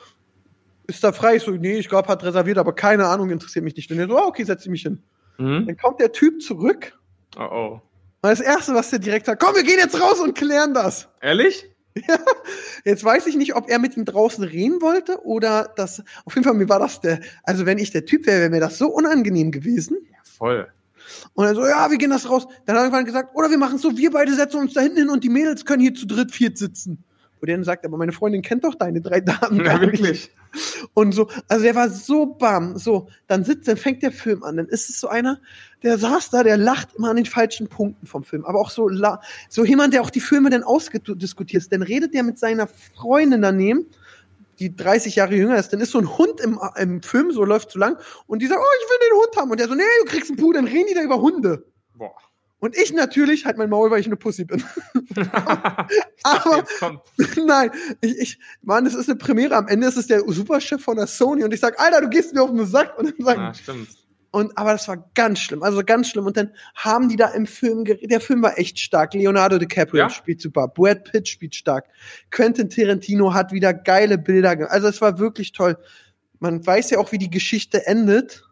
ist 0.87 1.03
da 1.03 1.11
frei? 1.11 1.35
Ich 1.35 1.43
so, 1.43 1.51
nee, 1.51 1.77
ich 1.77 1.87
glaube, 1.87 2.07
hat 2.07 2.23
reserviert, 2.23 2.57
aber 2.57 2.73
keine 2.73 3.05
Ahnung, 3.07 3.29
interessiert 3.29 3.63
mich 3.63 3.75
nicht. 3.75 3.91
Und 3.91 3.97
der 3.97 4.07
so, 4.07 4.17
ah, 4.17 4.25
okay, 4.25 4.43
setz 4.43 4.63
ich 4.65 4.71
mich 4.71 4.81
hin. 4.81 5.03
Mhm. 5.37 5.67
Dann 5.67 5.77
kommt 5.77 5.99
der 5.99 6.11
Typ 6.11 6.41
zurück. 6.41 6.97
Oh, 7.37 7.43
oh. 7.43 7.81
Und 8.21 8.29
das 8.29 8.41
Erste, 8.41 8.73
was 8.73 8.89
der 8.89 8.99
direkt 8.99 9.27
sagt, 9.27 9.41
komm, 9.41 9.55
wir 9.55 9.63
gehen 9.63 9.77
jetzt 9.77 10.01
raus 10.01 10.19
und 10.19 10.35
klären 10.35 10.73
das. 10.73 11.07
Ehrlich? 11.21 11.69
Jetzt 12.85 13.03
weiß 13.03 13.27
ich 13.27 13.35
nicht, 13.35 13.55
ob 13.55 13.69
er 13.69 13.79
mit 13.79 13.97
ihm 13.97 14.05
draußen 14.05 14.43
reden 14.43 14.81
wollte 14.81 15.23
oder 15.23 15.73
das. 15.75 16.03
Auf 16.25 16.35
jeden 16.35 16.45
Fall, 16.45 16.53
mir 16.53 16.69
war 16.69 16.79
das 16.79 17.01
der. 17.01 17.19
Also, 17.43 17.65
wenn 17.65 17.77
ich 17.77 17.91
der 17.91 18.05
Typ 18.05 18.25
wäre, 18.25 18.39
wäre 18.39 18.49
mir 18.49 18.59
das 18.59 18.77
so 18.77 18.87
unangenehm 18.87 19.51
gewesen. 19.51 19.97
Ja, 20.11 20.17
voll. 20.23 20.67
Und 21.33 21.45
er 21.45 21.55
so, 21.55 21.65
ja, 21.65 21.89
wir 21.89 21.97
gehen 21.97 22.11
das 22.11 22.29
raus. 22.29 22.47
Dann 22.65 22.75
hat 22.75 22.81
er 22.81 22.85
irgendwann 22.85 23.05
gesagt, 23.05 23.35
oder 23.35 23.49
wir 23.49 23.57
machen 23.57 23.75
es 23.75 23.81
so, 23.81 23.97
wir 23.97 24.11
beide 24.11 24.33
setzen 24.33 24.57
uns 24.57 24.73
da 24.73 24.81
hinten 24.81 24.97
hin 24.97 25.09
und 25.09 25.23
die 25.23 25.29
Mädels 25.29 25.65
können 25.65 25.81
hier 25.81 25.93
zu 25.93 26.05
dritt, 26.05 26.31
viert 26.31 26.57
sitzen. 26.57 27.03
Wo 27.39 27.45
der 27.45 27.55
dann 27.55 27.63
sagt, 27.63 27.85
aber 27.85 27.97
meine 27.97 28.11
Freundin 28.11 28.41
kennt 28.41 28.63
doch 28.63 28.75
deine 28.75 29.01
drei 29.01 29.21
Damen 29.21 29.63
Ja, 29.63 29.79
wirklich. 29.81 30.31
Und 30.93 31.13
so, 31.13 31.29
also 31.47 31.63
der 31.63 31.75
war 31.75 31.89
so 31.89 32.25
bam, 32.25 32.77
so, 32.77 33.07
dann 33.27 33.43
sitzt, 33.43 33.67
dann 33.67 33.77
fängt 33.77 34.01
der 34.01 34.11
Film 34.11 34.43
an, 34.43 34.57
dann 34.57 34.67
ist 34.67 34.89
es 34.89 34.99
so 34.99 35.07
einer, 35.07 35.39
der 35.83 35.97
saß 35.97 36.31
da, 36.31 36.43
der 36.43 36.57
lacht 36.57 36.95
immer 36.95 37.09
an 37.09 37.15
den 37.15 37.25
falschen 37.25 37.67
Punkten 37.67 38.07
vom 38.07 38.23
Film, 38.23 38.45
aber 38.45 38.59
auch 38.59 38.71
so, 38.71 38.87
la 38.87 39.21
so 39.47 39.63
jemand, 39.63 39.93
der 39.93 40.01
auch 40.01 40.09
die 40.09 40.19
Filme 40.19 40.49
dann 40.49 40.63
ausdiskutiert, 40.63 41.71
dann 41.71 41.83
redet 41.83 42.13
der 42.13 42.23
mit 42.23 42.39
seiner 42.39 42.67
Freundin 42.67 43.41
daneben, 43.41 43.85
die 44.59 44.75
30 44.75 45.15
Jahre 45.15 45.35
jünger 45.35 45.57
ist, 45.57 45.71
dann 45.71 45.79
ist 45.79 45.91
so 45.91 45.99
ein 45.99 46.17
Hund 46.17 46.41
im, 46.41 46.59
im 46.75 47.01
Film, 47.01 47.31
so 47.31 47.45
läuft 47.45 47.71
so 47.71 47.79
lang, 47.79 47.97
und 48.27 48.41
die 48.41 48.47
sagt, 48.47 48.59
oh, 48.59 48.75
ich 48.83 48.89
will 48.89 49.07
den 49.07 49.17
Hund 49.17 49.37
haben, 49.37 49.51
und 49.51 49.59
der 49.59 49.67
so, 49.67 49.75
nee, 49.75 49.83
du 50.03 50.11
kriegst 50.11 50.29
einen 50.29 50.37
Puh, 50.37 50.51
dann 50.51 50.65
reden 50.65 50.87
die 50.89 50.95
da 50.95 51.03
über 51.03 51.21
Hunde. 51.21 51.65
Boah. 51.95 52.15
Und 52.59 52.75
ich 52.77 52.91
natürlich 52.93 53.45
halt 53.45 53.57
mein 53.57 53.69
Maul, 53.69 53.89
weil 53.89 54.01
ich 54.01 54.05
eine 54.07 54.17
Pussy 54.17 54.43
bin. 54.45 54.61
Aber 56.23 56.63
kommt. 56.79 57.01
Nein, 57.45 57.71
ich, 58.01 58.17
ich, 58.19 58.39
Mann, 58.61 58.85
das 58.85 58.93
ist 58.95 59.09
eine 59.09 59.17
Premiere. 59.17 59.55
Am 59.55 59.67
Ende 59.67 59.87
ist 59.87 59.97
es 59.97 60.07
der 60.07 60.21
Superchef 60.27 60.81
von 60.83 60.97
der 60.97 61.07
Sony 61.07 61.43
und 61.43 61.53
ich 61.53 61.59
sag, 61.59 61.79
Alter, 61.79 62.01
du 62.01 62.09
gehst 62.09 62.33
mir 62.33 62.41
auf 62.41 62.49
den 62.51 62.65
Sack. 62.65 62.97
Und 62.97 63.07
dann 63.17 63.25
sagen, 63.25 63.41
Ah, 63.41 63.53
stimmt. 63.53 63.87
und, 64.31 64.57
aber 64.57 64.73
das 64.73 64.87
war 64.87 65.09
ganz 65.15 65.39
schlimm, 65.39 65.63
also 65.63 65.83
ganz 65.85 66.09
schlimm. 66.09 66.25
Und 66.25 66.35
dann 66.37 66.51
haben 66.75 67.07
die 67.09 67.15
da 67.15 67.29
im 67.29 67.45
Film, 67.45 67.85
der 67.85 68.19
Film 68.21 68.41
war 68.41 68.57
echt 68.57 68.77
stark. 68.79 69.13
Leonardo 69.13 69.57
DiCaprio 69.57 70.03
Ja? 70.03 70.09
spielt 70.09 70.41
super. 70.41 70.67
Brad 70.67 71.05
Pitt 71.05 71.27
spielt 71.27 71.55
stark. 71.55 71.85
Quentin 72.29 72.69
Tarantino 72.69 73.33
hat 73.33 73.51
wieder 73.53 73.73
geile 73.73 74.17
Bilder. 74.17 74.69
Also 74.69 74.87
es 74.87 74.99
war 75.01 75.17
wirklich 75.19 75.51
toll. 75.53 75.77
Man 76.39 76.65
weiß 76.65 76.89
ja 76.91 76.99
auch, 76.99 77.11
wie 77.11 77.17
die 77.17 77.29
Geschichte 77.29 77.85
endet. 77.87 78.43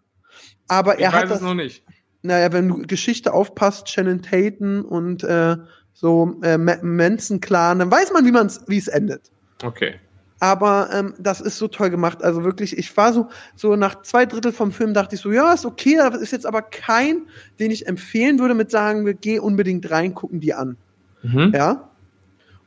Aber 0.69 0.95
Ich 0.95 1.01
er 1.03 1.11
hat 1.13 1.29
das, 1.29 1.37
es 1.37 1.41
noch 1.43 1.53
nicht. 1.53 1.83
Naja, 2.27 2.53
wenn 2.53 2.67
du 2.67 2.81
Geschichte 2.83 3.33
aufpasst, 3.33 3.89
Shannon 3.89 4.21
Tatum 4.21 4.85
und 4.85 5.23
äh, 5.23 5.57
so 5.93 6.35
äh, 6.43 6.57
Ma- 6.57 6.77
Manson 6.81 7.39
Clan, 7.41 7.79
dann 7.79 7.89
weiß 7.89 8.13
man, 8.13 8.25
wie 8.25 8.31
man's, 8.31 8.61
wie 8.67 8.77
es 8.77 8.87
endet. 8.87 9.31
Okay. 9.63 9.95
Aber 10.39 10.89
ähm, 10.93 11.15
das 11.17 11.41
ist 11.41 11.57
so 11.57 11.67
toll 11.67 11.89
gemacht. 11.89 12.23
Also 12.23 12.43
wirklich, 12.43 12.77
ich 12.77 12.95
war 12.95 13.11
so, 13.11 13.27
so 13.55 13.75
nach 13.75 14.03
zwei 14.03 14.27
Drittel 14.27 14.51
vom 14.51 14.71
Film 14.71 14.93
dachte 14.93 15.15
ich 15.15 15.21
so, 15.21 15.31
ja, 15.31 15.51
ist 15.53 15.65
okay, 15.65 15.95
das 15.97 16.21
ist 16.21 16.31
jetzt 16.31 16.45
aber 16.45 16.61
kein, 16.61 17.23
den 17.59 17.71
ich 17.71 17.87
empfehlen 17.87 18.37
würde 18.37 18.53
mit 18.53 18.69
sagen, 18.69 19.05
wir 19.07 19.15
geh 19.15 19.39
unbedingt 19.39 19.89
rein, 19.89 20.13
gucken 20.13 20.39
die 20.39 20.53
an. 20.53 20.77
Mhm. 21.23 21.53
Ja. 21.55 21.89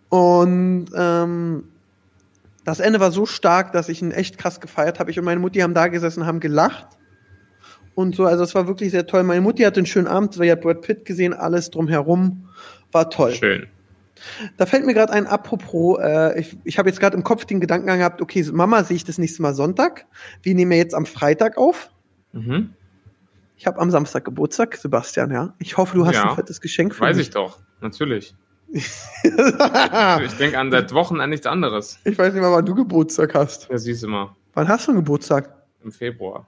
Und 0.08 0.86
ähm, 0.96 1.64
das 2.64 2.80
Ende 2.80 2.98
war 2.98 3.12
so 3.12 3.24
stark, 3.24 3.70
dass 3.70 3.88
ich 3.88 4.02
ihn 4.02 4.10
echt 4.10 4.36
krass 4.36 4.60
gefeiert 4.60 4.98
habe. 4.98 5.12
Ich 5.12 5.18
und 5.20 5.24
meine 5.24 5.40
Mutti 5.40 5.60
haben 5.60 5.74
da 5.74 5.86
gesessen, 5.86 6.26
haben 6.26 6.40
gelacht. 6.40 6.88
Und 7.94 8.14
so, 8.14 8.24
also 8.24 8.44
es 8.44 8.54
war 8.54 8.66
wirklich 8.66 8.90
sehr 8.92 9.06
toll. 9.06 9.22
Meine 9.24 9.40
Mutti 9.40 9.62
hatte 9.62 9.80
einen 9.80 9.86
schönen 9.86 10.06
Abend, 10.06 10.34
sie 10.34 10.50
hat 10.50 10.60
Brad 10.62 10.80
Pitt 10.82 11.04
gesehen, 11.04 11.34
alles 11.34 11.70
drumherum. 11.70 12.48
War 12.92 13.10
toll. 13.10 13.32
Schön. 13.32 13.66
Da 14.58 14.66
fällt 14.66 14.84
mir 14.84 14.94
gerade 14.94 15.12
ein, 15.12 15.26
apropos, 15.26 15.98
äh, 16.00 16.38
ich, 16.40 16.56
ich 16.64 16.78
habe 16.78 16.88
jetzt 16.88 17.00
gerade 17.00 17.16
im 17.16 17.24
Kopf 17.24 17.44
den 17.46 17.60
Gedanken 17.60 17.86
gehabt, 17.86 18.20
okay, 18.20 18.44
Mama 18.52 18.84
sehe 18.84 18.96
ich 18.96 19.04
das 19.04 19.16
nächste 19.18 19.40
Mal 19.42 19.54
Sonntag. 19.54 20.06
Wir 20.42 20.54
nehmen 20.54 20.72
ja 20.72 20.78
jetzt 20.78 20.94
am 20.94 21.06
Freitag 21.06 21.56
auf. 21.56 21.90
Mhm. 22.32 22.74
Ich 23.56 23.66
habe 23.66 23.78
am 23.80 23.90
Samstag 23.90 24.24
Geburtstag, 24.24 24.76
Sebastian, 24.76 25.30
ja. 25.30 25.54
Ich 25.58 25.76
hoffe, 25.76 25.96
du 25.96 26.06
hast 26.06 26.14
Ja. 26.14 26.30
ein 26.30 26.34
fettes 26.36 26.60
Geschenk 26.60 26.94
für 26.94 27.02
Weiß 27.02 27.16
mich. 27.16 27.28
ich 27.28 27.34
doch. 27.34 27.60
Natürlich. 27.80 28.34
ich. 28.72 28.88
Ich 29.24 30.32
denke 30.38 30.58
an 30.58 30.70
seit 30.70 30.92
Wochen 30.94 31.20
an 31.20 31.30
nichts 31.30 31.46
anderes. 31.46 31.98
ich 32.04 32.16
weiß 32.18 32.32
nicht 32.32 32.42
mal, 32.42 32.52
wann 32.52 32.64
du 32.64 32.74
Geburtstag 32.74 33.34
hast. 33.34 33.68
Ja, 33.70 33.78
siehst 33.78 34.02
du 34.02 34.08
mal. 34.08 34.34
Wann 34.54 34.68
hast 34.68 34.86
du 34.86 34.92
einen 34.92 35.00
Geburtstag? 35.00 35.54
Im 35.82 35.92
Februar. 35.92 36.46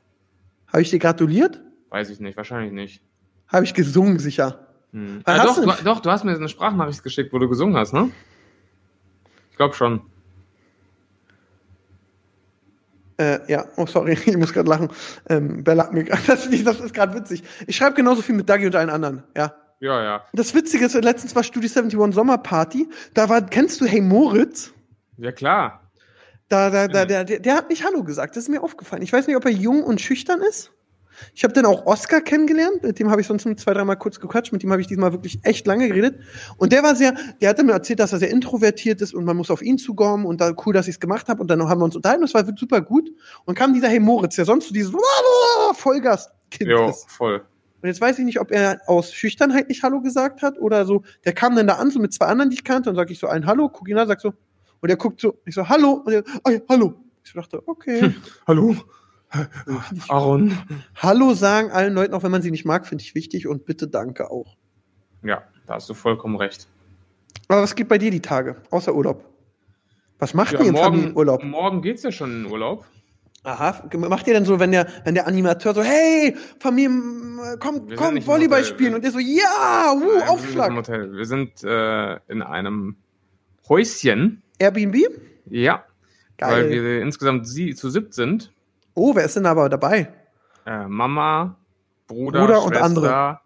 Habe 0.73 0.83
ich 0.83 0.91
dir 0.91 0.99
gratuliert? 0.99 1.61
Weiß 1.91 2.09
ich 2.09 2.19
nicht. 2.19 2.37
Wahrscheinlich 2.37 2.73
nicht. 2.73 3.03
Habe 3.49 3.65
ich 3.65 3.75
gesungen, 3.75 4.19
sicher. 4.19 4.67
Hm. 4.93 5.23
Hast 5.27 5.59
doch, 5.59 5.77
du 5.77 5.85
doch, 5.85 6.01
du 6.01 6.11
hast 6.11 6.25
mir 6.25 6.35
eine 6.35 6.49
Sprachnachricht 6.49 7.03
geschickt, 7.03 7.33
wo 7.33 7.39
du 7.39 7.49
gesungen 7.49 7.77
hast, 7.77 7.93
ne? 7.93 8.11
Ich 9.51 9.57
glaube 9.57 9.75
schon. 9.75 10.01
Äh, 13.19 13.41
ja, 13.51 13.67
oh 13.77 13.87
sorry, 13.87 14.13
ich 14.27 14.37
muss 14.37 14.53
gerade 14.53 14.69
lachen. 14.69 14.89
Ähm, 15.29 15.63
Bella 15.63 15.85
hat 15.85 15.93
mir 15.93 16.05
das, 16.27 16.49
das 16.49 16.81
ist 16.81 16.95
gerade 16.95 17.15
witzig. 17.15 17.43
Ich 17.67 17.77
schreibe 17.77 17.95
genauso 17.95 18.23
viel 18.23 18.35
mit 18.35 18.49
Dagi 18.49 18.67
und 18.67 18.75
allen 18.75 18.91
anderen, 18.91 19.23
ja. 19.37 19.55
Ja, 19.81 20.03
ja. 20.03 20.25
Das 20.33 20.55
Witzige 20.55 20.87
ist, 20.87 20.95
letztens 20.95 21.35
war 21.35 21.43
Studio 21.43 21.69
71 21.69 22.15
Sommerparty. 22.15 22.89
Da 23.15 23.29
war, 23.29 23.43
kennst 23.43 23.81
du 23.81 23.85
Hey 23.85 24.01
Moritz? 24.01 24.73
Ja, 25.17 25.33
klar. 25.33 25.82
Da, 26.53 26.69
da, 26.71 26.87
da, 26.87 27.01
Ja. 27.09 27.25
der, 27.25 27.39
der, 27.41 27.55
hat 27.57 27.71
nicht 27.71 27.83
Hallo 27.85 28.05
gesagt. 28.05 28.37
Das 28.37 28.45
ist 28.45 28.49
mir 28.51 28.63
aufgefallen. 28.63 29.03
Ich 29.03 29.13
weiß 29.13 29.27
nicht, 29.27 29.37
ob 29.37 29.45
er 29.47 29.51
jung 29.51 29.83
und 29.83 30.01
schüchtern 30.01 30.41
ist. 30.43 30.71
Ich 31.35 31.45
habe 31.45 31.55
dann 31.55 31.65
auch 31.67 31.87
Oscar 31.87 32.21
kennengelernt. 32.21 32.83
Mit 32.83 32.99
dem 32.99 33.11
habe 33.11 33.21
ich 33.21 33.27
sonst 33.27 33.45
nur 33.47 33.57
zwei, 33.57 33.73
dreimal 33.73 33.97
kurz 33.97 34.21
gequatscht. 34.21 34.53
Mit 34.53 34.63
dem 34.63 34.71
habe 34.71 34.81
ich 34.83 34.87
diesmal 34.87 35.13
wirklich 35.13 35.39
echt 35.45 35.67
lange 35.67 35.89
geredet. 35.89 36.21
Und 36.59 36.73
der 36.73 36.83
war 36.83 36.95
sehr, 36.95 37.15
der 37.41 37.49
hatte 37.49 37.63
mir 37.65 37.73
erzählt, 37.73 38.01
dass 38.01 38.13
er 38.13 38.19
sehr 38.19 38.31
introvertiert 38.31 39.01
ist 39.01 39.15
und 39.15 39.25
man 39.25 39.37
muss 39.37 39.51
auf 39.51 39.63
ihn 39.63 39.79
zukommen 39.79 40.27
und 40.27 40.41
da 40.41 40.53
cool, 40.67 40.75
dass 40.75 40.89
ich 40.89 40.97
es 40.97 41.01
gemacht 41.01 41.29
habe. 41.29 41.41
Und 41.41 41.49
dann 41.49 41.67
haben 41.69 41.81
wir 41.81 41.85
uns 41.85 41.97
unterhalten. 41.97 42.23
Das 42.23 42.35
war 42.35 42.45
super 42.57 42.81
gut. 42.83 43.09
Und 43.47 43.55
kam 43.55 43.73
dieser 43.73 43.89
Hey 43.89 44.01
Moritz, 44.01 44.37
der 44.37 44.45
sonst 44.45 44.69
so 44.69 44.75
dieses 44.75 44.93
Vollgas-Kind 45.75 46.71
Jo, 46.71 46.91
ist. 46.91 47.09
voll. 47.11 47.43
Und 47.83 47.89
jetzt 47.89 48.01
weiß 48.01 48.19
ich 48.19 48.25
nicht, 48.25 48.41
ob 48.41 48.51
er 48.53 48.81
aus 48.87 49.13
Schüchternheit 49.13 49.69
nicht 49.69 49.83
Hallo 49.83 50.01
gesagt 50.01 50.43
hat 50.43 50.59
oder 50.59 50.85
so. 50.87 51.03
Der 51.25 51.33
kam 51.33 51.57
dann 51.57 51.67
da 51.67 51.75
an, 51.77 51.91
so 51.91 51.99
mit 51.99 52.13
zwei 52.13 52.27
anderen, 52.27 52.51
die 52.51 52.55
ich 52.55 52.65
kannte, 52.65 52.91
und 52.91 52.97
sag 52.97 53.11
ich 53.11 53.19
so 53.19 53.27
ein 53.27 53.47
Hallo, 53.47 53.69
guck 53.69 53.89
ihn 53.89 53.99
an, 53.99 54.07
sag 54.07 54.21
so, 54.21 54.35
und 54.83 54.89
er 54.91 54.97
guckt 54.97 55.21
so, 55.21 55.39
ich 55.47 55.55
so, 55.55 55.69
Hallo, 55.69 56.03
und 56.05 56.13
er, 56.13 56.25
ah, 56.45 56.51
ja, 56.51 56.59
Hallo. 56.69 56.95
Ich 57.25 57.31
so 57.33 57.41
dachte, 57.41 57.63
okay. 57.67 58.15
Hallo? 58.47 58.77
Aaron? 60.09 60.59
Hallo 60.97 61.33
sagen 61.33 61.71
allen 61.71 61.95
Leuten, 61.95 62.13
auch 62.15 62.23
wenn 62.23 62.31
man 62.33 62.43
sie 62.43 62.51
nicht 62.51 62.65
mag, 62.67 62.87
finde 62.87 63.03
ich 63.03 63.15
wichtig 63.15 63.47
und 63.47 63.65
bitte 63.65 63.89
danke 63.89 64.31
auch. 64.31 64.57
Ja, 65.23 65.45
da 65.67 65.75
hast 65.75 65.89
du 65.89 65.95
vollkommen 65.95 66.37
recht. 66.37 66.69
Aber 67.49 67.63
was 67.63 67.75
geht 67.75 67.89
bei 67.89 67.97
dir 67.99 68.11
die 68.11 68.21
Tage, 68.21 68.57
außer 68.71 68.95
Urlaub? 68.95 69.25
Was 70.19 70.35
macht 70.35 70.53
Ja, 70.53 70.61
ihr 70.61 70.67
im 70.67 70.73
morgen, 70.73 70.85
Familienurlaub? 70.97 71.45
morgen 71.45 71.81
geht's 71.81 72.03
ja 72.03 72.13
schon 72.13 72.45
in 72.45 72.51
Urlaub. 72.51 72.85
Aha, 73.45 73.89
macht 73.97 74.27
ihr 74.29 74.35
denn 74.35 74.45
so, 74.45 74.61
wenn 74.61 74.71
der, 74.71 74.87
wenn 75.05 75.15
der 75.15 75.27
Animateur 75.27 75.75
so, 75.75 75.83
hey, 75.83 76.37
Familie, 76.61 76.91
komm, 77.59 77.89
Wir 77.89 77.97
komm, 77.97 78.25
Volleyball 78.25 78.65
spielen 78.65 78.95
und 78.95 79.05
ihr 79.05 79.11
so, 79.11 79.19
ja, 79.19 79.93
uh, 79.95 79.99
Nein, 79.99 80.09
wir 80.09 80.11
sind 80.11 80.15
nicht 80.15 80.25
im 80.27 80.29
Aufschlag. 80.29 80.73
Hotel. 80.75 81.13
Wir 81.17 81.25
sind 81.25 81.65
äh, 81.65 82.17
in 82.29 82.43
einem 82.43 82.97
Häuschen. 83.69 84.43
Airbnb? 84.63 84.97
Ja, 85.47 85.85
Geil. 86.39 86.65
weil 86.65 86.71
wir 86.71 87.03
insgesamt 87.03 87.47
sie 87.49 87.75
zu 87.75 87.91
siebt 87.91 88.15
sind. 88.15 88.53
oh, 88.95 89.15
wer 89.15 89.25
ist 89.25 89.37
denn 89.37 89.47
aber 89.47 89.69
dabei? 89.69 90.09
Äh, 90.67 90.87
Mama, 90.87 91.57
Bruder, 92.07 92.41
Bruder 92.41 92.63
und 92.63 92.69
Schwester 92.75 92.85
andere. 92.85 93.41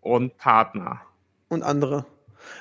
und 0.00 0.36
Partner. 0.38 1.00
und 1.48 1.62
andere. 1.62 2.06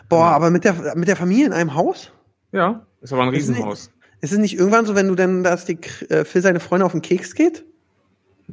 Boah, 0.10 0.26
Genau. 0.26 0.36
aber 0.36 0.50
mit 0.52 0.63
der, 0.66 0.96
mit 0.96 1.08
der 1.08 1.16
Familie 1.16 1.46
in 1.48 1.54
einem 1.54 1.74
Haus? 1.76 2.12
Ja, 2.52 2.86
ist 3.02 3.13
aber 3.13 3.24
ein 3.24 3.30
Riesenhaus. 3.30 3.92
Ist 4.22 4.32
es 4.32 4.38
nicht 4.39 4.58
irgendwann 4.58 4.86
so, 4.86 4.96
wenn 4.96 5.08
du 5.08 5.16
denn, 5.16 5.44
dass 5.44 5.66
die 5.66 5.78
äh, 6.10 6.24
Phil 6.26 6.42
seine 6.42 6.60
Freunde 6.60 6.86
auf 6.86 6.92
den 6.94 7.02
Keks 7.02 7.36
geht? 7.36 7.66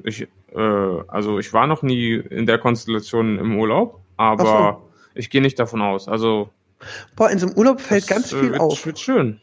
Ich, 0.04 0.22
äh, 0.52 0.98
also 1.08 1.38
ich 1.38 1.52
war 1.52 1.66
noch 1.66 1.82
nie 1.82 2.14
in 2.14 2.46
der 2.46 2.58
Konstellation 2.58 3.38
im 3.38 3.58
Urlaub, 3.58 4.00
aber 4.16 4.82
ich 5.14 5.30
gehe 5.30 5.42
nicht 5.42 5.58
davon 5.58 5.82
aus. 5.82 6.08
Also 6.08 6.50
Boah, 7.16 7.30
in 7.30 7.38
so 7.38 7.46
einem 7.46 7.56
Urlaub 7.56 7.80
fällt 7.80 8.02
das, 8.04 8.08
ganz 8.08 8.32
äh, 8.32 8.40
viel 8.40 8.50
wird, 8.52 8.60
auf. 8.60 8.86
Wird 8.86 8.98
schön. 8.98 9.40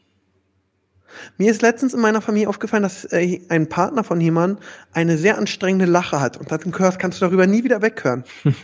Mir 1.38 1.52
ist 1.52 1.62
letztens 1.62 1.94
in 1.94 2.00
meiner 2.00 2.22
Familie 2.22 2.50
aufgefallen, 2.50 2.84
dass 2.84 3.06
äh, 3.06 3.42
ein 3.50 3.70
Partner 3.70 4.04
von 4.04 4.22
jemandem 4.22 4.64
eine 4.94 5.18
sehr 5.18 5.38
anstrengende 5.38 5.86
Lache 5.86 6.20
hat. 6.20 6.38
Und 6.38 6.52
dann 6.52 6.62
hörst, 6.78 7.00
kannst 7.00 7.22
du 7.22 7.26
darüber 7.26 7.48
nie 7.48 7.64
wieder 7.64 7.82
weghören. 7.82 8.24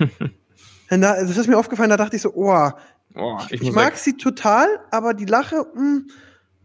Da, 0.90 1.16
das 1.16 1.38
ist 1.38 1.48
mir 1.48 1.58
aufgefallen, 1.58 1.90
da 1.90 1.98
dachte 1.98 2.18
ich 2.18 2.22
so, 2.22 2.34
oh, 2.36 2.70
Oh, 3.16 3.38
ich, 3.50 3.62
ich, 3.62 3.72
mag 3.72 3.94
weg. 3.94 3.98
sie 3.98 4.18
total, 4.18 4.68
aber 4.92 5.14
die 5.14 5.26
Lache, 5.26 5.66
mh, 5.76 6.02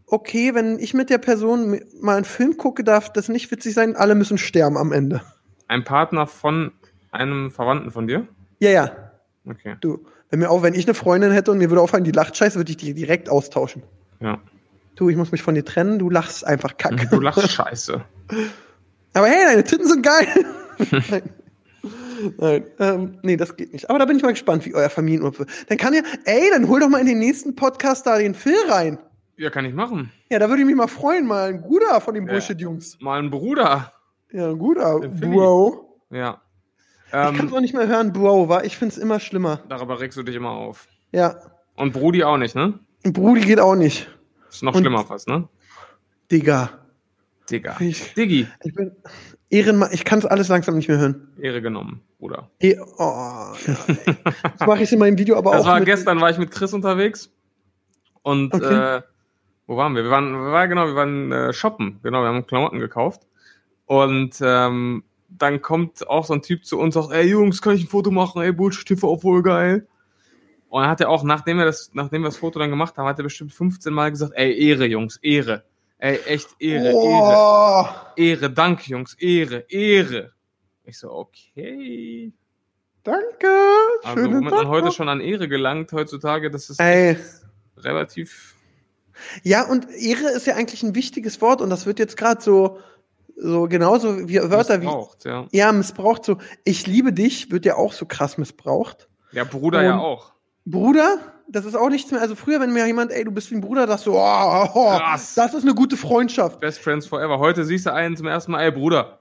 okay, 0.07 0.55
wenn 0.55 0.79
ich 0.79 0.93
mit 0.93 1.09
der 1.09 1.19
Person 1.19 1.79
mal 2.01 2.15
einen 2.15 2.25
Film 2.25 2.57
gucke, 2.57 2.83
darf 2.83 3.11
das 3.13 3.29
nicht 3.29 3.51
witzig 3.51 3.73
sein, 3.73 3.95
alle 3.95 4.15
müssen 4.15 4.37
sterben 4.37 4.77
am 4.77 4.91
Ende. 4.91 5.21
Ein 5.67 5.83
Partner 5.83 6.25
von 6.25 6.71
einem 7.11 7.51
Verwandten 7.51 7.91
von 7.91 8.07
dir? 8.07 8.27
Ja, 8.59 8.69
ja. 8.71 9.11
Okay. 9.45 9.77
Du, 9.79 10.05
wenn 10.29 10.39
mir 10.39 10.49
auch, 10.49 10.61
wenn 10.63 10.73
ich 10.73 10.85
eine 10.85 10.93
Freundin 10.93 11.31
hätte 11.31 11.51
und 11.51 11.57
mir 11.57 11.69
würde 11.69 11.81
auffallen, 11.81 12.03
die 12.03 12.11
lacht 12.11 12.37
scheiße, 12.37 12.57
würde 12.57 12.71
ich 12.71 12.77
die 12.77 12.93
direkt 12.93 13.29
austauschen. 13.29 13.83
Ja. 14.19 14.39
Du, 14.95 15.09
ich 15.09 15.15
muss 15.15 15.31
mich 15.31 15.41
von 15.41 15.55
dir 15.55 15.63
trennen, 15.65 15.97
du 15.99 16.09
lachst 16.09 16.45
einfach 16.45 16.77
kacke. 16.77 17.07
Du 17.07 17.19
lachst 17.19 17.49
scheiße. 17.51 18.01
Aber 19.13 19.27
hey, 19.27 19.45
deine 19.45 19.63
Titten 19.63 19.87
sind 19.87 20.03
geil. 20.03 20.27
Nein. 21.09 21.21
Nein, 22.37 22.63
ähm, 22.79 23.17
nee, 23.23 23.37
das 23.37 23.55
geht 23.55 23.71
nicht. 23.71 23.89
Aber 23.89 23.97
da 23.97 24.05
bin 24.05 24.17
ich 24.17 24.23
mal 24.23 24.31
gespannt, 24.31 24.65
wie 24.65 24.75
euer 24.75 24.89
Familienurlaub 24.89 25.39
wird. 25.39 25.49
Dann 25.69 25.77
kann 25.77 25.93
ja, 25.93 26.01
ey, 26.25 26.49
dann 26.51 26.67
hol 26.67 26.81
doch 26.81 26.89
mal 26.89 26.99
in 26.99 27.07
den 27.07 27.19
nächsten 27.19 27.55
Podcast 27.55 28.05
da 28.05 28.17
den 28.17 28.35
Phil 28.35 28.57
rein. 28.67 28.99
Ja, 29.37 29.49
kann 29.49 29.63
ich 29.63 29.73
machen. 29.73 30.11
Ja, 30.29 30.37
da 30.37 30.49
würde 30.49 30.61
ich 30.61 30.67
mich 30.67 30.75
mal 30.75 30.87
freuen, 30.87 31.25
mal 31.25 31.47
ein 31.47 31.61
guter 31.61 32.01
von 32.01 32.13
den 32.13 32.25
Ja. 32.25 32.33
Bullshit-Jungs. 32.33 32.97
Mal 32.99 33.19
ein 33.19 33.29
Bruder. 33.29 33.93
Ja, 34.31 34.49
ein 34.51 35.15
Philly. 35.17 35.31
Bro. 35.33 36.01
Ja. 36.11 36.41
Ich 37.09 37.13
kann 37.13 37.35
es 37.35 37.41
Ähm, 37.41 37.53
auch 37.53 37.59
nicht 37.61 37.73
mehr 37.73 37.87
hören, 37.87 38.13
Bro, 38.13 38.49
wa? 38.49 38.61
Ich 38.63 38.77
find's 38.77 38.97
immer 38.97 39.19
schlimmer. 39.19 39.61
darüber 39.67 39.99
regst 39.99 40.17
du 40.17 40.23
dich 40.23 40.35
immer 40.35 40.51
auf. 40.51 40.87
Ja. 41.11 41.35
Und 41.75 41.91
Brudi 41.93 42.23
auch 42.23 42.37
nicht, 42.37 42.55
ne? 42.55 42.79
Brudi 43.03 43.41
geht 43.41 43.59
auch 43.59 43.75
nicht. 43.75 44.07
Ist 44.49 44.63
noch 44.63 44.75
Und- 44.75 44.81
schlimmer 44.81 45.05
fast, 45.05 45.27
ne? 45.27 45.47
Digga. 46.31 46.69
Digga. 47.49 47.77
Ich, 47.79 48.13
Diggi. 48.13 48.47
ich 48.63 48.73
bin 48.75 48.91
Ehrenmann, 49.49 49.89
ich 49.91 50.05
kann 50.05 50.19
es 50.19 50.25
alles 50.27 50.49
langsam 50.49 50.75
nicht 50.75 50.87
mehr 50.87 50.99
hören. 50.99 51.29
Ehre 51.41 51.61
genommen, 51.63 52.01
Bruder. 52.19 52.51
Eh, 52.59 52.77
oh, 52.99 53.53
das 53.65 54.67
mache 54.67 54.83
ich 54.83 54.91
in 54.93 54.99
meinem 54.99 55.17
Video 55.17 55.35
aber 55.35 55.53
Das 55.53 55.63
auch. 55.63 55.67
war 55.67 55.81
gestern, 55.81 56.21
war 56.21 56.29
ich 56.29 56.37
mit 56.37 56.51
Chris 56.51 56.73
unterwegs. 56.73 57.31
Und 58.21 58.53
Okay. 58.53 58.97
äh, 58.97 59.01
wo 59.65 59.77
waren 59.77 59.95
wir? 59.95 60.03
Wir 60.03 60.11
waren, 60.11 60.31
wir 60.31 60.51
waren 60.51 60.69
genau, 60.69 60.85
wir 60.85 60.95
waren 60.95 61.31
äh, 61.31 61.53
shoppen. 61.53 61.99
Genau, 62.03 62.21
wir 62.21 62.27
haben 62.27 62.45
Klamotten 62.45 62.79
gekauft. 62.79 63.23
Und 63.85 64.35
ähm, 64.41 65.03
dann 65.29 65.61
kommt 65.61 66.07
auch 66.07 66.25
so 66.25 66.33
ein 66.33 66.41
Typ 66.41 66.65
zu 66.65 66.79
uns, 66.79 66.95
sagt, 66.95 67.11
ey 67.11 67.27
Jungs, 67.29 67.61
kann 67.61 67.75
ich 67.75 67.83
ein 67.83 67.87
Foto 67.87 68.11
machen? 68.11 68.41
Ey, 68.41 68.51
Bullshit 68.51 68.87
TV, 68.87 69.17
voll 69.17 69.43
geil. 69.43 69.87
Und 70.69 70.81
dann 70.81 70.89
hat 70.89 71.01
er 71.01 71.09
auch, 71.09 71.23
nachdem 71.23 71.57
wir 71.57 71.65
das, 71.65 71.91
nachdem 71.93 72.21
wir 72.21 72.29
das 72.29 72.37
Foto 72.37 72.59
dann 72.59 72.69
gemacht 72.69 72.97
haben, 72.97 73.07
hat 73.07 73.19
er 73.19 73.23
bestimmt 73.23 73.53
15 73.53 73.91
Mal 73.93 74.11
gesagt, 74.11 74.33
ey, 74.35 74.69
Ehre, 74.69 74.85
Jungs, 74.85 75.17
Ehre. 75.17 75.63
Ey, 75.97 76.17
echt 76.25 76.49
Ehre, 76.59 76.89
Ehre. 76.89 76.95
Oh, 76.95 77.85
Ehre, 78.15 78.49
danke, 78.51 78.89
Jungs, 78.89 79.15
Ehre, 79.15 79.65
Ehre. 79.67 80.31
Ich 80.83 80.97
so, 80.97 81.11
okay. 81.11 82.31
danke. 83.03 83.47
Also, 84.03 84.25
womit 84.25 84.41
man 84.43 84.53
Tag 84.53 84.67
heute 84.67 84.91
schon 84.91 85.09
an 85.09 85.21
Ehre 85.21 85.47
gelangt 85.47 85.91
heutzutage, 85.91 86.49
das 86.51 86.69
ist 86.69 86.79
relativ. 87.77 88.55
Ja, 89.43 89.67
und 89.67 89.89
Ehre 89.89 90.29
ist 90.29 90.47
ja 90.47 90.55
eigentlich 90.55 90.83
ein 90.83 90.95
wichtiges 90.95 91.41
Wort 91.41 91.61
und 91.61 91.69
das 91.69 91.85
wird 91.85 91.99
jetzt 91.99 92.15
gerade 92.15 92.41
so, 92.41 92.79
so 93.41 93.67
genauso 93.67 94.27
wie 94.27 94.37
Wörter 94.41 94.75
wie. 94.81 94.85
missbraucht, 94.85 95.25
ja. 95.25 95.47
Ja, 95.51 95.71
missbraucht 95.71 96.25
so. 96.25 96.37
Ich 96.65 96.85
liebe 96.87 97.13
dich 97.13 97.51
wird 97.51 97.65
ja 97.65 97.75
auch 97.75 97.93
so 97.93 98.05
krass 98.05 98.37
missbraucht. 98.37 99.07
Ja, 99.31 99.43
Bruder 99.43 99.81
ja 99.83 99.93
Und- 99.95 99.99
auch. 100.01 100.33
Bruder, 100.65 101.17
das 101.47 101.65
ist 101.65 101.75
auch 101.75 101.89
nichts 101.89 102.11
mehr. 102.11 102.21
Also 102.21 102.35
früher, 102.35 102.59
wenn 102.59 102.71
mir 102.73 102.85
jemand, 102.85 103.11
ey, 103.11 103.23
du 103.23 103.31
bist 103.31 103.49
wie 103.49 103.55
ein 103.55 103.61
Bruder, 103.61 103.87
das 103.87 104.03
so, 104.03 104.13
oh, 104.19 104.65
oh, 104.75 104.89
Krass. 104.97 105.33
das 105.35 105.53
ist 105.53 105.63
eine 105.63 105.73
gute 105.73 105.97
Freundschaft. 105.97 106.59
Best 106.59 106.79
Friends 106.79 107.07
Forever. 107.07 107.39
Heute 107.39 107.65
siehst 107.65 107.85
du 107.87 107.93
einen 107.93 108.15
zum 108.17 108.27
ersten 108.27 108.51
Mal, 108.51 108.61
ey 108.63 108.71
Bruder. 108.71 109.19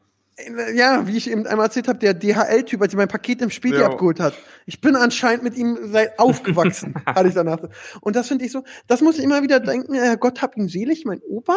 Ja, 0.75 1.07
wie 1.09 1.17
ich 1.17 1.29
eben 1.31 1.47
einmal 1.47 1.67
erzählt 1.67 1.89
habe, 1.89 1.99
der 1.99 2.15
DHL-Typ, 2.15 2.81
als 2.81 2.93
er 2.93 2.99
mein 2.99 3.09
Paket 3.09 3.43
im 3.43 3.51
Späti 3.51 3.77
Ja. 3.81 3.87
abgeholt 3.87 4.21
hat. 4.21 4.35
Ich 4.67 4.81
bin 4.81 4.95
anscheinend 4.95 5.43
mit 5.43 5.57
ihm 5.57 5.79
seit 5.91 6.17
aufgewachsen, 6.19 6.95
hatte 7.07 7.29
ich 7.29 7.35
danach. 7.35 7.59
Und 8.03 8.15
das 8.15 8.29
finde 8.29 8.45
ich 8.45 8.53
so, 8.53 8.63
das 8.87 9.01
muss 9.01 9.19
ich 9.19 9.25
immer 9.25 9.43
wieder 9.43 9.59
denken, 9.59 9.95
äh, 9.95 10.17
Gott 10.21 10.41
hab 10.43 10.57
ihn 10.57 10.69
selig, 10.69 11.05
mein 11.07 11.21
Opa, 11.29 11.57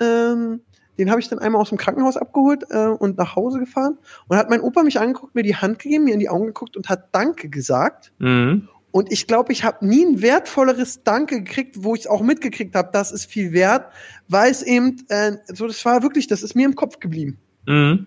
ähm, 0.00 0.60
den 0.98 1.10
habe 1.10 1.20
ich 1.20 1.28
dann 1.28 1.38
einmal 1.38 1.60
aus 1.60 1.70
dem 1.70 1.78
Krankenhaus 1.78 2.16
abgeholt 2.16 2.64
äh, 2.70 2.86
und 2.86 3.18
nach 3.18 3.36
Hause 3.36 3.58
gefahren. 3.58 3.98
Und 4.28 4.36
hat 4.36 4.50
mein 4.50 4.60
Opa 4.60 4.82
mich 4.82 5.00
angeguckt, 5.00 5.34
mir 5.34 5.42
die 5.42 5.56
Hand 5.56 5.78
gegeben, 5.78 6.04
mir 6.04 6.14
in 6.14 6.20
die 6.20 6.28
Augen 6.28 6.46
geguckt 6.46 6.76
und 6.76 6.88
hat 6.88 7.08
Danke 7.12 7.48
gesagt. 7.48 8.12
Mhm. 8.18 8.68
Und 8.92 9.12
ich 9.12 9.26
glaube, 9.26 9.52
ich 9.52 9.64
habe 9.64 9.86
nie 9.86 10.04
ein 10.04 10.20
wertvolleres 10.20 11.04
Danke 11.04 11.42
gekriegt, 11.42 11.84
wo 11.84 11.94
ich 11.94 12.02
es 12.02 12.06
auch 12.06 12.22
mitgekriegt 12.22 12.74
habe, 12.74 12.90
das 12.92 13.12
ist 13.12 13.26
viel 13.26 13.52
wert, 13.52 13.86
weil 14.28 14.50
es 14.50 14.62
eben, 14.62 15.04
äh, 15.08 15.36
so 15.46 15.66
das 15.66 15.84
war 15.84 16.02
wirklich, 16.02 16.26
das 16.26 16.42
ist 16.42 16.56
mir 16.56 16.66
im 16.66 16.74
Kopf 16.74 16.98
geblieben. 16.98 17.38
Mhm. 17.66 18.06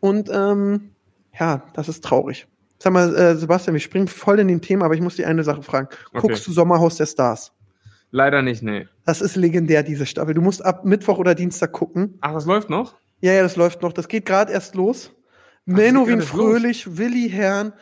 Und 0.00 0.30
ähm, 0.32 0.90
ja, 1.38 1.62
das 1.74 1.88
ist 1.88 2.04
traurig. 2.04 2.46
Sag 2.78 2.92
mal, 2.92 3.14
äh, 3.14 3.36
Sebastian, 3.36 3.74
wir 3.74 3.80
springen 3.80 4.08
voll 4.08 4.38
in 4.38 4.48
den 4.48 4.60
Thema, 4.60 4.86
aber 4.86 4.94
ich 4.94 5.00
muss 5.00 5.16
dir 5.16 5.26
eine 5.26 5.44
Sache 5.44 5.62
fragen. 5.62 5.88
Okay. 6.12 6.20
Guckst 6.20 6.46
du 6.46 6.52
Sommerhaus 6.52 6.96
der 6.96 7.06
Stars? 7.06 7.52
Leider 8.10 8.42
nicht, 8.42 8.62
nee. 8.62 8.88
Das 9.10 9.20
ist 9.20 9.34
legendär, 9.34 9.82
diese 9.82 10.06
Staffel. 10.06 10.34
Du 10.34 10.40
musst 10.40 10.64
ab 10.64 10.84
Mittwoch 10.84 11.18
oder 11.18 11.34
Dienstag 11.34 11.72
gucken. 11.72 12.16
Ach, 12.20 12.32
das 12.32 12.46
läuft 12.46 12.70
noch? 12.70 12.94
Ja, 13.20 13.32
ja, 13.32 13.42
das 13.42 13.56
läuft 13.56 13.82
noch. 13.82 13.92
Das 13.92 14.06
geht 14.06 14.24
gerade 14.24 14.52
erst 14.52 14.76
los. 14.76 15.10
geht 15.66 15.78
Menowin 15.78 16.20
gerade 16.20 16.20
los. 16.20 16.28
Fröhlich, 16.28 16.96
Willi 16.96 17.28
Herrn. 17.28 17.72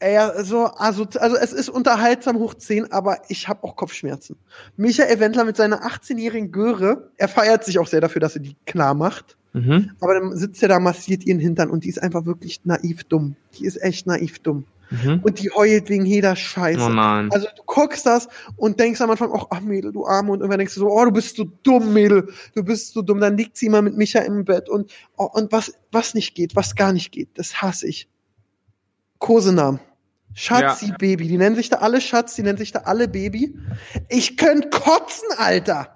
Er, 0.00 0.44
so, 0.44 0.64
also, 0.64 1.06
also 1.20 1.36
es 1.36 1.52
ist 1.52 1.68
unterhaltsam 1.68 2.38
hoch 2.38 2.52
10, 2.54 2.90
aber 2.90 3.18
ich 3.28 3.46
habe 3.46 3.62
auch 3.62 3.76
Kopfschmerzen. 3.76 4.38
Michael 4.76 5.20
Wendler 5.20 5.44
mit 5.44 5.56
seiner 5.56 5.86
18-jährigen 5.86 6.50
Göre, 6.50 7.12
er 7.16 7.28
feiert 7.28 7.62
sich 7.62 7.78
auch 7.78 7.86
sehr 7.86 8.00
dafür, 8.00 8.18
dass 8.18 8.34
er 8.34 8.42
die 8.42 8.56
klar 8.66 8.94
macht. 8.94 9.36
Mhm. 9.52 9.92
Aber 10.00 10.18
dann 10.18 10.36
sitzt 10.36 10.64
er 10.64 10.68
da, 10.68 10.80
massiert 10.80 11.24
ihren 11.24 11.38
Hintern 11.38 11.70
und 11.70 11.84
die 11.84 11.90
ist 11.90 12.02
einfach 12.02 12.26
wirklich 12.26 12.64
naiv 12.64 13.04
dumm. 13.04 13.36
Die 13.54 13.66
ist 13.66 13.80
echt 13.80 14.08
naiv 14.08 14.40
dumm. 14.40 14.64
Mhm. 14.90 15.20
Und 15.22 15.40
die 15.40 15.50
heult 15.50 15.88
wegen 15.88 16.06
jeder 16.06 16.36
Scheiße. 16.36 16.80
Oh 16.80 16.88
nein. 16.88 17.30
Also 17.32 17.46
du 17.56 17.62
guckst 17.64 18.06
das 18.06 18.28
und 18.56 18.78
denkst 18.78 19.00
am 19.00 19.10
Anfang, 19.10 19.30
ach, 19.34 19.46
ach 19.50 19.60
Mädel, 19.60 19.92
du 19.92 20.06
Arme. 20.06 20.32
Und 20.32 20.40
irgendwann 20.40 20.58
denkst 20.58 20.74
du 20.74 20.80
so, 20.80 20.88
oh, 20.88 21.04
du 21.04 21.12
bist 21.12 21.36
so 21.36 21.44
dumm, 21.62 21.92
Mädel. 21.92 22.28
Du 22.54 22.62
bist 22.62 22.92
so 22.92 23.02
dumm. 23.02 23.20
Dann 23.20 23.36
liegt 23.36 23.56
sie 23.56 23.66
immer 23.66 23.82
mit 23.82 23.96
Micha 23.96 24.20
im 24.20 24.44
Bett 24.44 24.68
und, 24.68 24.92
oh, 25.16 25.28
und 25.32 25.52
was, 25.52 25.72
was 25.90 26.14
nicht 26.14 26.34
geht, 26.34 26.54
was 26.56 26.74
gar 26.74 26.92
nicht 26.92 27.12
geht, 27.12 27.30
das 27.34 27.62
hasse 27.62 27.88
ich. 27.88 28.08
Kosenamen. 29.18 29.80
Schatzi 30.34 30.88
Ja. 30.88 30.96
Baby. 30.98 31.28
Die 31.28 31.38
nennen 31.38 31.56
sich 31.56 31.70
da 31.70 31.78
alle 31.78 32.00
Schatz, 32.00 32.34
die 32.34 32.42
nennen 32.42 32.58
sich 32.58 32.70
da 32.70 32.80
alle 32.80 33.08
Baby. 33.08 33.58
Ich 34.08 34.36
könnte 34.36 34.68
kotzen, 34.68 35.28
Alter. 35.38 35.95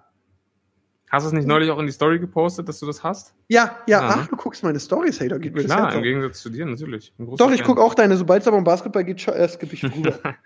Hast 1.10 1.24
du 1.24 1.28
es 1.28 1.32
nicht 1.32 1.46
neulich 1.48 1.70
auch 1.70 1.78
in 1.80 1.86
die 1.86 1.92
Story 1.92 2.20
gepostet, 2.20 2.68
dass 2.68 2.78
du 2.78 2.86
das 2.86 3.02
hast? 3.02 3.34
Ja, 3.48 3.78
ja, 3.88 4.00
Ja. 4.00 4.08
ach, 4.20 4.26
du 4.28 4.36
guckst 4.36 4.62
meine 4.62 4.78
Stories, 4.78 5.18
hey, 5.18 5.28
da 5.28 5.38
geht 5.38 5.54
mir 5.54 5.62
das 5.62 5.66
Klar, 5.72 5.86
Herz 5.86 5.94
im. 5.96 6.02
Gegensatz 6.04 6.40
zu 6.40 6.50
dir, 6.50 6.64
natürlich. 6.66 7.12
Doch, 7.18 7.50
ich 7.50 7.64
gucke 7.64 7.82
auch 7.82 7.94
deine. 7.94 8.16
Sobald 8.16 8.42
es 8.42 8.48
aber 8.48 8.56
um 8.58 8.64
Basketball 8.64 9.04
geht, 9.04 9.26
äh, 9.26 9.48
skippe 9.48 9.74
ich 9.74 9.84
rüber. 9.84 10.18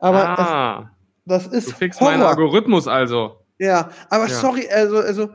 Aber 0.00 0.28
ah, 0.38 0.90
das, 1.24 1.44
das 1.44 1.50
du 1.50 1.56
ist 1.56 1.72
fixst 1.74 2.00
meinen. 2.02 2.22
Algorithmus 2.22 2.88
also. 2.88 3.38
Ja, 3.58 3.90
aber 4.10 4.24
Ja. 4.24 4.30
sorry, 4.30 4.68
also, 4.68 4.98
also 4.98 5.30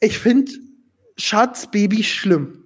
ich 0.00 0.18
finde 0.18 0.50
Schatz 1.18 1.70
Baby 1.70 2.02
schlimm. 2.02 2.64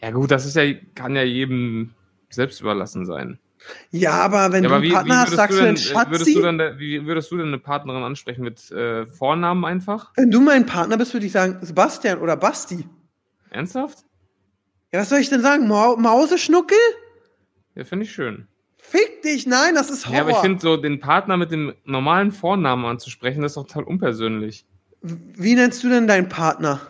Ja 0.00 0.10
gut, 0.10 0.30
das 0.30 0.46
ist 0.46 0.56
ja, 0.56 0.64
kann 0.94 1.14
ja 1.14 1.22
jedem 1.22 1.92
selbst 2.30 2.62
überlassen 2.62 3.04
sein. 3.04 3.38
Ja, 3.90 4.12
aber 4.12 4.52
wenn 4.52 4.64
Ja, 4.64 4.70
du 4.70 4.74
aber 4.74 4.76
einen 4.76 4.84
wie, 4.84 4.88
wie, 4.88 4.92
Partner 4.94 5.18
hast, 5.18 5.26
würdest 5.32 5.36
sagst 5.36 5.58
du 5.58 5.62
denn, 5.64 5.74
äh, 5.76 5.78
würdest 6.10 6.22
Schatzi? 6.22 6.34
du 6.34 6.40
dann, 6.42 6.78
wie 6.78 7.06
würdest 7.06 7.30
du 7.30 7.36
denn 7.36 7.48
eine 7.48 7.58
Partnerin 7.58 8.02
ansprechen 8.02 8.42
mit 8.42 8.70
äh, 8.70 9.06
Vornamen 9.06 9.64
einfach? 9.64 10.12
wenn 10.16 10.30
du 10.30 10.40
mein 10.40 10.66
Partner 10.66 10.96
bist, 10.96 11.12
würde 11.12 11.26
ich 11.26 11.32
sagen 11.32 11.58
Sebastian 11.62 12.18
oder 12.18 12.36
Basti. 12.36 12.86
Ernsthaft? 13.50 13.98
Ja, 14.92 15.00
was 15.00 15.08
soll 15.08 15.18
ich 15.20 15.28
denn 15.28 15.42
sagen? 15.42 15.68
Mau 15.68 15.96
Mauseschnuckel? 15.96 16.76
Ja, 17.74 17.84
finde 17.84 18.04
ich 18.04 18.12
schön. 18.12 18.46
Fick 18.78 19.22
dich, 19.22 19.46
nein, 19.46 19.74
das 19.74 19.90
ist 19.90 20.06
Horror. 20.06 20.16
Ja, 20.16 20.22
aber 20.22 20.30
ich 20.32 20.36
finde 20.38 20.60
so, 20.60 20.76
den 20.76 21.00
Partner 21.00 21.36
mit 21.36 21.50
dem 21.52 21.72
normalen 21.84 22.32
Vornamen 22.32 22.84
anzusprechen, 22.84 23.40
das 23.42 23.52
ist 23.52 23.56
doch 23.56 23.66
total 23.66 23.84
unpersönlich. 23.84 24.66
Wie 25.00 25.54
nennst 25.54 25.82
du 25.84 25.88
denn 25.88 26.06
deinen 26.06 26.28
Partner? 26.28 26.80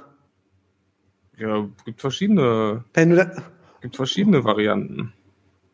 Ja, 1.37 1.66
gibt 1.85 2.00
verschiedene, 2.00 2.85
Wenn 2.94 3.11
du 3.11 3.16
da, 3.16 3.30
gibt 3.80 3.96
verschiedene 3.96 4.44
Varianten. 4.44 5.12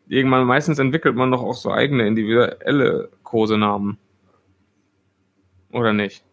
Irgendwann, 0.09 0.47
meistens 0.47 0.79
entwickelt 0.79 1.17
man 1.17 1.31
doch 1.31 1.43
auch 1.43 1.55
so 1.55 1.71
eigene 1.71 2.07
individuelle 2.07 3.11
Kosenamen. 3.23 3.99
Oder 5.73 5.93
nicht? 5.93 6.25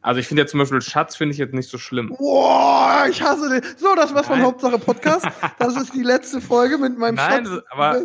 Also 0.00 0.20
ich 0.20 0.26
finde 0.28 0.42
ja 0.42 0.46
zum 0.46 0.60
Beispiel 0.60 0.80
Schatz 0.80 1.16
finde 1.16 1.32
ich 1.32 1.38
jetzt 1.38 1.52
nicht 1.54 1.68
so 1.68 1.76
schlimm. 1.76 2.14
Boah, 2.16 3.04
ich 3.10 3.20
hasse 3.22 3.48
den. 3.50 3.62
So, 3.76 3.94
das 3.96 4.14
war's 4.14 4.26
von 4.26 4.38
Nein. 4.38 4.46
Hauptsache 4.46 4.78
Podcast. 4.78 5.26
Das 5.58 5.76
ist 5.76 5.92
die 5.94 6.02
letzte 6.02 6.40
Folge 6.40 6.78
mit 6.78 6.96
meinem 6.96 7.16
Nein, 7.16 7.44
Schatz. 7.44 7.62
aber- 7.70 8.02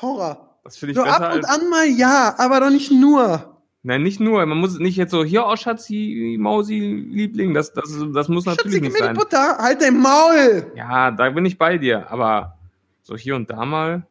Horror. 0.00 0.58
Das 0.62 0.76
finde 0.76 0.92
ich 0.92 0.98
So 0.98 1.04
besser 1.04 1.28
ab 1.30 1.34
und 1.34 1.44
an 1.48 1.68
mal 1.70 1.86
ja, 1.86 2.34
aber 2.38 2.60
doch 2.60 2.70
nicht 2.70 2.92
nur. 2.92 3.56
Nein, 3.82 4.02
nicht 4.02 4.20
nur. 4.20 4.44
Man 4.46 4.58
muss 4.58 4.78
nicht 4.78 4.96
jetzt 4.96 5.10
so, 5.10 5.24
hier, 5.24 5.46
oh 5.46 5.56
Schatzi, 5.56 6.36
Mausi, 6.38 6.78
Liebling, 7.10 7.54
das, 7.54 7.72
das, 7.72 7.88
das 8.14 8.28
muss 8.28 8.44
natürlich 8.44 8.74
Schatzi, 8.74 8.80
gib 8.80 8.82
nicht 8.82 8.92
mir 8.92 8.98
die 8.98 9.04
sein. 9.06 9.16
Butter. 9.16 9.56
Halt 9.58 9.80
dein 9.82 9.98
Maul. 9.98 10.70
Ja, 10.76 11.10
da 11.10 11.30
bin 11.30 11.46
ich 11.46 11.56
bei 11.58 11.78
dir, 11.78 12.10
aber 12.10 12.58
so 13.02 13.16
hier 13.16 13.34
und 13.36 13.50
da 13.50 13.64
mal. 13.64 14.06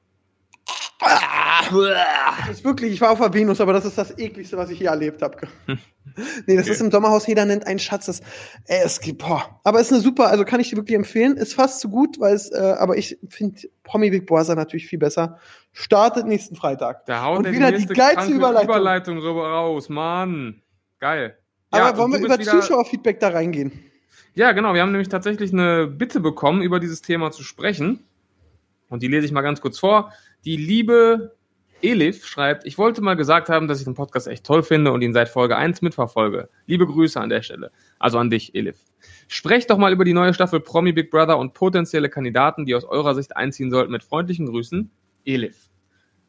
Das 1.70 2.50
ist 2.58 2.64
wirklich, 2.66 2.94
ich 2.94 3.02
war 3.02 3.12
auf 3.12 3.20
der 3.20 3.34
Venus, 3.34 3.62
aber 3.62 3.74
das 3.74 3.86
ist 3.86 3.98
das 3.98 4.18
ekligste, 4.18 4.58
was 4.58 4.70
ich 4.70 4.80
je 4.80 4.88
erlebt 4.88 5.22
habe. 5.22 5.38
nee, 5.68 6.56
das 6.56 6.66
Okay. 6.66 6.72
ist 6.72 6.82
im 6.82 6.92
Sommerhaus, 6.92 7.28
jeder 7.28 7.46
nennt 7.46 7.66
einen 7.68 7.80
Schatz. 7.80 8.08
Das, 8.08 8.22
ey, 8.66 8.82
es 8.84 9.00
gibt, 9.00 9.20
boah. 9.26 9.60
Aber 9.64 9.80
ist 9.80 9.92
eine 9.92 10.02
super, 10.02 10.28
also 10.28 10.46
kann 10.46 10.60
ich 10.60 10.70
dir 10.70 10.78
wirklich 10.78 10.96
empfehlen. 10.96 11.38
Ist 11.38 11.54
fast 11.54 11.82
so 11.82 11.90
gut, 11.90 12.20
weil 12.20 12.36
es, 12.36 12.52
äh, 12.52 12.76
aber 12.78 12.98
ich 12.98 13.18
finde 13.30 13.62
Promi 13.84 14.10
Big 14.10 14.26
Brother 14.28 14.56
natürlich 14.56 14.88
viel 14.88 15.00
besser. 15.00 15.38
Startet 15.72 16.26
nächsten 16.26 16.56
Freitag. 16.56 17.06
Da 17.06 17.24
haut 17.24 17.40
Und 17.40 17.46
er 17.46 17.54
wieder 17.54 17.72
die 17.72 17.86
geilste 17.86 18.32
Überleitung. 18.32 18.70
Überleitung 18.70 19.18
rüber 19.20 19.50
raus, 19.50 19.90
Mann. 19.90 20.62
Geil. 21.00 21.38
Aber 21.72 21.84
Ja, 21.92 21.98
wollen 21.98 22.14
und 22.14 22.20
wir 22.20 22.26
über 22.26 22.40
Zuschauerfeedback 22.40 23.20
da 23.20 23.30
reingehen? 23.30 23.72
Ja, 24.34 24.52
genau. 24.54 24.74
Wir 24.74 24.82
haben 24.82 24.92
nämlich 24.92 25.10
tatsächlich 25.10 25.54
eine 25.54 25.88
Bitte 25.88 26.20
bekommen, 26.20 26.62
über 26.62 26.80
dieses 26.80 27.02
Thema 27.02 27.32
zu 27.32 27.44
sprechen. 27.44 28.06
Und 28.90 29.04
die 29.04 29.08
lese 29.08 29.26
ich 29.26 29.32
mal 29.32 29.42
ganz 29.42 29.62
kurz 29.62 29.78
vor. 29.78 30.12
Die 30.46 30.56
liebe 30.58 31.36
Elif 31.82 32.26
schreibt, 32.26 32.66
ich 32.66 32.78
wollte 32.78 33.02
mal 33.02 33.16
gesagt 33.16 33.50
haben, 33.50 33.68
dass 33.68 33.80
ich 33.80 33.86
den 33.86 33.94
Podcast 33.94 34.28
echt 34.28 34.46
toll 34.46 34.64
finde 34.64 34.92
und 34.92 35.02
ihn 35.02 35.14
seit 35.14 35.30
Folge 35.30 35.56
1 35.56 35.82
mitverfolge. 35.82 36.50
Liebe 36.66 36.86
Grüße 36.86 37.20
an 37.20 37.30
der 37.30 37.42
Stelle. 37.42 37.72
Also 38.00 38.18
an 38.18 38.30
dich, 38.30 38.56
Elif. 38.56 38.78
Sprecht 39.28 39.70
doch 39.70 39.78
mal 39.78 39.94
über 39.94 40.06
die 40.06 40.14
neue 40.14 40.34
Staffel 40.34 40.60
Promi 40.60 40.92
Big 40.92 41.10
Brother 41.10 41.38
und 41.38 41.54
potenzielle 41.54 42.10
Kandidaten, 42.10 42.66
die 42.66 42.76
aus 42.76 42.84
eurer 42.84 43.16
Sicht 43.16 43.38
einziehen 43.38 43.72
sollten. 43.72 43.92
Mit 43.92 44.04
freundlichen 44.04 44.48
Grüßen, 44.48 44.92
Elif. 45.26 45.70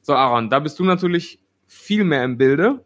So, 0.02 0.14
Aaron, 0.14 0.50
da 0.50 0.60
bist 0.60 0.78
du 0.78 0.84
natürlich 0.84 1.40
viel 1.66 2.04
mehr 2.04 2.24
im 2.24 2.36
Bilde. 2.36 2.84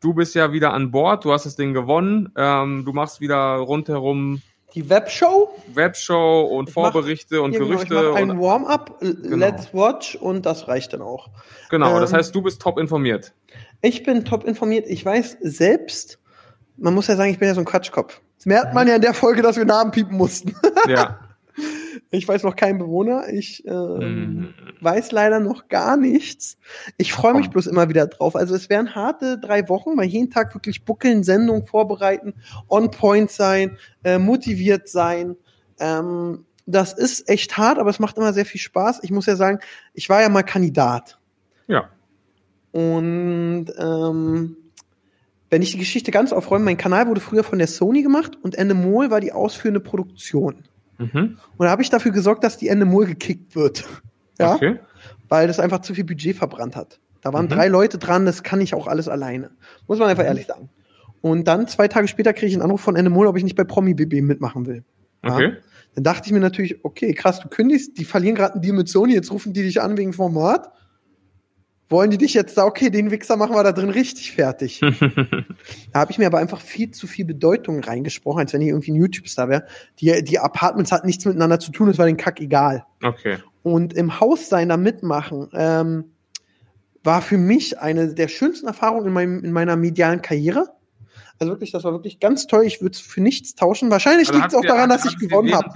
Du 0.00 0.12
bist 0.14 0.34
ja 0.34 0.52
wieder 0.52 0.72
an 0.72 0.90
Bord, 0.90 1.24
du 1.24 1.32
hast 1.32 1.46
das 1.46 1.56
Ding 1.56 1.72
gewonnen. 1.72 2.32
Ähm, 2.36 2.84
du 2.84 2.92
machst 2.92 3.20
wieder 3.20 3.56
rundherum 3.56 4.42
Die 4.76 4.88
Webshow? 4.88 5.52
Webshow 5.74 6.42
und 6.42 6.68
Ich 6.68 6.74
mach- 6.76 6.92
Vorberichte 6.92 7.40
und 7.42 7.52
Ja, 7.52 7.58
genau, 7.58 7.70
Gerüchte. 7.72 7.94
Ich 7.94 8.16
ein 8.16 8.38
Warm-up, 8.40 8.98
l- 9.00 9.16
Let's 9.22 9.72
Watch 9.72 10.14
und 10.16 10.44
das 10.46 10.68
reicht 10.68 10.92
dann 10.92 11.00
auch. 11.02 11.28
genau, 11.70 11.98
das 11.98 12.12
ähm, 12.12 12.18
heißt, 12.18 12.34
du 12.34 12.42
bist 12.42 12.60
top 12.62 12.78
informiert. 12.78 13.32
Ich 13.80 14.02
bin 14.04 14.24
top 14.24 14.44
informiert. 14.44 14.86
Ich 14.86 15.04
weiß 15.04 15.38
selbst, 15.40 16.18
man 16.76 16.94
muss 16.94 17.06
ja 17.08 17.16
sagen, 17.16 17.30
ich 17.30 17.38
bin 17.38 17.48
ja 17.48 17.54
so 17.54 17.60
ein 17.62 17.64
Quatschkopf. 17.66 18.20
Das 18.36 18.44
merkt 18.46 18.74
man 18.74 18.86
ja 18.86 18.96
in 18.96 19.00
der 19.02 19.14
Folge, 19.14 19.40
dass 19.42 19.56
wir 19.56 19.64
Namen 19.64 19.90
piepen 19.90 20.16
mussten. 20.16 20.54
Ja. 20.86 21.20
Ich 22.10 22.26
weiß 22.26 22.42
noch 22.42 22.56
keinen 22.56 22.78
Bewohner. 22.78 23.28
Ich 23.32 23.66
ähm, 23.66 23.74
Mhm. 24.36 24.54
weiß 24.80 25.12
leider 25.12 25.40
noch 25.40 25.68
gar 25.68 25.96
nichts. 25.96 26.58
Ich 26.96 27.12
freue 27.12 27.34
mich 27.34 27.50
bloß 27.50 27.66
immer 27.66 27.88
wieder 27.88 28.06
drauf. 28.06 28.36
Also 28.36 28.54
es 28.54 28.68
wären 28.68 28.94
harte 28.94 29.38
drei 29.38 29.68
Wochen, 29.68 29.96
weil 29.96 30.06
jeden 30.06 30.30
Tag 30.30 30.54
wirklich 30.54 30.84
buckeln, 30.84 31.22
Sendung 31.24 31.66
vorbereiten, 31.66 32.34
on 32.68 32.90
point 32.90 33.30
sein, 33.30 33.78
äh, 34.04 34.18
motiviert 34.18 34.88
sein. 34.88 35.36
Ähm, 35.78 36.44
das 36.66 36.92
ist 36.92 37.28
echt 37.28 37.56
hart, 37.56 37.78
aber 37.78 37.90
es 37.90 37.98
macht 38.00 38.16
immer 38.16 38.32
sehr 38.32 38.44
viel 38.46 38.60
Spaß. 38.60 39.00
Ich 39.02 39.10
muss 39.10 39.26
ja 39.26 39.36
sagen, 39.36 39.60
ich 39.94 40.08
war 40.08 40.20
ja 40.20 40.28
mal 40.28 40.42
Kandidat. 40.42 41.18
Ja. 41.68 41.88
Und 42.72 43.66
ähm, 43.78 44.56
wenn 45.48 45.62
ich 45.62 45.72
die 45.72 45.78
Geschichte 45.78 46.10
ganz 46.10 46.32
aufräume, 46.32 46.64
mein 46.64 46.76
Kanal 46.76 47.06
wurde 47.06 47.20
früher 47.20 47.44
von 47.44 47.58
der 47.58 47.68
Sony 47.68 48.02
gemacht 48.02 48.36
und 48.42 48.56
Endemol 48.56 49.10
war 49.10 49.20
die 49.20 49.32
ausführende 49.32 49.80
Produktion. 49.80 50.64
Mhm. 50.98 51.38
Und 51.56 51.64
da 51.64 51.70
habe 51.70 51.82
ich 51.82 51.90
dafür 51.90 52.12
gesorgt, 52.12 52.42
dass 52.44 52.56
die 52.58 52.68
Endemol 52.68 53.06
gekickt 53.06 53.54
wird. 53.56 53.84
Ja, 54.38 54.54
Okay. 54.54 54.78
weil 55.30 55.46
das 55.46 55.58
einfach 55.58 55.80
zu 55.80 55.94
viel 55.94 56.04
Budget 56.04 56.36
verbrannt 56.36 56.76
hat. 56.76 57.00
Da 57.22 57.32
waren 57.32 57.46
Mhm. 57.46 57.50
drei 57.50 57.68
Leute 57.68 57.96
dran, 57.96 58.26
das 58.26 58.42
kann 58.42 58.60
ich 58.60 58.74
auch 58.74 58.86
alles 58.86 59.08
alleine. 59.08 59.50
Muss 59.88 59.98
man 59.98 60.08
einfach 60.10 60.24
Mhm. 60.24 60.28
ehrlich 60.28 60.46
sagen. 60.46 60.68
Und 61.22 61.48
dann, 61.48 61.66
zwei 61.68 61.88
Tage 61.88 62.06
später, 62.06 62.34
kriege 62.34 62.48
ich 62.48 62.52
einen 62.52 62.60
Anruf 62.60 62.82
von 62.82 62.96
Endemol, 62.96 63.26
ob 63.28 63.38
ich 63.38 63.44
nicht 63.44 63.56
bei 63.56 63.64
Promi 63.64 63.94
BB 63.94 64.20
mitmachen 64.20 64.66
will. 64.66 64.84
Ja. 65.24 65.34
Okay. 65.36 65.54
Dann 65.94 66.04
dachte 66.04 66.26
ich 66.26 66.32
mir 66.32 66.40
natürlich, 66.40 66.84
okay, 66.84 67.14
krass, 67.14 67.40
du 67.40 67.48
kündigst, 67.48 67.96
die 67.96 68.04
verlieren 68.04 68.34
gerade 68.36 68.52
einen 68.52 68.62
Deal 68.62 68.76
mit 68.76 68.90
Sony, 68.90 69.14
jetzt 69.14 69.30
rufen 69.32 69.54
die 69.54 69.62
dich 69.62 69.80
an 69.80 69.96
wegen 69.96 70.12
Format. 70.12 70.70
Wollen 71.88 72.10
die 72.10 72.18
dich 72.18 72.34
jetzt 72.34 72.58
da, 72.58 72.64
okay, 72.64 72.90
den 72.90 73.12
Wichser 73.12 73.36
machen 73.36 73.54
wir 73.54 73.62
da 73.62 73.72
drin 73.72 73.90
richtig 73.90 74.32
fertig. 74.32 74.80
Da 75.92 76.00
habe 76.00 76.12
ich 76.12 76.18
mir 76.18 76.26
aber 76.26 76.38
einfach 76.38 76.60
viel 76.60 76.90
zu 76.90 77.06
viel 77.06 77.24
Bedeutung 77.24 77.80
reingesprochen, 77.80 78.40
als 78.40 78.52
wenn 78.52 78.60
ich 78.60 78.68
irgendwie 78.68 78.92
ein 78.92 78.96
YouTube-Star 78.96 79.48
wäre. 79.48 79.66
Die, 80.00 80.22
die 80.22 80.38
Apartments 80.38 80.92
hatten 80.92 81.06
nichts 81.06 81.24
miteinander 81.24 81.58
zu 81.58 81.72
tun, 81.72 81.88
es 81.88 81.96
war 81.98 82.06
den 82.06 82.16
Kack 82.16 82.40
egal. 82.40 82.84
okay. 83.02 83.38
Und 83.62 83.94
im 83.94 84.20
Haus 84.20 84.48
sein, 84.48 84.68
da 84.68 84.76
mitmachen, 84.76 85.48
ähm, 85.52 86.04
war 87.02 87.22
für 87.22 87.38
mich 87.38 87.78
eine 87.78 88.14
der 88.14 88.28
schönsten 88.28 88.66
Erfahrungen 88.66 89.06
in, 89.06 89.12
meinem, 89.12 89.44
in 89.44 89.52
meiner 89.52 89.76
medialen 89.76 90.22
Karriere. 90.22 90.75
Also 91.38 91.52
wirklich, 91.52 91.70
das 91.70 91.84
war 91.84 91.92
wirklich 91.92 92.18
ganz 92.18 92.46
toll. 92.46 92.64
Ich 92.64 92.80
würde 92.80 92.92
es 92.94 93.00
für 93.00 93.20
nichts 93.20 93.54
tauschen. 93.54 93.90
Wahrscheinlich 93.90 94.28
Also 94.28 94.38
liegt 94.40 94.52
es 94.52 94.54
auch 94.56 94.62
dir- 94.62 94.68
daran, 94.68 94.88
dass 94.88 95.04
ich 95.04 95.18
gewonnen 95.18 95.54
habe. 95.54 95.68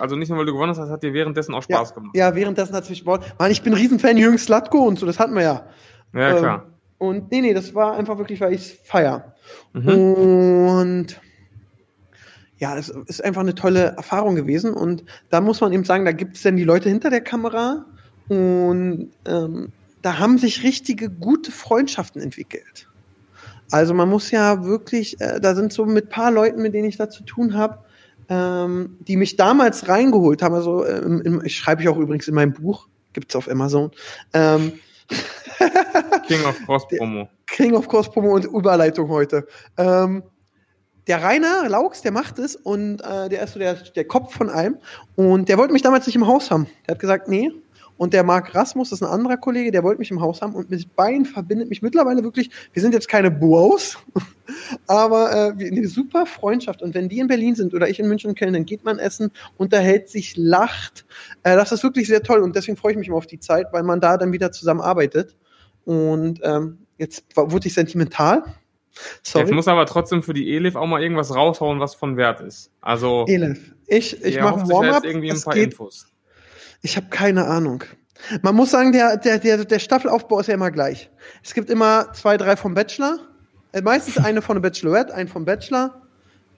also 0.00 0.16
nicht 0.16 0.28
nur, 0.28 0.38
weil 0.38 0.46
du 0.46 0.52
gewonnen 0.52 0.70
hast, 0.70 0.78
das 0.78 0.90
hat 0.90 1.02
dir 1.02 1.12
währenddessen 1.14 1.54
auch 1.54 1.64
Ja, 1.68 1.76
Spaß 1.78 1.94
gemacht. 1.94 2.16
ja, 2.16 2.34
währenddessen 2.34 2.74
hat 2.74 2.84
es 2.84 2.90
mich 2.90 3.00
gebaut. 3.00 3.24
Mann, 3.38 3.50
ich 3.50 3.62
bin 3.62 3.72
ein 3.72 3.78
Riesenfan 3.78 4.16
Jürgen 4.18 4.38
Slatko 4.38 4.78
und 4.86 4.98
so, 4.98 5.06
das 5.06 5.18
hatten 5.18 5.34
wir 5.34 5.42
ja. 5.42 5.66
Ja, 6.14 6.30
Ähm, 6.32 6.36
klar. 6.38 6.66
Und 6.98 7.30
nee, 7.30 7.40
nee, 7.40 7.54
das 7.54 7.74
war 7.74 7.96
einfach 7.96 8.18
wirklich, 8.18 8.40
weil 8.40 8.52
ich 8.52 8.60
es 8.62 8.72
feier. 8.84 9.34
Mhm. 9.72 9.88
Und 9.88 11.20
ja, 12.58 12.76
es 12.76 12.88
ist 12.88 13.24
einfach 13.24 13.42
eine 13.42 13.54
tolle 13.54 13.94
Erfahrung 13.96 14.34
gewesen. 14.34 14.74
Und 14.74 15.04
da 15.30 15.40
muss 15.40 15.60
man 15.60 15.72
eben 15.72 15.84
sagen, 15.84 16.04
da 16.04 16.12
gibt 16.12 16.36
es 16.36 16.42
dann 16.42 16.56
die 16.56 16.64
Leute 16.64 16.88
hinter 16.88 17.08
der 17.08 17.20
Kamera 17.20 17.84
und 18.28 19.10
ähm, 19.26 19.72
da 20.02 20.18
haben 20.18 20.38
sich 20.38 20.64
richtige 20.64 21.08
gute 21.08 21.52
Freundschaften 21.52 22.20
entwickelt. 22.20 22.87
Also 23.70 23.94
man 23.94 24.08
muss 24.08 24.30
ja 24.30 24.64
wirklich, 24.64 25.20
äh, 25.20 25.40
da 25.40 25.54
sind 25.54 25.72
so 25.72 25.84
mit 25.84 26.10
paar 26.10 26.30
Leuten, 26.30 26.62
mit 26.62 26.74
denen 26.74 26.88
ich 26.88 26.96
da 26.96 27.10
zu 27.10 27.22
tun 27.22 27.54
habe, 27.54 27.78
ähm, 28.28 28.96
die 29.00 29.16
mich 29.16 29.36
damals 29.36 29.88
reingeholt 29.88 30.42
haben. 30.42 30.54
Also 30.54 30.86
ähm, 30.86 31.20
im, 31.22 31.44
ich 31.44 31.56
schreibe 31.56 31.82
ich 31.82 31.88
auch 31.88 31.98
übrigens 31.98 32.28
in 32.28 32.34
meinem 32.34 32.52
Buch, 32.52 32.88
gibt's 33.12 33.36
auf 33.36 33.48
Amazon. 33.48 33.90
Ähm, 34.32 34.72
King 36.26 36.44
of 36.44 36.58
Cross 36.66 36.88
Promo. 36.88 37.28
King 37.46 37.74
of 37.74 37.88
Course 37.88 38.10
Promo 38.10 38.34
und 38.34 38.44
Überleitung 38.44 39.08
heute. 39.08 39.46
Ähm, 39.76 40.22
der 41.06 41.22
Rainer 41.22 41.68
Laux, 41.68 42.02
der 42.02 42.12
macht 42.12 42.38
es 42.38 42.54
und 42.54 43.00
äh, 43.00 43.30
der 43.30 43.42
ist 43.42 43.54
so 43.54 43.58
der, 43.58 43.74
der 43.74 44.04
Kopf 44.04 44.34
von 44.34 44.50
allem. 44.50 44.76
Und 45.16 45.48
der 45.48 45.56
wollte 45.56 45.72
mich 45.72 45.82
damals 45.82 46.06
nicht 46.06 46.16
im 46.16 46.26
Haus 46.26 46.50
haben. 46.50 46.66
Der 46.86 46.94
hat 46.94 47.00
gesagt, 47.00 47.28
nee. 47.28 47.50
Und 47.98 48.14
der 48.14 48.22
Marc 48.22 48.54
Rasmus, 48.54 48.90
das 48.90 49.00
ist 49.00 49.06
ein 49.06 49.12
anderer 49.12 49.36
Kollege, 49.36 49.70
der 49.72 49.82
wollte 49.82 49.98
mich 49.98 50.10
im 50.10 50.20
Haus 50.20 50.40
haben. 50.40 50.54
Und 50.54 50.70
mit 50.70 50.94
beiden 50.96 51.26
verbindet 51.26 51.68
mich 51.68 51.82
mittlerweile 51.82 52.22
wirklich, 52.22 52.48
wir 52.72 52.80
sind 52.80 52.94
jetzt 52.94 53.08
keine 53.08 53.30
Bros, 53.30 53.98
aber 54.86 55.54
äh, 55.58 55.66
eine 55.66 55.86
super 55.88 56.24
Freundschaft. 56.24 56.80
Und 56.80 56.94
wenn 56.94 57.08
die 57.08 57.18
in 57.18 57.26
Berlin 57.26 57.54
sind 57.56 57.74
oder 57.74 57.88
ich 57.88 57.98
in 57.98 58.08
München 58.08 58.30
und 58.30 58.38
Köln, 58.38 58.52
dann 58.54 58.64
geht 58.64 58.84
man 58.84 58.98
essen, 58.98 59.30
unterhält 59.56 60.08
sich, 60.08 60.36
lacht. 60.36 61.04
Äh, 61.42 61.56
das 61.56 61.72
ist 61.72 61.82
wirklich 61.82 62.06
sehr 62.06 62.22
toll. 62.22 62.40
Und 62.40 62.54
deswegen 62.56 62.76
freue 62.76 62.92
ich 62.92 62.98
mich 62.98 63.08
immer 63.08 63.16
auf 63.16 63.26
die 63.26 63.40
Zeit, 63.40 63.66
weil 63.72 63.82
man 63.82 64.00
da 64.00 64.16
dann 64.16 64.32
wieder 64.32 64.52
zusammenarbeitet. 64.52 65.36
Und 65.84 66.40
ähm, 66.44 66.78
jetzt 66.98 67.24
wurde 67.34 67.66
ich 67.66 67.74
sentimental. 67.74 68.44
Sorry. 69.22 69.44
Jetzt 69.44 69.54
muss 69.54 69.68
aber 69.68 69.86
trotzdem 69.86 70.22
für 70.22 70.34
die 70.34 70.54
Elif 70.54 70.76
auch 70.76 70.86
mal 70.86 71.02
irgendwas 71.02 71.34
raushauen, 71.34 71.80
was 71.80 71.94
von 71.94 72.16
Wert 72.16 72.40
ist. 72.40 72.70
Also, 72.80 73.24
Elif. 73.28 73.72
Ich, 73.86 74.22
ich 74.24 74.40
mache 74.40 74.68
Warm-up. 74.68 75.04
irgendwie 75.04 75.30
ein 75.30 75.36
Es 75.36 75.44
paar 75.44 75.54
geht- 75.54 75.72
Infos. 75.72 76.06
Ich 76.82 76.96
habe 76.96 77.08
keine 77.10 77.46
Ahnung. 77.46 77.84
Man 78.42 78.54
muss 78.54 78.70
sagen, 78.70 78.92
der, 78.92 79.16
der, 79.16 79.38
der, 79.38 79.64
der 79.64 79.78
Staffelaufbau 79.78 80.40
ist 80.40 80.48
ja 80.48 80.54
immer 80.54 80.70
gleich. 80.70 81.10
Es 81.42 81.54
gibt 81.54 81.70
immer 81.70 82.12
zwei, 82.12 82.36
drei 82.36 82.56
vom 82.56 82.74
Bachelor. 82.74 83.18
Äh, 83.72 83.82
meistens 83.82 84.18
eine 84.18 84.42
von 84.42 84.56
der 84.56 84.62
Bachelorette, 84.62 85.14
einen 85.14 85.28
vom 85.28 85.44
Bachelor. 85.44 86.02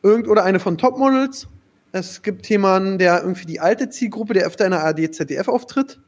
Irgend 0.02 0.28
oder 0.28 0.44
eine 0.44 0.60
von 0.60 0.78
Topmodels. 0.78 1.48
Es 1.92 2.22
gibt 2.22 2.48
jemanden, 2.48 2.98
der 2.98 3.20
irgendwie 3.20 3.46
die 3.46 3.60
alte 3.60 3.90
Zielgruppe, 3.90 4.32
der 4.34 4.46
öfter 4.46 4.64
in 4.64 4.70
der 4.70 4.82
ARD, 4.84 5.14
ZDF 5.14 5.48
auftritt. 5.48 6.00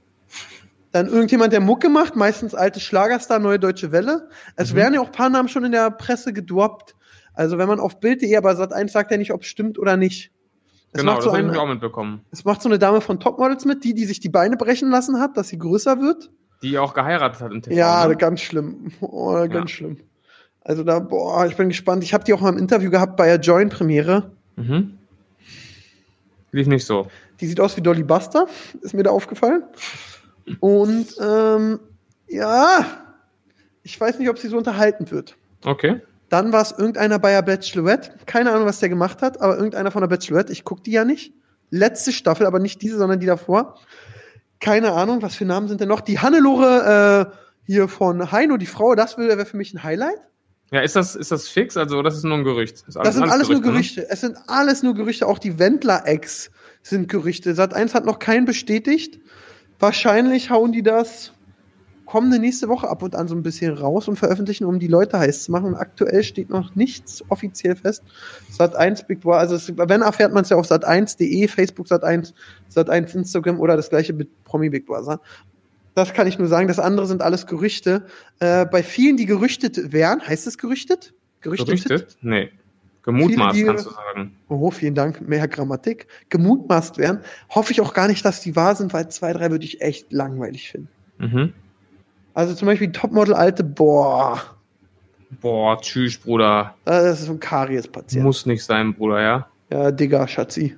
Dann 0.93 1.07
irgendjemand, 1.09 1.53
der 1.53 1.61
Mucke 1.61 1.89
macht, 1.89 2.17
meistens 2.17 2.55
alte 2.55 2.79
Schlagerstar, 2.79 3.39
neue 3.39 3.59
deutsche 3.59 3.93
Welle. 3.93 4.29
Es 4.57 4.73
Mhm. 4.73 4.77
werden 4.77 4.95
ja 4.95 5.01
auch 5.01 5.07
ein 5.07 5.13
paar 5.13 5.31
Namen 5.31 5.49
schon 5.49 5.65
in 5.65 5.73
der 5.73 5.91
Presse 5.91 6.33
gedroppt. 6.33 6.95
Also 7.35 7.59
wenn 7.59 7.67
man 7.69 7.81
auf 7.81 7.99
Bild.de, 7.99 8.37
aber 8.37 8.53
Sat1 8.53 8.91
sagt 8.91 9.11
ja 9.11 9.17
nicht, 9.17 9.33
ob 9.33 9.43
es 9.43 9.49
stimmt 9.49 9.79
oder 9.79 9.97
nicht. 9.97 10.31
Es 10.93 11.01
Genau, 11.01 11.13
macht 11.13 11.19
das 11.19 11.33
so 11.33 11.37
habe 11.37 11.51
ich 11.51 11.59
auch 11.59 11.67
mitbekommen. 11.69 12.21
es 12.31 12.45
macht 12.45 12.61
so 12.63 12.69
eine 12.69 12.79
Dame 12.79 13.01
von 13.01 13.19
Topmodels 13.19 13.65
mit, 13.65 13.83
die, 13.85 13.95
die 13.95 14.05
sich 14.05 14.21
die 14.21 14.29
Beine 14.29 14.57
brechen 14.57 14.91
lassen 14.91 15.19
hat, 15.21 15.37
dass 15.37 15.49
sie 15.49 15.59
größer 15.59 16.01
wird. 16.01 16.31
Die 16.63 16.79
auch 16.79 16.93
geheiratet 16.95 17.41
hat 17.41 17.51
im 17.53 17.63
TV. 17.63 17.75
ja, 17.75 18.07
ne? 18.07 18.17
ganz 18.17 18.41
schlimm. 18.41 18.93
Oh, 19.01 19.33
ganz 19.49 19.53
Ja. 19.55 19.69
schlimm. 19.69 19.97
Also 20.61 20.85
da, 20.85 21.01
boah, 21.01 21.47
ich 21.47 21.57
bin 21.57 21.69
gespannt. 21.71 22.05
Ich 22.05 22.15
habe 22.15 22.23
die 22.25 22.33
auch 22.35 22.41
mal 22.41 22.51
im 22.51 22.59
Interview 22.59 22.91
gehabt 22.91 23.17
bei 23.17 23.27
der 23.27 23.41
Join-Premiere. 23.41 24.31
Mhm. 24.57 24.99
Lief 26.53 26.67
nicht 26.67 26.85
so. 26.85 27.09
Die 27.41 27.47
sieht 27.47 27.59
aus 27.59 27.77
wie 27.77 27.81
Dolly 27.81 28.05
Buster, 28.05 28.47
ist 28.83 28.95
mir 28.95 29.03
da 29.03 29.11
aufgefallen. 29.11 29.65
Und 30.61 31.07
ähm, 31.21 31.81
ja, 32.29 32.85
ich 33.83 33.99
weiß 34.01 34.19
nicht, 34.19 34.29
ob 34.29 34.39
sie 34.39 34.49
so 34.49 34.59
unterhalten 34.59 35.11
wird. 35.11 35.37
Okay. 35.65 36.01
Dann 36.33 36.51
war 36.51 36.63
es 36.63 36.73
irgendeiner 36.73 37.19
bei 37.19 37.33
der 37.33 37.43
Bachelorette. 37.43 38.13
Keine 38.25 38.53
Ahnung, 38.53 38.65
was 38.65 38.81
der 38.81 38.89
gemacht 38.89 39.21
hat, 39.21 39.43
aber 39.43 39.57
irgendeiner 39.57 39.91
von 39.91 40.01
der 40.01 40.09
Bachelorette. 40.09 40.51
Ich 40.51 40.65
gucke 40.65 40.81
die 40.83 40.93
ja 40.93 41.05
nicht. 41.05 41.35
Letzte 41.69 42.11
Staffel, 42.11 42.47
aber 42.47 42.59
nicht 42.59 42.81
diese, 42.81 42.97
sondern 42.97 43.21
die 43.21 43.27
davor. 43.27 43.79
Keine 44.59 44.93
Ahnung, 44.93 45.21
was 45.21 45.35
für 45.35 45.45
Namen 45.45 45.69
sind 45.69 45.83
denn 45.83 45.89
noch? 45.89 46.01
Die 46.01 46.21
Hannelore 46.21 47.31
äh, 47.31 47.37
hier 47.67 47.87
von 47.87 48.33
Heino, 48.33 48.57
die 48.57 48.65
Frau, 48.65 48.95
das 48.95 49.19
wäre 49.19 49.45
für 49.45 49.59
mich 49.59 49.75
ein 49.75 49.83
Highlight. 49.83 50.23
Ja, 50.71 50.81
ist 50.81 50.97
das, 50.97 51.17
ist 51.17 51.33
das 51.33 51.49
fix? 51.49 51.77
Also, 51.77 52.01
das 52.01 52.17
ist 52.17 52.25
nur 52.25 52.39
ein 52.39 52.45
Gerücht. 52.45 52.83
Ist 52.89 52.97
Das 52.97 53.15
sind 53.15 53.29
alles, 53.29 53.51
nur 53.51 53.59
ne? 53.59 53.65
Gerüchte. 53.65 54.09
Es 54.09 54.23
sind 54.23 54.39
alles 54.47 54.83
nur 54.83 54.95
Gerüchte. 54.95 55.27
Auch 55.27 55.39
die 55.39 55.59
Wendler-Ex 55.59 56.51
sind 56.81 57.09
Gerüchte. 57.11 57.55
Sat 57.55 57.75
1 57.75 57.95
hat 57.95 58.07
noch 58.07 58.19
keinen 58.19 58.47
bestätigt. 58.47 59.21
Wahrscheinlich 59.79 60.49
hauen 60.49 60.73
die 60.73 60.83
das 60.83 61.35
kommende 62.13 62.39
nächste 62.39 62.69
Woche 62.69 62.91
ab 62.91 63.03
und 63.03 63.15
an 63.17 63.27
so 63.27 63.35
ein 63.35 63.43
bisschen 63.43 63.73
raus 63.73 64.07
und 64.07 64.17
veröffentlichen, 64.19 64.67
um 64.67 64.79
die 64.79 64.87
Leute 64.87 65.19
heiß 65.19 65.45
zu 65.45 65.51
machen. 65.51 65.69
Und 65.69 65.77
aktuell 65.77 66.23
steht 66.23 66.51
noch 66.51 66.75
nichts 66.75 67.25
offiziell 67.31 67.75
fest. 67.75 68.03
Sat 68.51 68.77
1 68.77 69.07
Big 69.07 69.21
Brother, 69.21 69.39
also 69.39 69.55
es, 69.55 69.73
wenn 69.79 70.03
erfährt 70.03 70.35
man 70.35 70.43
es 70.43 70.51
ja 70.51 70.59
auf 70.59 70.71
sat1.de, 70.71 71.49
Facebook 71.49 71.89
Sat 71.89 72.05
1, 72.05 72.35
Sat 72.69 72.91
1 72.91 73.15
Instagram 73.15 73.59
oder 73.59 73.77
das 73.77 73.89
gleiche 73.89 74.13
mit 74.13 74.29
Promi 74.45 74.69
Big 74.69 74.85
Brother. 74.85 75.23
Das 75.95 76.13
kann 76.13 76.27
ich 76.27 76.39
nur 76.39 76.49
sagen. 76.49 76.69
Das 76.69 76.79
andere 76.79 77.07
sind 77.07 77.23
alles 77.23 77.47
Gerüchte. 77.47 78.05
Äh, 78.41 78.67
bei 78.67 78.83
vielen, 78.83 79.17
die 79.17 79.25
gerüchtet 79.25 79.95
wären, 79.95 80.21
heißt 80.21 80.47
es 80.47 80.59
gerüchtet? 80.59 81.15
Gerüchtet? 81.41 81.69
Gerüchtet? 81.69 82.19
Nee. 82.21 82.51
Gemutmaßt, 83.05 83.57
Viele, 83.57 83.71
die- 83.71 83.75
kannst 83.75 83.87
du 83.87 83.91
sagen. 83.91 84.37
oh, 84.49 84.71
vielen 84.71 84.95
Dank, 84.95 85.27
mehr 85.27 85.49
Grammatik, 85.49 86.09
gemutmaßt 86.29 86.99
werden, 86.99 87.21
hoffe 87.49 87.73
ich 87.73 87.81
auch 87.81 87.95
gar 87.95 88.07
nicht, 88.07 88.23
dass 88.25 88.41
die 88.43 88.55
wahr 88.55 88.77
sind, 88.77 88.93
weil 88.93 89.09
zwei, 89.09 89.33
drei 89.33 89.51
würde 89.51 89.65
ich 89.65 89.81
echt 89.81 90.13
langweilig 90.13 90.71
finden. 90.71 90.89
Mhm. 91.19 91.53
Also 92.35 92.55
zum 92.55 92.67
Beispiel 92.67 92.93
Topmodel 92.93 93.35
Alte, 93.35 93.65
boah, 93.65 94.41
Boah, 95.41 95.81
tschüss, 95.81 96.19
Bruder. 96.19 96.75
das 96.85 97.21
ist 97.21 97.27
so 97.27 97.33
ein 97.33 97.41
Karies-Patient. 97.41 98.23
Muss 98.25 98.45
nicht 98.47 98.65
sein, 98.65 98.95
Bruder, 98.95 99.21
ja? 99.23 99.47
Ja, 99.71 99.91
Digga, 99.91 100.29
Schatzi. 100.29 100.77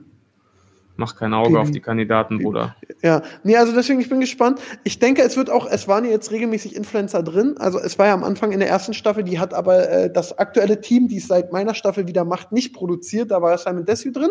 Mach 0.96 1.16
kein 1.16 1.34
Auge 1.34 1.50
Baby. 1.50 1.61
auf 1.61 1.70
die 1.72 1.80
Kandidaten, 1.80 2.38
Bruder. 2.38 2.76
Ja, 3.02 3.22
nee, 3.42 3.57
also 3.57 3.74
deswegen, 3.74 3.98
ich 4.00 4.09
bin 4.09 4.20
gespannt. 4.20 4.61
Ich 4.84 5.00
denke, 5.00 5.22
es 5.22 5.36
wird 5.36 5.50
auch, 5.50 5.66
es 5.66 5.88
waren 5.88 6.05
ja 6.05 6.12
jetzt 6.12 6.30
regelmäßig 6.30 6.76
Influencer 6.76 7.24
drin. 7.24 7.57
Also 7.59 7.80
es 7.80 7.98
war 7.98 8.07
ja 8.07 8.14
am 8.14 8.22
Anfang 8.22 8.52
in 8.52 8.61
der 8.61 8.68
ersten 8.68 8.94
Staffel, 8.94 9.24
die 9.24 9.40
hat 9.40 9.55
aber 9.55 9.88
äh, 9.90 10.12
das 10.12 10.38
aktuelle 10.38 10.80
Team, 10.80 11.09
die 11.09 11.16
es 11.16 11.26
seit 11.26 11.52
meiner 11.52 11.74
Staffel 11.74 12.07
wieder 12.07 12.24
macht, 12.24 12.52
nicht 12.52 12.72
produziert. 12.74 13.32
Da 13.32 13.42
war 13.42 13.59
Simon 13.59 13.84
Desue 13.84 14.12
drin. 14.12 14.30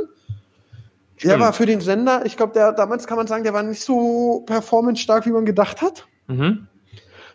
Der 1.22 1.30
Stimmt. 1.32 1.40
war 1.42 1.52
für 1.54 1.66
den 1.66 1.82
Sender, 1.82 2.26
ich 2.26 2.38
glaube, 2.38 2.54
der 2.54 2.72
damals 2.72 3.08
kann 3.08 3.18
man 3.18 3.28
sagen, 3.28 3.44
der 3.44 3.54
war 3.54 3.64
nicht 3.64 3.82
so 3.82 4.44
performance-stark, 4.46 5.26
wie 5.26 5.32
man 5.32 5.46
gedacht 5.46 5.82
hat. 5.82 6.08
Mhm. 6.28 6.68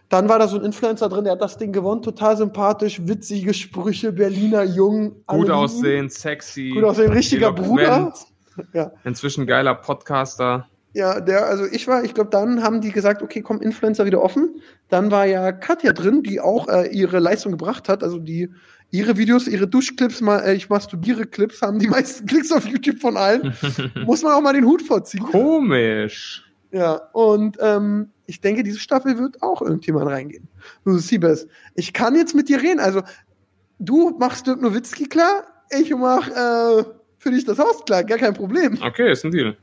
Dann 0.08 0.28
war 0.28 0.38
da 0.38 0.48
so 0.48 0.58
ein 0.58 0.64
Influencer 0.64 1.08
drin, 1.08 1.24
der 1.24 1.34
hat 1.34 1.42
das 1.42 1.58
Ding 1.58 1.72
gewonnen, 1.72 2.00
total 2.00 2.36
sympathisch, 2.36 3.00
witzige 3.06 3.52
Sprüche, 3.52 4.12
Berliner 4.12 4.64
Jung. 4.64 5.16
Gut 5.26 5.50
aussehen, 5.50 6.08
sexy. 6.08 6.70
Gut 6.74 6.84
aussehen, 6.84 7.12
richtiger 7.12 7.52
Bruder. 7.52 8.14
Ja. 8.72 8.92
Inzwischen 9.04 9.46
geiler 9.46 9.74
Podcaster. 9.74 10.66
Ja, 10.94 11.20
der, 11.20 11.46
also 11.46 11.66
ich 11.66 11.86
war, 11.86 12.02
ich 12.02 12.14
glaube, 12.14 12.30
dann 12.30 12.62
haben 12.62 12.80
die 12.80 12.90
gesagt, 12.90 13.22
okay, 13.22 13.42
komm, 13.42 13.60
Influencer 13.60 14.06
wieder 14.06 14.22
offen. 14.22 14.60
Dann 14.88 15.10
war 15.10 15.26
ja 15.26 15.52
Katja 15.52 15.92
drin, 15.92 16.22
die 16.22 16.40
auch 16.40 16.66
äh, 16.68 16.88
ihre 16.88 17.18
Leistung 17.18 17.52
gebracht 17.52 17.88
hat. 17.88 18.02
Also 18.02 18.18
die 18.18 18.50
ihre 18.90 19.18
Videos, 19.18 19.46
ihre 19.46 19.68
Duschclips, 19.68 20.20
mal, 20.20 20.40
äh, 20.40 20.54
ich 20.54 20.70
masturbiere 20.70 21.26
Clips, 21.26 21.60
haben 21.62 21.78
die 21.78 21.88
meisten 21.88 22.26
Klicks 22.26 22.50
auf 22.52 22.66
YouTube 22.66 23.00
von 23.00 23.16
allen. 23.16 23.54
Muss 24.06 24.22
man 24.22 24.32
auch 24.32 24.40
mal 24.40 24.54
den 24.54 24.64
Hut 24.64 24.82
vorziehen. 24.82 25.24
Komisch. 25.24 26.44
Ja, 26.70 26.94
und 27.12 27.56
ähm, 27.60 28.10
ich 28.26 28.40
denke, 28.40 28.62
diese 28.62 28.78
Staffel 28.78 29.18
wird 29.18 29.42
auch 29.42 29.62
irgendjemand 29.62 30.06
reingehen. 30.10 30.48
Du 30.84 30.98
Siebes, 30.98 31.46
ich 31.74 31.92
kann 31.94 32.14
jetzt 32.14 32.34
mit 32.34 32.48
dir 32.48 32.60
reden. 32.62 32.78
Also, 32.80 33.02
du 33.78 34.10
machst 34.18 34.46
Dirk 34.46 34.60
Nowitzki 34.60 35.06
klar, 35.06 35.44
ich 35.70 35.90
mach 35.94 36.28
äh, 36.28 36.84
für 37.18 37.30
dich 37.30 37.44
das 37.46 37.58
Haus 37.58 37.84
klar, 37.86 38.04
gar 38.04 38.18
kein 38.18 38.34
Problem. 38.34 38.78
Okay, 38.82 39.10
ist 39.10 39.24
ein 39.24 39.30
Deal. 39.30 39.56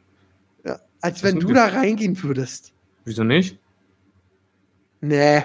Ja, 0.65 0.79
als 1.01 1.21
Das 1.21 1.23
wenn 1.23 1.37
ist 1.37 1.43
du 1.43 1.49
ein 1.49 1.53
da 1.55 1.67
reingehen 1.67 2.21
würdest. 2.23 2.73
Wieso 3.03 3.23
nicht? 3.23 3.59
Nee. 5.01 5.43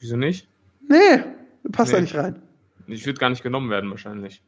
Wieso 0.00 0.16
nicht? 0.16 0.48
Nee, 0.88 1.22
passt 1.70 1.92
da 1.92 1.96
Nee. 1.96 2.02
nicht 2.02 2.16
rein. 2.16 2.42
Ich 2.88 3.06
würde 3.06 3.20
gar 3.20 3.30
nicht 3.30 3.42
genommen 3.42 3.70
werden, 3.70 3.90
wahrscheinlich. 3.90 4.42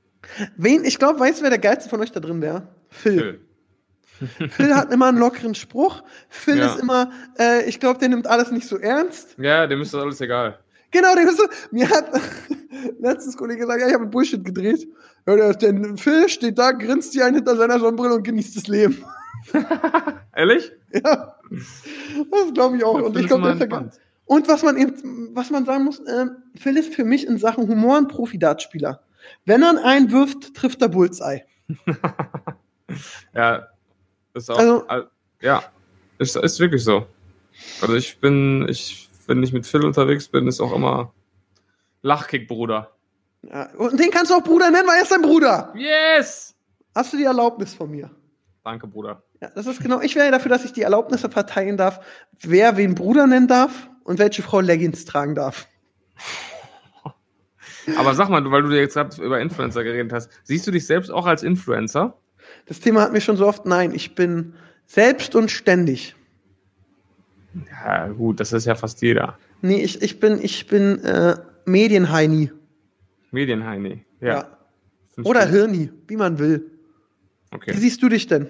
Wen, 0.57 0.85
ich 0.85 0.99
glaube, 0.99 1.21
weißt 1.21 1.39
du, 1.41 1.43
wer 1.45 1.51
der 1.51 1.59
geilste 1.59 1.89
von 1.89 2.01
euch 2.01 2.11
da 2.11 2.19
drin 2.21 2.43
wäre? 2.43 2.67
Phil. 2.89 3.19
Phil 3.19 3.41
hat 4.59 4.93
immer 4.93 5.07
einen 5.07 5.19
lockeren 5.19 5.55
Spruch. 5.55 6.03
Phil 6.29 6.59
Ja. 6.59 6.67
ist 6.67 6.81
immer, 6.81 7.11
äh, 7.39 7.69
ich 7.69 7.81
glaube, 7.81 7.99
der 7.99 8.09
nimmt 8.09 8.27
alles 8.27 8.51
nicht 8.51 8.67
so 8.67 8.79
ernst. 8.79 9.37
Ja, 9.39 9.67
dem 9.67 9.81
ist 9.81 9.95
das 9.95 10.03
alles 10.03 10.21
egal. 10.21 10.59
Genau, 10.91 11.15
der 11.15 11.25
ist 11.25 11.37
so, 11.39 11.45
mir 11.71 11.89
hat 11.89 12.11
letztens 12.99 13.37
Kollege 13.37 13.61
gesagt, 13.61 13.81
ja, 13.81 13.89
ich 13.89 13.95
habe 13.95 14.07
Bullshit 14.07 14.45
gedreht. 14.45 14.89
Ja, 15.27 15.37
der, 15.37 15.55
der 15.55 15.97
Phil 15.97 16.29
steht 16.29 16.59
da, 16.59 16.73
grinst 16.73 17.13
sich 17.13 17.23
ein 17.23 17.35
hinter 17.35 17.57
seiner 17.57 17.79
Sonnenbrille 17.79 18.15
und 18.15 18.25
genießt 18.25 18.57
das 18.57 18.67
Leben. 18.67 19.05
Ehrlich? 20.35 20.73
Ja, 20.93 21.37
das 21.51 22.55
glaube 22.55 22.77
ich 22.77 22.85
auch. 22.85 23.01
Und 23.01 23.17
ich 23.17 23.27
glaube, 23.27 23.55
der 23.55 23.67
geil. 23.69 23.91
Und 24.27 24.47
was 24.49 24.63
man 24.63 24.77
eben, 24.77 25.31
was 25.35 25.51
man 25.51 25.65
sagen 25.65 25.85
muss, 25.85 26.01
ähm, 26.07 26.37
Phil 26.55 26.77
ist 26.77 26.95
für 26.95 27.05
mich 27.05 27.27
in 27.27 27.39
Sachen 27.39 27.67
Humor 27.69 27.97
ein 27.97 28.07
Profi-Dartspieler. 28.09 29.03
Wenn 29.45 29.63
er 29.63 29.85
einen 29.85 30.13
wirft, 30.13 30.55
trifft 30.55 30.81
er 30.83 30.89
Bullseye. 30.89 31.43
Ja, 33.35 33.69
ist 34.35 34.51
auch. 34.51 34.59
Also- 34.59 34.87
al- 34.89 35.11
ja, 35.41 35.63
ist, 36.19 36.37
ist 36.37 36.61
wirklich 36.61 36.85
so. 36.85 37.07
Also 37.81 37.95
ich 37.95 38.19
bin, 38.21 38.67
ich, 38.69 39.09
wenn 39.27 39.43
ich 39.43 39.53
mit 39.53 39.67
Phil 39.67 39.85
unterwegs 39.85 40.29
bin, 40.29 40.47
ist 40.47 40.61
auch 40.61 40.73
immer 40.73 41.13
Lachkick, 42.03 42.49
Bruder. 42.49 42.91
Ja, 43.43 43.71
und 43.77 43.99
den 43.99 44.11
kannst 44.11 44.31
du 44.31 44.35
auch 44.35 44.45
Bruder 44.45 44.71
nennen, 44.71 44.87
weil 44.87 44.97
er 44.97 45.03
ist 45.03 45.13
dein 45.13 45.23
Bruder. 45.23 45.73
Yes! 45.77 46.55
Hast 46.95 47.13
du 47.13 47.17
die 47.17 47.25
Erlaubnis 47.25 47.75
von 47.75 47.91
mir? 47.91 48.11
Danke, 48.65 48.87
Bruder. 48.87 49.23
Ja, 49.41 49.49
das 49.55 49.67
ist 49.67 49.81
genau. 49.81 50.01
Ich 50.03 50.15
wäre 50.17 50.31
dafür, 50.31 50.51
dass 50.51 50.65
ich 50.65 50.73
die 50.73 50.83
Erlaubnisse 50.83 51.31
verteilen 51.31 51.77
darf, 51.79 52.01
wer 52.43 52.77
wen 52.77 52.95
Bruder 52.95 53.27
nennen 53.27 53.49
darf 53.49 53.89
und 54.05 54.19
welche 54.19 54.43
Frau 54.43 54.61
Leggings 54.61 55.07
tragen 55.07 55.35
darf. 55.35 55.67
Aber 57.97 58.15
sag 58.15 58.29
mal, 58.29 58.49
weil 58.51 58.63
du 58.63 58.71
jetzt 58.79 58.95
gerade 58.95 59.23
über 59.23 59.41
Influencer 59.41 59.83
geredet 59.83 60.13
hast, 60.13 60.31
siehst 60.45 60.67
du 60.67 60.71
dich 60.71 60.87
selbst 60.87 61.11
auch 61.11 61.27
als 61.27 61.43
Influencer? 61.43 62.17
Das 62.67 62.81
Thema 62.81 63.03
hat 63.03 63.13
mir 63.13 63.21
schon 63.21 63.37
so 63.37 63.47
oft. 63.47 63.67
Nein, 63.67 63.93
ich 63.95 64.15
bin 64.15 64.55
selbst 64.87 65.35
und 65.35 65.51
ständig. 65.51 66.15
Ja, 67.85 68.09
gut, 68.09 68.39
das 68.41 68.53
ist 68.53 68.65
ja 68.67 68.75
fast 68.75 69.03
jeder. 69.03 69.39
Nee, 69.63 69.83
ich, 69.83 70.03
ich 70.03 70.21
bin, 70.21 70.39
ich 70.43 70.67
bin 70.67 71.03
äh, 71.05 71.37
Medienheini. 71.65 72.51
Medienheini. 73.33 74.05
Ja. 74.21 74.29
Ja. 74.29 74.59
Oder 75.25 75.43
gut. 75.47 75.51
Hirni, 75.51 75.91
wie 76.07 76.17
man 76.17 76.39
will. 76.39 76.71
Wie 77.51 77.57
Okay. 77.57 77.75
siehst 77.77 78.01
du 78.03 78.09
dich 78.09 78.29
denn? 78.29 78.47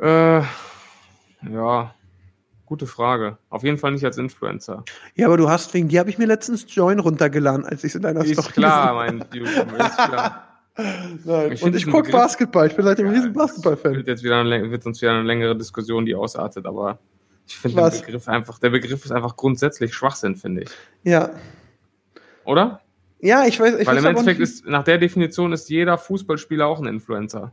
Äh, 0.00 0.42
ja, 1.48 1.94
gute 2.66 2.86
Frage. 2.88 3.38
Auf 3.50 3.62
jeden 3.62 3.78
Fall 3.78 3.92
nicht 3.92 4.04
als 4.04 4.18
Influencer. 4.18 4.84
Ja, 5.14 5.26
aber 5.26 5.36
du 5.36 5.48
hast 5.48 5.72
wegen 5.74 5.88
dir 5.88 6.00
habe 6.00 6.10
ich 6.10 6.18
mir 6.18 6.26
letztens 6.26 6.66
Join 6.74 6.98
runtergeladen, 6.98 7.64
als 7.64 7.84
ich 7.84 7.94
in 7.94 8.02
deiner 8.02 8.24
Ist 8.24 8.32
Story 8.32 8.52
klar, 8.52 8.94
mein 8.94 9.24
Junge, 9.32 9.48
ist 9.50 9.66
klar. 9.96 10.46
Nein. 10.76 11.52
Ich 11.52 11.62
Und 11.62 11.74
ich 11.74 11.78
diesen 11.82 11.92
guck 11.92 12.04
Begriff- 12.04 12.12
Basketball. 12.20 12.66
Ich 12.68 12.76
bin 12.76 12.84
seitdem 12.84 13.06
ein 13.08 13.12
riesen 13.14 13.34
Ja, 13.34 13.38
Basketball-Fan. 13.42 13.96
Wird 13.96 14.06
jetzt 14.08 14.22
wieder 14.22 14.40
eine, 14.40 14.70
wird 14.70 14.86
uns 14.86 15.00
wieder 15.02 15.12
eine 15.12 15.22
längere 15.22 15.56
Diskussion, 15.56 16.06
die 16.06 16.14
ausartet, 16.14 16.64
aber 16.66 16.98
ich 17.46 17.56
finde 17.56 17.90
den? 17.90 18.00
Begriff 18.00 18.28
einfach, 18.28 18.58
der 18.58 18.70
Begriff 18.70 19.04
ist 19.04 19.10
einfach 19.10 19.36
grundsätzlich 19.36 19.92
Schwachsinn, 19.94 20.36
finde 20.36 20.62
ich. 20.62 20.70
Ja. 21.02 21.30
Oder? 22.44 22.80
Ja, 23.20 23.44
ich 23.44 23.60
weiß, 23.60 23.74
ich 23.80 23.86
Weil 23.86 23.96
weiß 23.96 24.04
im 24.04 24.10
Endeffekt 24.10 24.40
ist, 24.40 24.64
nach 24.66 24.84
der 24.84 24.96
Definition 24.98 25.52
ist 25.52 25.68
jeder 25.68 25.98
Fußballspieler 25.98 26.66
auch 26.66 26.80
ein 26.80 26.86
Influencer. 26.86 27.52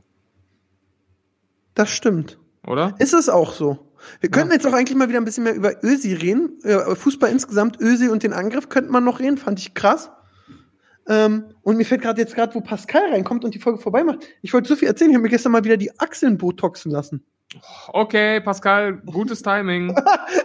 das 1.74 1.90
stimmt. 1.90 2.40
Oder? 2.66 2.96
Ist 3.00 3.14
es 3.14 3.30
auch 3.30 3.54
so. 3.54 3.78
Wir 4.20 4.30
könnten 4.30 4.52
jetzt 4.54 4.66
auch 4.68 4.74
eigentlich 4.74 4.98
mal 4.98 5.10
wieder 5.10 5.20
ein 5.20 5.26
bisschen 5.26 5.44
mehr 5.44 5.56
über 5.56 5.84
Ösi 5.84 6.14
reden. 6.14 6.60
Über 6.64 6.96
Fußball 6.96 7.30
insgesamt, 7.32 7.80
Ösi 7.82 8.10
und 8.10 8.24
den 8.24 8.34
Angriff 8.34 8.70
könnte 8.70 8.92
man 8.92 9.04
noch 9.04 9.20
reden, 9.20 9.38
fand 9.38 9.60
ich 9.60 9.74
krass. 9.74 10.10
Ähm, 11.10 11.46
und 11.62 11.78
mir 11.78 11.86
fällt 11.86 12.02
gerade 12.02 12.22
jetzt 12.22 12.36
gerade, 12.36 12.54
wo 12.56 12.62
Pascal 12.62 13.10
reinkommt 13.12 13.46
und 13.46 13.56
die 13.56 13.60
Folge 13.60 13.80
vorbei 13.80 14.04
macht. 14.04 14.20
Ich 14.42 14.54
wollte 14.54 14.68
so 14.68 14.76
viel 14.76 14.88
erzählen, 14.88 15.12
ich 15.12 15.16
habe 15.16 15.24
mir 15.24 15.30
gestern 15.30 15.54
mal 15.54 15.64
wieder 15.64 15.78
die 15.78 15.98
Achseln 16.00 16.38
botoxen 16.38 16.92
lassen. 16.92 17.26
Okay, 17.94 18.42
Pascal, 18.42 18.98
gutes 19.06 19.42
Timing. 19.42 19.96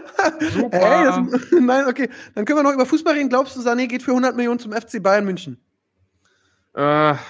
Super. 0.40 0.78
Ey, 0.78 1.04
das, 1.04 1.50
nein, 1.60 1.86
okay. 1.88 2.08
Dann 2.34 2.44
können 2.44 2.60
wir 2.60 2.62
noch 2.62 2.72
über 2.72 2.86
Fußball 2.86 3.14
reden. 3.14 3.28
Glaubst 3.28 3.56
du, 3.56 3.60
Sané 3.60 3.88
geht 3.88 4.02
für 4.02 4.12
100 4.12 4.36
Millionen 4.36 4.60
zum 4.60 4.72
FC 4.72 5.02
Bayern 5.02 5.24
München? 5.24 5.60
Äh, 6.74 6.80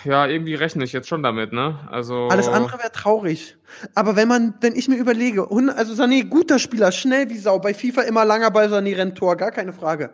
ja, 0.05 0.26
irgendwie 0.26 0.55
rechne 0.55 0.85
ich 0.85 0.93
jetzt 0.93 1.09
schon 1.09 1.22
damit, 1.22 1.53
ne? 1.53 1.78
Also. 1.91 2.28
Alles 2.28 2.49
andere 2.49 2.78
wäre 2.78 2.93
traurig. 2.93 3.57
Aber 3.95 4.14
wenn 4.14 4.28
man, 4.28 4.55
wenn 4.61 4.76
ich 4.76 4.89
mir 4.89 4.97
überlege, 4.97 5.49
also 5.74 5.95
Sané, 5.95 6.28
guter 6.28 6.59
Spieler, 6.59 6.93
schnell 6.93 7.28
wie 7.30 7.39
Sau, 7.39 7.59
bei 7.59 7.74
FIFA 7.74 8.03
immer 8.03 8.24
langer 8.24 8.51
Ball, 8.51 8.68
Sané 8.72 8.97
rennt 8.97 9.16
Tor, 9.16 9.37
gar 9.37 9.51
keine 9.51 9.72
Frage. 9.72 10.11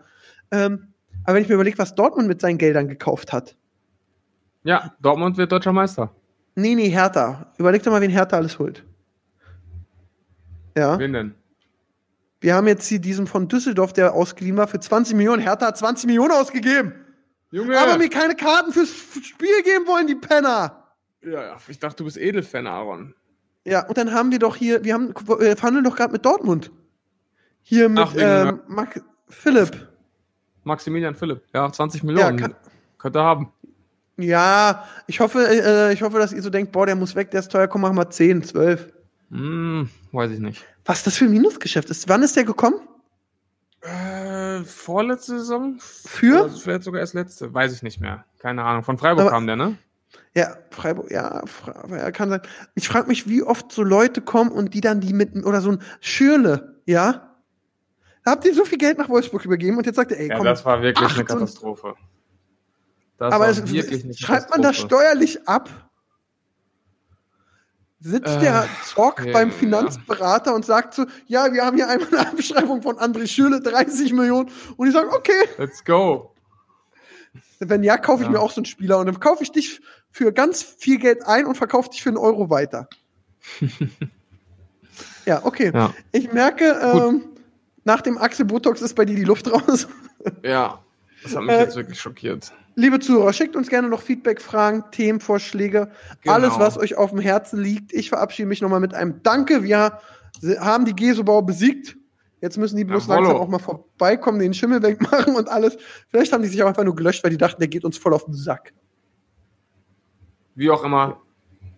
Ähm, 0.51 0.88
aber 1.29 1.35
wenn 1.35 1.43
ich 1.43 1.51
mir 1.51 1.57
überlege, 1.57 1.77
was 1.77 1.95
Dortmund 1.95 2.27
mit 2.27 2.41
seinen 2.41 2.57
Geldern 2.57 2.89
gekauft 2.89 3.35
hat. 3.35 3.55
Ja, 4.63 4.95
Dortmund 4.99 5.37
wird 5.37 5.53
deutscher 5.53 5.75
Meister. 5.75 6.11
Nee, 6.55 6.75
nee, 6.75 6.89
Hertha. 6.89 7.53
Überleg 7.59 7.83
doch 7.83 7.93
mal, 7.93 8.01
wen 8.01 8.11
Hertha 8.11 8.39
alles 8.39 8.59
holt. 8.59 8.83
Ja. 10.75 10.99
Wen 10.99 11.13
denn? 11.13 11.35
Wir 12.41 12.55
haben 12.55 12.67
jetzt 12.67 12.87
hier 12.87 12.99
diesen 12.99 13.27
von 13.27 13.47
Düsseldorf, 13.47 13.93
der 13.93 14.15
ausgeliehen 14.15 14.57
war, 14.57 14.69
für 14.69 14.81
20 14.81 15.17
Millionen. 15.17 15.43
Hertha 15.43 15.67
hat 15.67 15.77
20 15.77 16.07
Millionen 16.07 16.33
ausgegeben. 16.33 16.95
Junge! 17.51 17.79
Aber 17.79 17.99
mir 17.99 18.09
keine 18.09 18.35
Karten 18.35 18.73
fürs 18.73 18.89
Spiel 18.89 19.63
geben 19.65 19.87
wollen, 19.87 20.07
die 20.07 20.15
Penner. 20.15 20.95
ja, 21.21 21.59
ich 21.69 21.79
dachte, 21.79 21.97
du 21.97 22.05
bist 22.05 22.17
Edelfan, 22.17 22.67
Aaron. 22.67 23.15
Ja, 23.67 23.87
und 23.87 23.99
dann 23.99 24.15
haben 24.15 24.33
wir 24.33 24.39
doch 24.39 24.57
hier, 24.57 24.83
wir 24.83 24.95
haben, 24.95 25.13
wir 25.15 25.59
verhandeln 25.59 25.85
doch 25.85 25.97
gerade 25.97 26.13
mit 26.15 26.25
Dortmund. 26.25 26.71
Hier 27.61 27.91
mit 27.91 27.99
Ach, 27.99 28.15
ähm, 28.17 28.61
Max, 28.67 28.99
Philipp. 29.29 29.88
Maximilian 30.69 31.15
Philipp. 31.17 31.43
Ja, 31.53 31.71
20 31.73 32.03
Millionen. 32.05 32.37
kann- 32.39 32.55
Könnt 32.99 33.17
ihr 33.17 33.23
haben. 33.25 33.53
Ja, 34.17 34.85
ich 35.07 35.21
hoffe, 35.21 35.47
äh, 35.49 35.93
ich 35.93 36.03
hoffe, 36.03 36.19
dass 36.19 36.33
ihr 36.33 36.43
so 36.43 36.51
denkt, 36.51 36.73
boah, 36.73 36.87
der 36.87 36.97
muss 36.97 37.15
weg, 37.15 37.31
der 37.31 37.41
ist 37.41 37.51
teuer, 37.53 37.69
komm, 37.69 37.81
machen 37.83 37.97
wir 37.97 38.11
10, 38.11 38.43
12. 38.43 38.93
Hm, 39.31 39.89
weiß 40.13 40.31
ich 40.33 40.41
nicht. 40.41 40.65
Was 40.85 41.03
das 41.05 41.17
für 41.17 41.27
ein 41.27 41.31
Minusgeschäft 41.31 41.89
ist. 41.91 42.09
Wann 42.09 42.23
ist 42.23 42.35
der 42.37 42.45
gekommen? 42.45 42.81
Äh, 43.83 44.65
vorletzte 44.65 45.39
Saison? 45.39 45.77
Für? 45.81 46.45
Oder 46.47 46.53
vielleicht 46.55 46.83
sogar 46.83 47.01
erst 47.01 47.15
letzte. 47.15 47.53
Weiß 47.55 47.73
ich 47.73 47.83
nicht 47.83 48.01
mehr. 48.01 48.25
Keine 48.41 48.65
Ahnung. 48.65 48.83
Von 48.83 48.99
Freiburg 48.99 49.23
Aber- 49.23 49.31
kam 49.31 49.47
der, 49.47 49.57
ne? 49.57 49.77
Ja, 50.35 50.57
Freiburg, 50.71 51.11
ja, 51.11 51.43
ja 51.91 52.11
kann 52.11 52.31
sein. 52.31 52.41
Ich 52.75 52.89
frage 52.89 53.09
mich, 53.09 53.29
wie 53.29 53.43
oft 53.43 53.71
so 53.71 53.83
Leute 53.83 54.21
kommen 54.23 54.51
und 54.51 54.73
die 54.75 54.81
dann 54.81 55.01
die 55.01 55.13
mit, 55.13 55.37
oder 55.45 55.61
so 55.61 55.71
ein 55.73 55.83
Schürle, 56.01 56.77
ja? 56.87 57.28
Habt 58.31 58.45
ihr 58.45 58.55
so 58.55 58.65
viel 58.65 58.79
Geld 58.79 58.99
nach 58.99 59.09
Wolfsburg 59.09 59.45
übergeben 59.45 59.77
und 59.79 59.87
jetzt 59.87 59.97
sagt 59.97 60.11
ihr, 60.11 60.19
ey, 60.19 60.29
Ja, 60.29 60.37
komm. 60.37 60.45
das 60.45 60.65
war 60.65 60.83
wirklich 60.83 61.15
eine 61.15 61.25
Katastrophe. 61.25 61.95
Das 63.19 63.33
Aber 63.35 63.49
es, 63.49 63.61
eine 63.61 64.15
schreibt 64.15 64.51
man 64.51 64.63
das 64.63 64.77
steuerlich 64.77 65.47
ab? 65.49 65.69
Sitzt 68.01 68.37
Äh, 68.37 68.41
der 68.41 68.69
Zock 68.85 69.25
ja. 69.25 69.33
beim 69.33 69.51
Finanzberater 69.51 70.55
und 70.55 70.65
sagt 70.65 70.95
so, 70.95 71.05
ja, 71.27 71.53
wir 71.53 71.65
haben 71.67 71.77
hier 71.77 71.89
einmal 71.89 72.09
eine 72.17 72.29
Abschreibung 72.29 72.81
von 72.83 72.97
André 72.97 73.27
Schüle, 73.27 73.61
30 73.61 74.13
Millionen. 74.13 74.51
Und 74.77 74.87
die 74.87 74.93
sagen, 74.93 75.09
okay, 75.13 75.33
Let's 75.59 75.85
go. 75.85 76.33
wenn 77.59 77.83
ja, 77.83 77.97
kaufe 77.97 78.23
ich 78.23 78.29
Ja. 78.29 78.33
mir 78.35 78.41
auch 78.41 78.53
so 78.53 78.61
einen 78.61 78.67
Spieler. 78.67 78.99
Und 78.99 79.07
dann 79.07 79.19
kaufe 79.19 79.43
ich 79.43 79.51
dich 79.51 79.81
für 80.13 80.33
ganz 80.33 80.63
viel 80.63 80.99
Geld 80.99 81.27
ein 81.27 81.45
und 81.47 81.57
verkaufe 81.57 81.91
dich 81.91 82.01
für 82.03 82.11
einen 82.11 82.19
Euro 82.19 82.51
weiter. 82.51 82.89
ja, 85.27 85.45
okay. 85.45 85.73
Ja. 85.75 85.93
Ich 86.13 86.33
merke, 86.33 86.79
ähm, 86.81 87.25
nach 87.89 88.03
dem 88.03 88.19
Axel 88.19 88.45
Botox 88.45 88.83
ist 88.83 88.95
bei 88.95 89.05
dir 89.07 89.17
die 89.17 89.25
Luft 89.25 89.51
raus. 89.53 89.89
Ja. 90.45 90.79
Das 91.23 91.35
hat 91.35 91.43
mich 91.43 91.51
Äh, 91.51 91.61
jetzt 91.63 91.75
wirklich 91.75 91.99
schockiert. 91.99 92.53
Liebe 92.77 93.01
Zuhörer, 93.01 93.33
schickt 93.33 93.57
uns 93.57 93.69
gerne 93.69 93.89
noch 93.89 94.03
Feedback, 94.03 94.41
Fragen, 94.41 94.85
Themenvorschläge, 94.93 95.91
Genau. 96.23 96.35
alles, 96.35 96.59
was 96.61 96.79
euch 96.79 96.97
auf 96.97 97.11
dem 97.11 97.19
Herzen 97.19 97.61
liegt. 97.61 97.93
Ich 97.93 98.11
verabschiede 98.11 98.47
mich 98.47 98.61
nochmal 98.61 98.79
mit 98.79 98.95
einem 98.95 99.21
Danke. 99.25 99.65
Wir 99.65 99.99
haben 100.61 100.85
die 100.85 100.95
Gesobau 100.95 101.43
besiegt. 101.43 101.97
Jetzt 102.41 102.57
müssen 102.59 102.77
die 102.77 102.85
bloß 102.85 103.09
Jawollo. 103.09 103.23
langsam 103.23 103.43
auch 103.43 103.49
mal 103.49 103.59
vorbeikommen, 103.59 104.39
den 104.39 104.55
Schimmel 104.55 104.81
wegmachen 104.83 105.35
und 105.35 105.49
alles. 105.49 105.77
Vielleicht 106.11 106.33
haben 106.33 106.43
die 106.43 106.49
sich 106.49 106.63
auch 106.63 106.69
einfach 106.69 106.85
nur 106.85 106.95
gelöscht, 106.95 107.25
weil 107.25 107.33
die 107.33 107.37
dachten, 107.39 107.59
der 107.61 107.67
geht 107.69 107.85
uns 107.85 107.99
voll 107.99 108.15
auf 108.15 108.27
den 108.27 108.35
Sack. 108.35 108.73
Wie 110.55 110.71
auch 110.71 110.85
immer, 110.85 111.17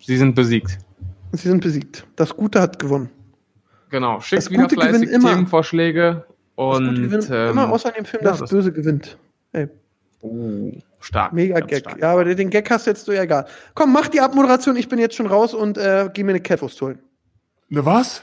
sie 0.01 0.19
sind 0.19 0.35
besiegt. 0.35 0.77
Sie 1.33 1.49
sind 1.49 1.63
besiegt. 1.63 2.05
Das 2.17 2.37
Gute 2.37 2.61
hat 2.61 2.79
gewonnen. 2.79 3.09
Genau. 3.91 4.21
Schickt 4.21 4.43
Das 4.43 4.51
wieder 4.51 4.63
Gute 4.63 4.75
fleißig. 4.77 5.11
Themenvorschläge. 5.11 6.25
Das 6.27 6.35
Und 6.57 6.89
Gute 6.89 7.01
gewinnt 7.03 7.31
ähm, 7.31 7.51
immer 7.51 7.71
außer 7.73 7.91
dem 7.93 8.05
Film 8.05 8.23
ja, 8.25 8.31
Das, 8.31 8.41
das- 8.41 8.51
Böse 8.51 8.73
gewinnt. 8.73 9.19
Ey, 9.53 9.69
oh, 10.23 10.73
stark. 11.01 11.33
mega 11.33 11.59
ganz 11.59 11.71
Gag. 11.71 11.81
stark. 11.81 11.99
Ja, 12.01 12.13
aber 12.13 12.25
den 12.25 12.51
Gag 12.51 12.71
hast 12.71 12.87
du 12.87 12.91
jetzt 12.91 13.05
so 13.05 13.13
ja 13.13 13.23
egal. 13.23 13.47
Komm, 13.75 13.93
mach 13.93 14.09
die 14.09 14.21
Abmoderation. 14.21 14.77
Ich 14.77 14.89
bin 14.89 14.99
jetzt 14.99 15.17
schon 15.17 15.27
raus 15.27 15.55
und 15.55 15.77
äh, 15.77 16.09
geh 16.13 16.23
mir 16.23 16.31
eine 16.33 16.41
Catwurst 16.41 16.81
holen. 16.81 16.99
Ne 17.69 17.85
was? 17.85 18.23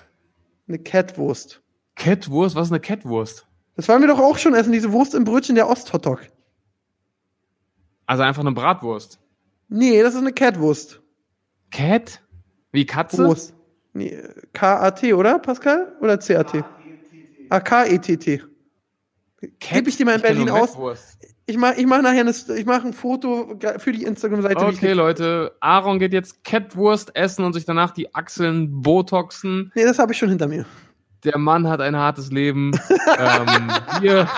Eine 0.68 0.80
Catwurst. 0.80 1.61
Catwurst? 1.95 2.55
Was 2.55 2.68
ist 2.68 2.72
eine 2.72 2.80
Catwurst? 2.80 3.45
Das 3.76 3.88
wollen 3.89 4.01
wir 4.01 4.07
doch 4.07 4.20
auch 4.20 4.38
schon 4.38 4.53
essen, 4.55 4.72
diese 4.72 4.91
Wurst 4.91 5.13
im 5.13 5.24
Brötchen 5.24 5.55
der 5.55 5.70
Osthotdog. 5.70 6.22
Also 8.05 8.24
einfach 8.24 8.41
eine 8.41 8.51
Bratwurst. 8.53 9.20
Nee, 9.70 10.01
das 10.01 10.13
ist 10.13 10.22
eine 10.22 10.32
Catwurst. 10.34 11.01
Cat? 11.72 12.22
Wie 12.72 12.86
Katze? 12.86 13.26
Wurst. 13.26 13.53
Nee, 13.98 14.16
K-A-T, 14.54 15.14
oder, 15.16 15.39
Pascal? 15.39 15.91
Oder 16.02 16.20
C-A-T? 16.20 16.64
Ah, 17.50 17.60
K-E-T-T. 17.60 18.43
Cat? 19.60 19.78
Geb 19.80 19.88
ich 19.88 19.98
dir 19.98 20.06
mal 20.06 20.16
in 20.16 20.22
Berlin 20.22 20.50
aus? 20.52 20.78
Ich 21.48 21.58
mach, 21.58 21.76
ich 21.76 21.88
mach 21.88 22.04
nachher 22.04 22.20
eine, 22.20 22.30
ich 22.32 22.66
mach 22.66 22.86
ein 22.86 22.93
Foto 22.93 23.58
für 23.80 23.91
die 23.91 24.04
Instagram-Seite. 24.04 24.64
Okay, 24.64 24.93
Leute. 24.93 25.56
Aaron 25.62 25.98
geht 25.98 26.14
jetzt 26.14 26.43
Catwurst 26.43 27.16
essen 27.16 27.43
und 27.43 27.54
sich 27.54 27.66
danach 27.66 27.89
die 27.89 28.14
Achseln 28.14 28.84
botoxen. 28.84 29.72
Nee, 29.74 29.86
das 29.86 29.98
habe 29.98 30.12
ich 30.12 30.20
schon 30.20 30.30
hinter 30.30 30.48
mir. 30.48 30.66
Der 31.24 31.39
Mann 31.39 31.68
hat 31.68 31.82
ein 31.82 31.95
hartes 31.95 32.32
Leben. 32.32 32.72
ähm, 33.18 33.72
wir, 34.02 34.30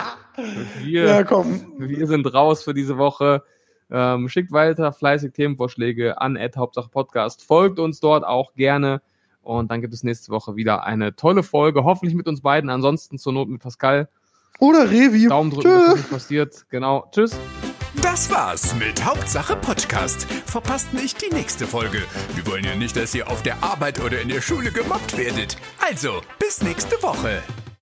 wir, 0.84 1.04
Ja, 1.04 1.24
komm. 1.24 1.74
wir 1.80 2.08
sind 2.08 2.34
raus 2.34 2.64
für 2.64 2.74
diese 2.74 2.98
Woche. 2.98 3.44
Ähm, 3.92 4.30
schickt 4.30 4.54
weiter 4.54 4.94
fleißig 4.94 5.34
Themenvorschläge 5.34 6.22
an 6.22 6.40
Hauptsache 6.56 6.90
Podcast. 6.90 7.44
Folgt 7.44 7.80
uns 7.80 8.00
dort 8.00 8.24
auch 8.24 8.54
gerne. 8.54 9.02
Und 9.42 9.72
dann 9.72 9.82
gibt 9.82 9.94
es 9.94 10.04
nächste 10.04 10.32
Woche 10.32 10.56
wieder 10.56 10.84
eine 10.84 11.16
tolle 11.16 11.44
Folge. 11.44 11.84
Hoffentlich 11.84 12.16
mit 12.16 12.28
uns 12.28 12.42
beiden. 12.42 12.70
Ansonsten 12.70 13.18
zur 13.18 13.34
Not 13.34 13.50
mit 13.50 13.62
Pascal. 13.62 14.10
Oder 14.60 14.90
Revi. 14.92 15.28
Daumen 15.28 15.52
drücken, 15.52 15.70
dass 15.70 15.80
das 15.80 15.88
Tschüss. 15.88 15.98
nicht 15.98 16.12
passiert. 16.12 16.66
Genau. 16.70 17.10
Tschüss. 17.12 17.36
Das 18.02 18.30
war's 18.32 18.76
mit 18.76 19.04
Hauptsache 19.04 19.56
Podcast. 19.56 20.24
Verpasst 20.46 20.94
nicht 20.94 21.22
die 21.22 21.34
nächste 21.34 21.66
Folge. 21.66 22.04
Wir 22.36 22.46
wollen 22.48 22.64
ja 22.64 22.76
nicht, 22.76 22.96
dass 22.96 23.16
ihr 23.16 23.28
auf 23.30 23.42
der 23.44 23.64
Arbeit 23.64 24.04
oder 24.04 24.22
in 24.22 24.30
der 24.30 24.42
Schule 24.42 24.72
gemobbt 24.72 25.18
werdet. 25.18 25.58
Also, 25.80 26.22
bis 26.40 26.62
nächste 26.62 27.02
Woche. 27.02 27.42